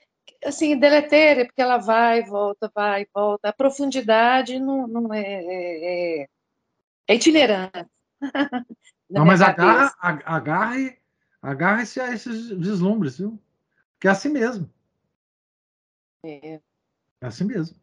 [0.43, 3.49] assim deletéria, porque ela vai, volta, vai, volta.
[3.49, 6.29] A profundidade não, não é, é, é,
[7.07, 7.85] é itinerante.
[9.09, 10.97] não, mas agarra, agarre,
[11.41, 13.39] agarre-se a esses vislumbres, viu?
[13.99, 14.69] Que é assim mesmo.
[16.25, 16.59] É.
[17.21, 17.75] É assim mesmo.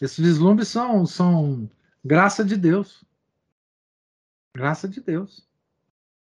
[0.00, 1.68] Esses vislumbres são, são
[2.04, 3.04] graça de Deus.
[4.56, 5.48] Graça de Deus.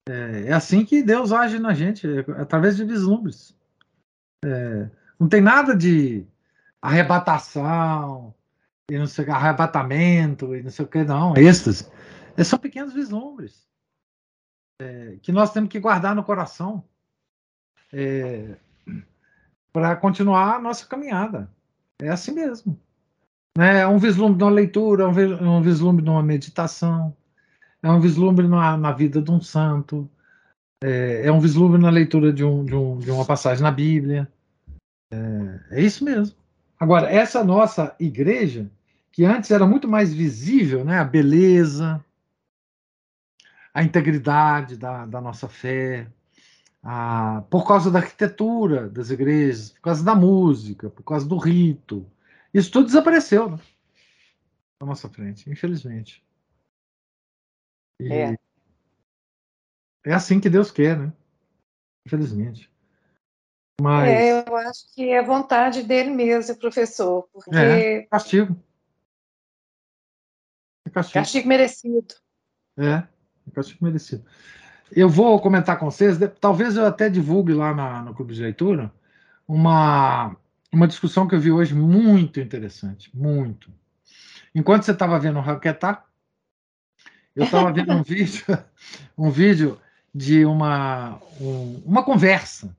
[0.08, 3.56] É, é assim que Deus age na gente, é, através de vislumbres.
[4.44, 4.90] É,
[5.22, 6.26] não tem nada de
[6.82, 8.34] arrebatação,
[8.90, 11.88] e não sei arrebatamento, e não sei o que, não, êxtase.
[12.36, 13.68] É, são pequenos vislumbres
[14.82, 16.84] é, que nós temos que guardar no coração
[17.94, 18.56] é,
[19.72, 21.48] para continuar a nossa caminhada.
[22.02, 22.80] É assim mesmo.
[23.60, 27.16] É um vislumbre de uma leitura, um vislumbre de uma meditação,
[27.84, 30.10] é um vislumbre na, na vida de um santo,
[30.84, 34.28] é, é, um vislumbre na leitura de, um, de, um, de uma passagem na Bíblia.
[35.12, 36.36] É, é, isso mesmo.
[36.80, 38.70] Agora, essa nossa igreja,
[39.12, 42.04] que antes era muito mais visível, né, a beleza,
[43.74, 46.08] a integridade da, da nossa fé,
[46.82, 52.10] a, por causa da arquitetura das igrejas, por causa da música, por causa do rito,
[52.54, 53.60] isso tudo desapareceu né?
[54.80, 56.24] na nossa frente, infelizmente.
[58.00, 58.36] E é.
[60.06, 61.14] é assim que Deus quer, né?
[62.06, 62.71] Infelizmente.
[63.82, 64.10] Mas...
[64.10, 67.56] É, eu acho que é vontade dele mesmo, professor, porque...
[67.56, 68.56] É, castigo.
[70.86, 71.14] É castigo.
[71.16, 72.14] Castigo merecido.
[72.78, 73.04] É,
[73.48, 74.24] é castigo merecido.
[74.92, 78.94] Eu vou comentar com vocês, talvez eu até divulgue lá na, no Clube de Leitura,
[79.48, 80.36] uma,
[80.72, 83.72] uma discussão que eu vi hoje muito interessante, muito.
[84.54, 86.06] Enquanto você estava vendo o Raquetá,
[87.36, 88.46] eu estava vendo um vídeo,
[89.18, 89.80] um vídeo
[90.14, 92.76] de uma, um, uma conversa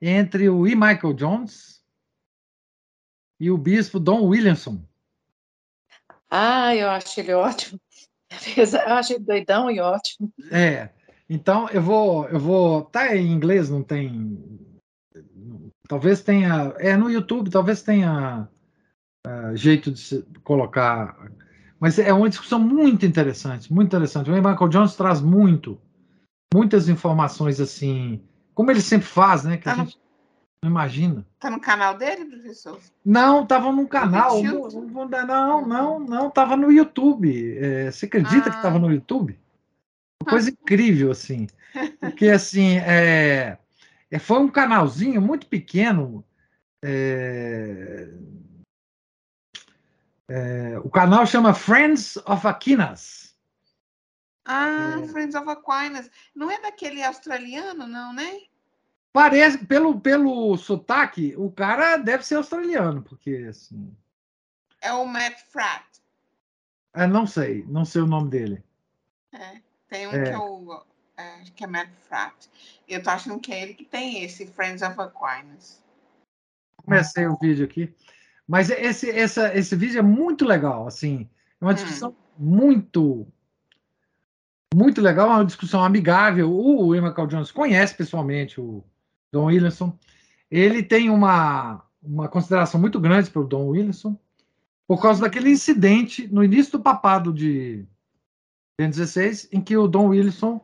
[0.00, 0.74] entre o E.
[0.74, 1.82] Michael Jones
[3.38, 4.82] e o bispo Don Williamson.
[6.30, 7.80] Ah, eu acho ele ótimo.
[8.56, 10.32] Eu acho ele doidão e ótimo.
[10.52, 10.90] É.
[11.28, 12.82] Então eu vou, eu vou.
[12.84, 14.38] Tá em inglês, não tem
[15.90, 16.72] Talvez tenha.
[16.78, 18.48] É no YouTube, talvez tenha
[19.26, 21.32] uh, jeito de se colocar.
[21.80, 24.30] Mas é uma discussão muito interessante, muito interessante.
[24.30, 25.80] O Michael Jones traz muito,
[26.54, 28.22] muitas informações assim,
[28.60, 29.56] como ele sempre faz, né?
[29.56, 29.98] Que tá a gente
[30.62, 31.26] não imagina.
[31.38, 32.78] Tá no canal dele, professor?
[33.02, 34.42] Não, tava no canal.
[34.42, 37.56] Não, não, não, tava no YouTube.
[37.56, 38.52] É, você acredita ah.
[38.54, 39.40] que tava no YouTube?
[40.22, 41.46] Uma coisa incrível, assim.
[42.00, 43.56] Porque, assim, é,
[44.10, 46.22] é, foi um canalzinho muito pequeno.
[46.84, 48.10] É,
[50.28, 53.34] é, o canal chama Friends of Aquinas.
[54.44, 55.08] Ah, é.
[55.08, 56.10] Friends of Aquinas.
[56.34, 58.49] Não é daquele australiano, não, né?
[59.12, 63.94] Parece, pelo, pelo sotaque, o cara deve ser australiano, porque assim.
[64.80, 65.84] É o Matt Fratt.
[66.94, 68.64] É, não sei, não sei o nome dele.
[69.32, 70.22] É, tem um é.
[70.22, 70.84] que eu
[71.16, 72.48] é, que é Matt Fratt.
[72.88, 75.82] Eu tô achando que é ele que tem esse Friends of Aquinas.
[76.76, 77.92] Comecei o vídeo aqui.
[78.46, 81.28] Mas esse, essa, esse vídeo é muito legal, assim.
[81.60, 81.74] É uma hum.
[81.74, 82.14] discussão hum.
[82.38, 83.26] muito
[84.72, 86.52] muito legal, uma discussão amigável.
[86.52, 88.84] O Michael Jones conhece pessoalmente o
[89.32, 89.96] Don Williamson.
[90.50, 94.18] Ele tem uma, uma consideração muito grande para o Don Williamson
[94.86, 97.86] por causa daquele incidente no início do papado de
[98.78, 100.60] 2016, em que o Don Williamson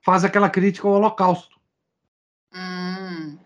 [0.00, 1.60] faz aquela crítica ao Holocausto.
[2.52, 3.38] Hum.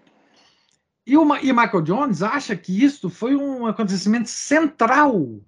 [1.07, 5.40] E, o, e Michael Jones acha que isso foi um acontecimento central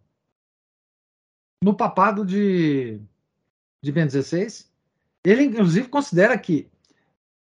[1.63, 3.01] no papado de,
[3.83, 4.71] de Ben 16.
[5.25, 6.69] Ele, inclusive, considera que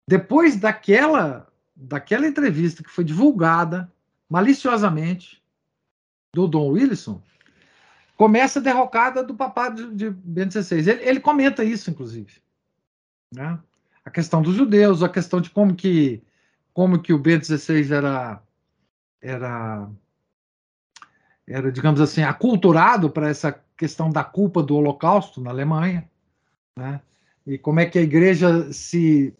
[0.07, 3.91] depois daquela, daquela entrevista que foi divulgada
[4.29, 5.43] maliciosamente
[6.33, 7.21] do Don Wilson,
[8.15, 10.87] começa a derrocada do papado de, de Ben 16.
[10.87, 12.41] Ele, ele comenta isso, inclusive.
[13.33, 13.59] Né?
[14.03, 16.23] A questão dos judeus, a questão de como que,
[16.73, 18.41] como que o B-16 era,
[19.21, 19.89] era,
[21.47, 26.09] era, digamos assim, aculturado para essa questão da culpa do Holocausto na Alemanha,
[26.77, 27.01] né?
[27.45, 29.33] e como é que a igreja se,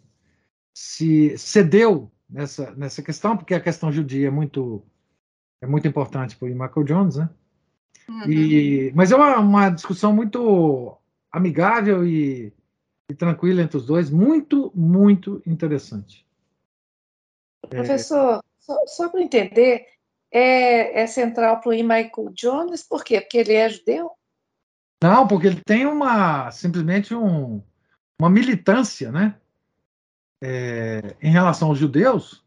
[0.74, 4.82] se cedeu nessa, nessa questão, porque a questão judia é muito,
[5.62, 7.30] é muito importante para o Michael Jones, né?
[8.08, 8.30] Uhum.
[8.30, 10.96] E, mas é uma, uma discussão muito
[11.32, 12.52] amigável e,
[13.10, 16.26] e tranquila entre os dois, muito, muito interessante.
[17.68, 18.40] Professor, é...
[18.60, 19.86] só, só para entender,
[20.30, 23.20] é, é central para o Michael Jones, por quê?
[23.20, 24.12] Porque ele é judeu?
[25.02, 27.62] Não, porque ele tem uma simplesmente um,
[28.18, 29.38] uma militância, né,
[30.42, 32.44] é, em relação aos judeus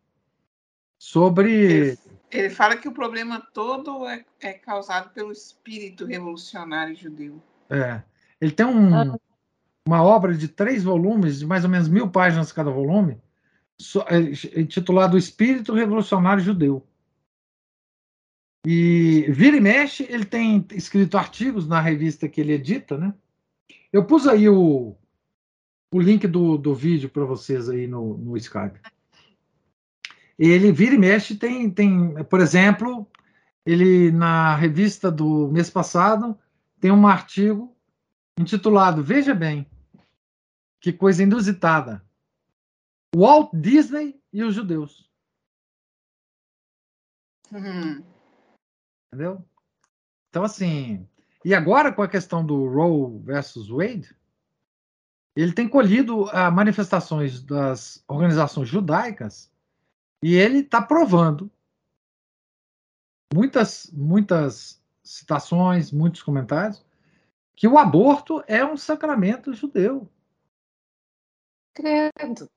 [0.98, 1.52] sobre.
[1.52, 2.00] Ele,
[2.32, 7.42] ele, fala que o problema todo é, é, causado pelo espírito revolucionário judeu.
[7.70, 8.02] É,
[8.42, 9.18] ele tem um, ah
[9.90, 13.20] uma obra de três volumes, de mais ou menos mil páginas cada volume,
[14.08, 16.86] é, intitulado Espírito Revolucionário Judeu.
[18.64, 23.14] E vira e mexe, ele tem escrito artigos na revista que ele edita, né?
[23.92, 24.96] Eu pus aí o,
[25.92, 28.80] o link do, do vídeo para vocês aí no, no Skype.
[30.38, 33.08] Ele vira e mexe, tem, tem, por exemplo,
[33.66, 36.38] ele na revista do mês passado
[36.80, 37.76] tem um artigo
[38.40, 39.70] intitulado Veja bem,
[40.80, 42.02] que coisa inusitada.
[43.14, 45.10] Walt Disney e os judeus.
[47.52, 48.04] Uhum.
[49.08, 49.44] Entendeu?
[50.30, 51.08] Então, assim.
[51.44, 54.16] E agora, com a questão do Roe versus Wade,
[55.42, 59.52] ele tem colhido uh, manifestações das organizações judaicas
[60.24, 61.52] e ele está provando
[63.34, 66.84] muitas, muitas citações, muitos comentários,
[67.56, 70.10] que o aborto é um sacramento judeu.
[71.74, 72.50] Credo.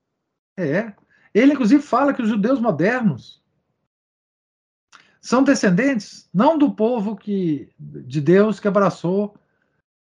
[0.57, 0.93] É.
[1.33, 3.41] Ele, inclusive, fala que os judeus modernos
[5.21, 9.35] são descendentes não do povo que de Deus que abraçou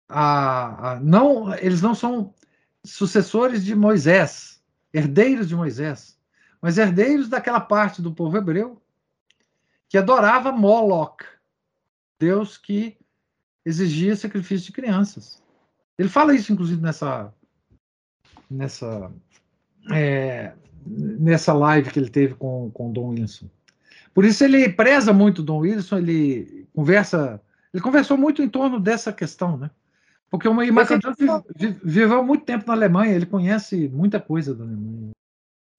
[0.09, 2.33] a, a não eles não são
[2.83, 4.61] sucessores de Moisés,
[4.93, 6.17] herdeiros de Moisés,
[6.61, 8.81] mas herdeiros daquela parte do povo hebreu
[9.89, 11.25] que adorava Moloch,
[12.19, 12.97] Deus que
[13.65, 15.41] exigia sacrifício de crianças.
[15.97, 17.33] Ele fala isso, inclusive, nessa
[18.49, 19.11] nessa
[19.91, 20.53] é,
[20.85, 23.49] nessa live que ele teve com com Dom Wilson.
[24.13, 27.41] Por isso ele preza muito Dom Wilson, ele conversa,
[27.73, 29.71] ele conversou muito em torno dessa questão, né?
[30.31, 31.43] Porque o Johnson
[31.83, 35.11] viveu muito tempo na Alemanha, ele conhece muita coisa da Alemanha.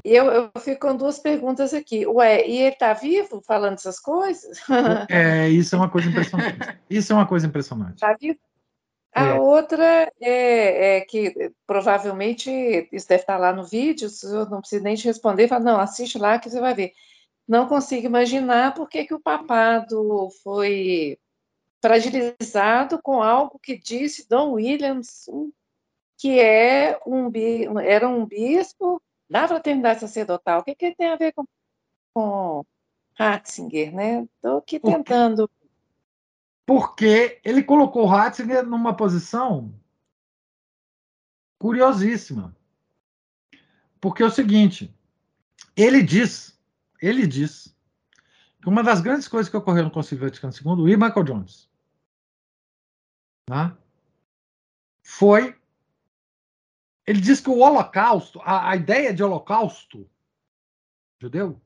[0.05, 2.07] Eu, eu fico com duas perguntas aqui.
[2.07, 4.61] Ué, e ele está vivo falando essas coisas?
[5.09, 6.79] É, isso é uma coisa impressionante.
[6.91, 7.95] Isso é uma coisa impressionante.
[7.95, 8.39] Está vivo?
[9.15, 9.35] A é.
[9.35, 12.51] outra é, é, que provavelmente
[12.93, 15.81] isso deve estar lá no vídeo, o senhor não precisa nem te responder, fala, não,
[15.81, 16.93] assiste lá que você vai ver
[17.47, 21.19] não consigo imaginar por que, que o papado foi
[21.83, 25.29] fragilizado com algo que disse Dom Williams,
[26.17, 27.31] que é um,
[27.81, 30.61] era um bispo da fraternidade sacerdotal.
[30.61, 31.45] O que, que tem a ver com,
[32.15, 32.65] com
[33.15, 34.23] Ratzinger, né?
[34.37, 35.51] Estou aqui tentando.
[36.65, 39.75] Porque ele colocou Ratzinger numa posição
[41.59, 42.57] curiosíssima.
[44.01, 44.95] Porque é o seguinte,
[45.77, 46.53] ele diz
[47.03, 47.77] ele diz
[48.63, 51.69] que uma das grandes coisas que ocorreu no Concílio Vaticano II, e Michael Jones,
[53.47, 53.77] tá?
[55.03, 55.57] foi.
[57.07, 60.09] Ele diz que o Holocausto, a, a ideia de Holocausto
[61.21, 61.61] judeu,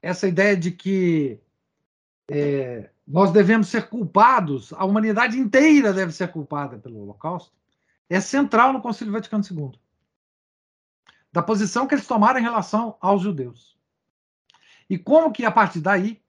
[0.00, 1.40] essa ideia de que
[2.30, 7.54] é, nós devemos ser culpados, a humanidade inteira deve ser culpada pelo Holocausto,
[8.08, 9.78] é central no Concílio Vaticano II
[11.34, 13.76] da posição que eles tomaram em relação aos judeus.
[14.88, 16.22] E como que, a partir daí,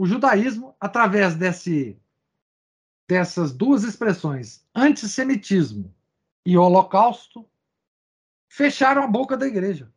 [0.00, 1.96] o judaísmo, através desse,
[3.08, 5.94] dessas duas expressões, antissemitismo
[6.44, 7.48] e holocausto,
[8.48, 9.92] fecharam a boca da igreja.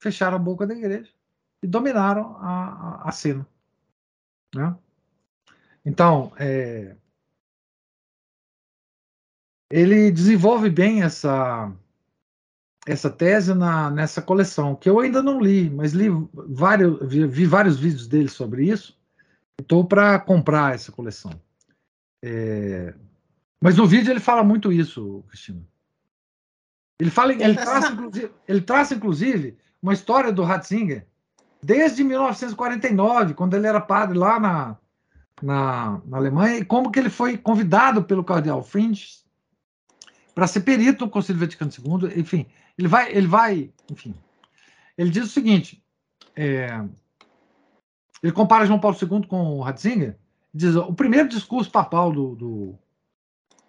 [0.00, 1.12] Fecharam a boca da igreja
[1.62, 2.64] e dominaram a,
[3.04, 3.46] a, a cena.
[4.54, 4.76] Né?
[5.84, 6.96] Então, é,
[9.70, 11.72] ele desenvolve bem essa
[12.86, 17.46] essa tese na, nessa coleção, que eu ainda não li, mas li vários, vi, vi
[17.46, 19.00] vários vídeos dele sobre isso.
[19.60, 21.32] Estou para comprar essa coleção.
[22.22, 22.94] É,
[23.60, 25.62] mas no vídeo ele fala muito isso, Cristina.
[26.98, 31.06] Ele fala, ele traça, inclusive, ele traça inclusive uma história do Ratzinger
[31.62, 34.76] desde 1949, quando ele era padre lá na,
[35.40, 39.22] na, na Alemanha, e como que ele foi convidado pelo cardeal Fringe
[40.34, 42.46] para ser perito no Conselho Vaticano II, enfim,
[42.76, 44.14] ele vai, ele vai, enfim.
[44.96, 45.82] Ele diz o seguinte:
[46.34, 46.84] é,
[48.22, 50.16] ele compara João Paulo II com o Ratzinger.
[50.54, 52.78] Diz o primeiro discurso papal do, do,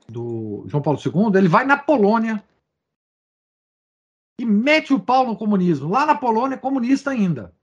[0.08, 2.44] do João Paulo II, ele vai na Polônia
[4.40, 5.90] e mete o pau no comunismo.
[5.90, 7.56] Lá na Polônia, comunista ainda.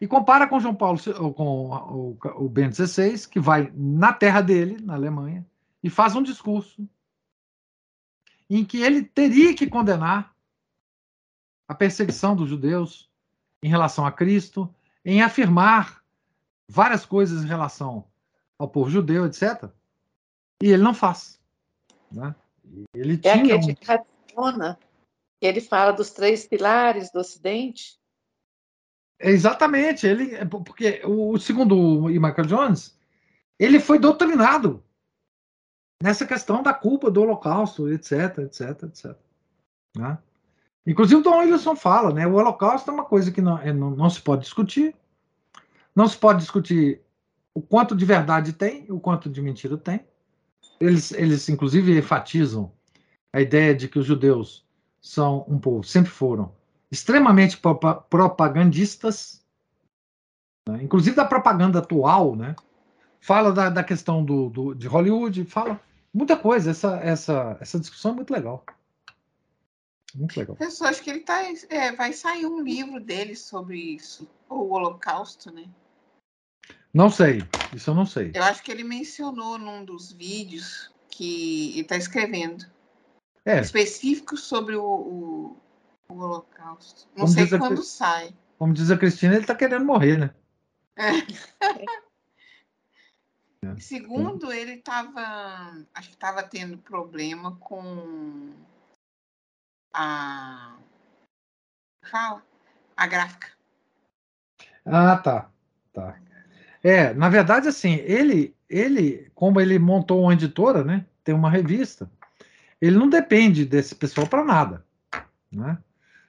[0.00, 0.98] E compara com João Paulo,
[1.34, 5.46] com o, Bento XVI, que vai na terra dele, na Alemanha,
[5.82, 6.86] e faz um discurso
[8.48, 10.34] em que ele teria que condenar
[11.68, 13.10] a perseguição dos judeus
[13.62, 14.72] em relação a Cristo,
[15.06, 16.02] em afirmar
[16.68, 18.04] várias coisas em relação
[18.58, 19.70] ao povo judeu, etc.
[20.60, 21.40] E ele não faz.
[22.10, 22.34] Né?
[22.92, 23.60] Ele é tinha aquele um...
[23.60, 24.78] de Ratona,
[25.40, 28.00] que ele fala dos três pilares do Ocidente.
[29.20, 32.98] Exatamente, ele porque o segundo o Michael Jones,
[33.58, 34.84] ele foi doutrinado
[36.02, 39.16] nessa questão da culpa do Holocausto, etc, etc, etc.
[39.96, 40.18] Né?
[40.86, 42.26] Inclusive o Tom Wilson fala, né?
[42.26, 44.94] O Holocausto é uma coisa que não, é, não, não se pode discutir.
[45.94, 47.00] Não se pode discutir
[47.52, 50.00] o quanto de verdade tem, o quanto de mentira tem.
[50.78, 52.70] Eles, eles, inclusive, enfatizam
[53.32, 54.64] a ideia de que os judeus
[55.00, 56.52] são um povo, sempre foram,
[56.90, 57.58] extremamente
[58.10, 59.42] propagandistas,
[60.68, 60.82] né?
[60.82, 62.54] inclusive da propaganda atual, né?
[63.20, 65.80] Fala da, da questão do, do, de Hollywood, fala
[66.12, 66.70] muita coisa.
[66.70, 68.64] Essa, essa, essa discussão é muito legal.
[70.14, 70.56] Muito legal.
[70.60, 75.52] Eu acho que ele tá, é, vai sair um livro dele sobre isso, o Holocausto,
[75.52, 75.68] né?
[76.92, 77.42] Não sei,
[77.74, 78.32] isso eu não sei.
[78.34, 82.64] Eu acho que ele mencionou num dos vídeos que ele está escrevendo.
[83.44, 83.60] É.
[83.60, 85.56] Específico sobre o, o,
[86.08, 87.06] o Holocausto.
[87.14, 88.34] Não como sei quando a, sai.
[88.58, 90.34] Como diz a Cristina, ele está querendo morrer, né?
[90.96, 91.10] É.
[93.78, 95.86] Segundo, ele estava.
[95.92, 98.52] Acho que estava tendo problema com
[99.96, 100.76] a.
[102.10, 102.42] Fala.
[102.96, 103.48] A gráfica.
[104.84, 105.50] Ah, tá.
[105.92, 106.18] Tá.
[106.82, 111.04] É, na verdade, assim, ele, ele, como ele montou uma editora, né?
[111.24, 112.10] Tem uma revista.
[112.80, 114.84] Ele não depende desse pessoal para nada,
[115.50, 115.78] né?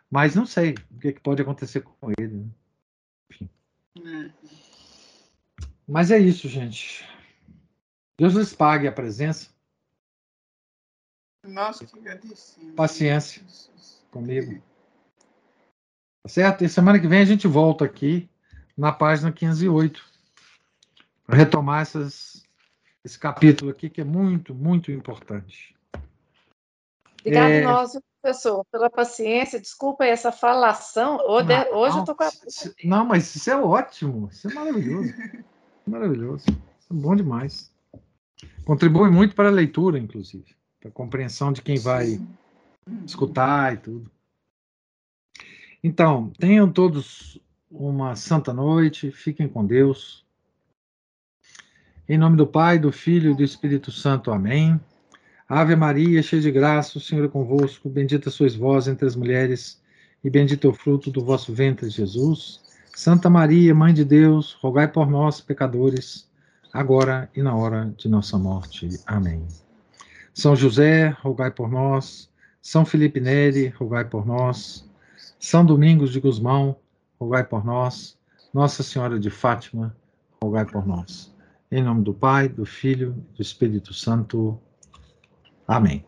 [0.09, 2.33] Mas não sei o que, que pode acontecer com ele.
[2.33, 2.45] Né?
[3.29, 3.49] Enfim.
[3.99, 4.31] É.
[5.87, 7.07] Mas é isso, gente.
[8.17, 9.49] Deus lhes pague a presença.
[11.47, 12.75] Nossa, que agradecemos.
[12.75, 13.41] Paciência
[14.11, 14.61] comigo.
[16.23, 16.63] Tá certo?
[16.63, 18.29] E semana que vem a gente volta aqui
[18.77, 20.03] na página 508
[21.25, 22.43] para retomar essas,
[23.03, 25.75] esse capítulo aqui que é muito, muito importante.
[27.21, 27.61] Obrigado, é...
[27.61, 29.59] nós, professor, pela paciência.
[29.59, 31.17] Desculpa essa falação.
[31.27, 32.29] Hoje, não, hoje não, eu estou com a.
[32.83, 34.29] Não, mas isso é ótimo.
[34.31, 35.13] Isso é maravilhoso.
[35.85, 36.45] maravilhoso.
[36.79, 37.71] Isso é bom demais.
[38.65, 42.19] Contribui muito para a leitura, inclusive, para a compreensão de quem vai
[43.05, 44.11] escutar e tudo.
[45.83, 47.39] Então, tenham todos
[47.69, 50.25] uma santa noite, fiquem com Deus.
[52.07, 54.31] Em nome do Pai, do Filho e do Espírito Santo.
[54.31, 54.79] Amém.
[55.47, 57.89] Ave Maria, cheia de graça, o Senhor é convosco.
[57.89, 59.81] Bendita sois vós entre as mulheres,
[60.23, 62.61] e bendito é o fruto do vosso ventre, Jesus.
[62.93, 66.27] Santa Maria, Mãe de Deus, rogai por nós, pecadores
[66.73, 68.89] agora e na hora de nossa morte.
[69.05, 69.45] Amém.
[70.37, 72.31] São José, rogai por nós.
[72.61, 74.87] São Felipe Neri, rogai por nós.
[75.39, 76.75] São Domingos de Gusmão,
[77.19, 78.19] rogai por nós.
[78.53, 79.97] Nossa Senhora de Fátima,
[80.39, 81.35] rogai por nós.
[81.71, 84.61] Em nome do Pai, do Filho do Espírito Santo.
[85.67, 86.05] Amém.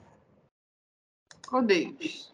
[1.66, 2.32] Deus.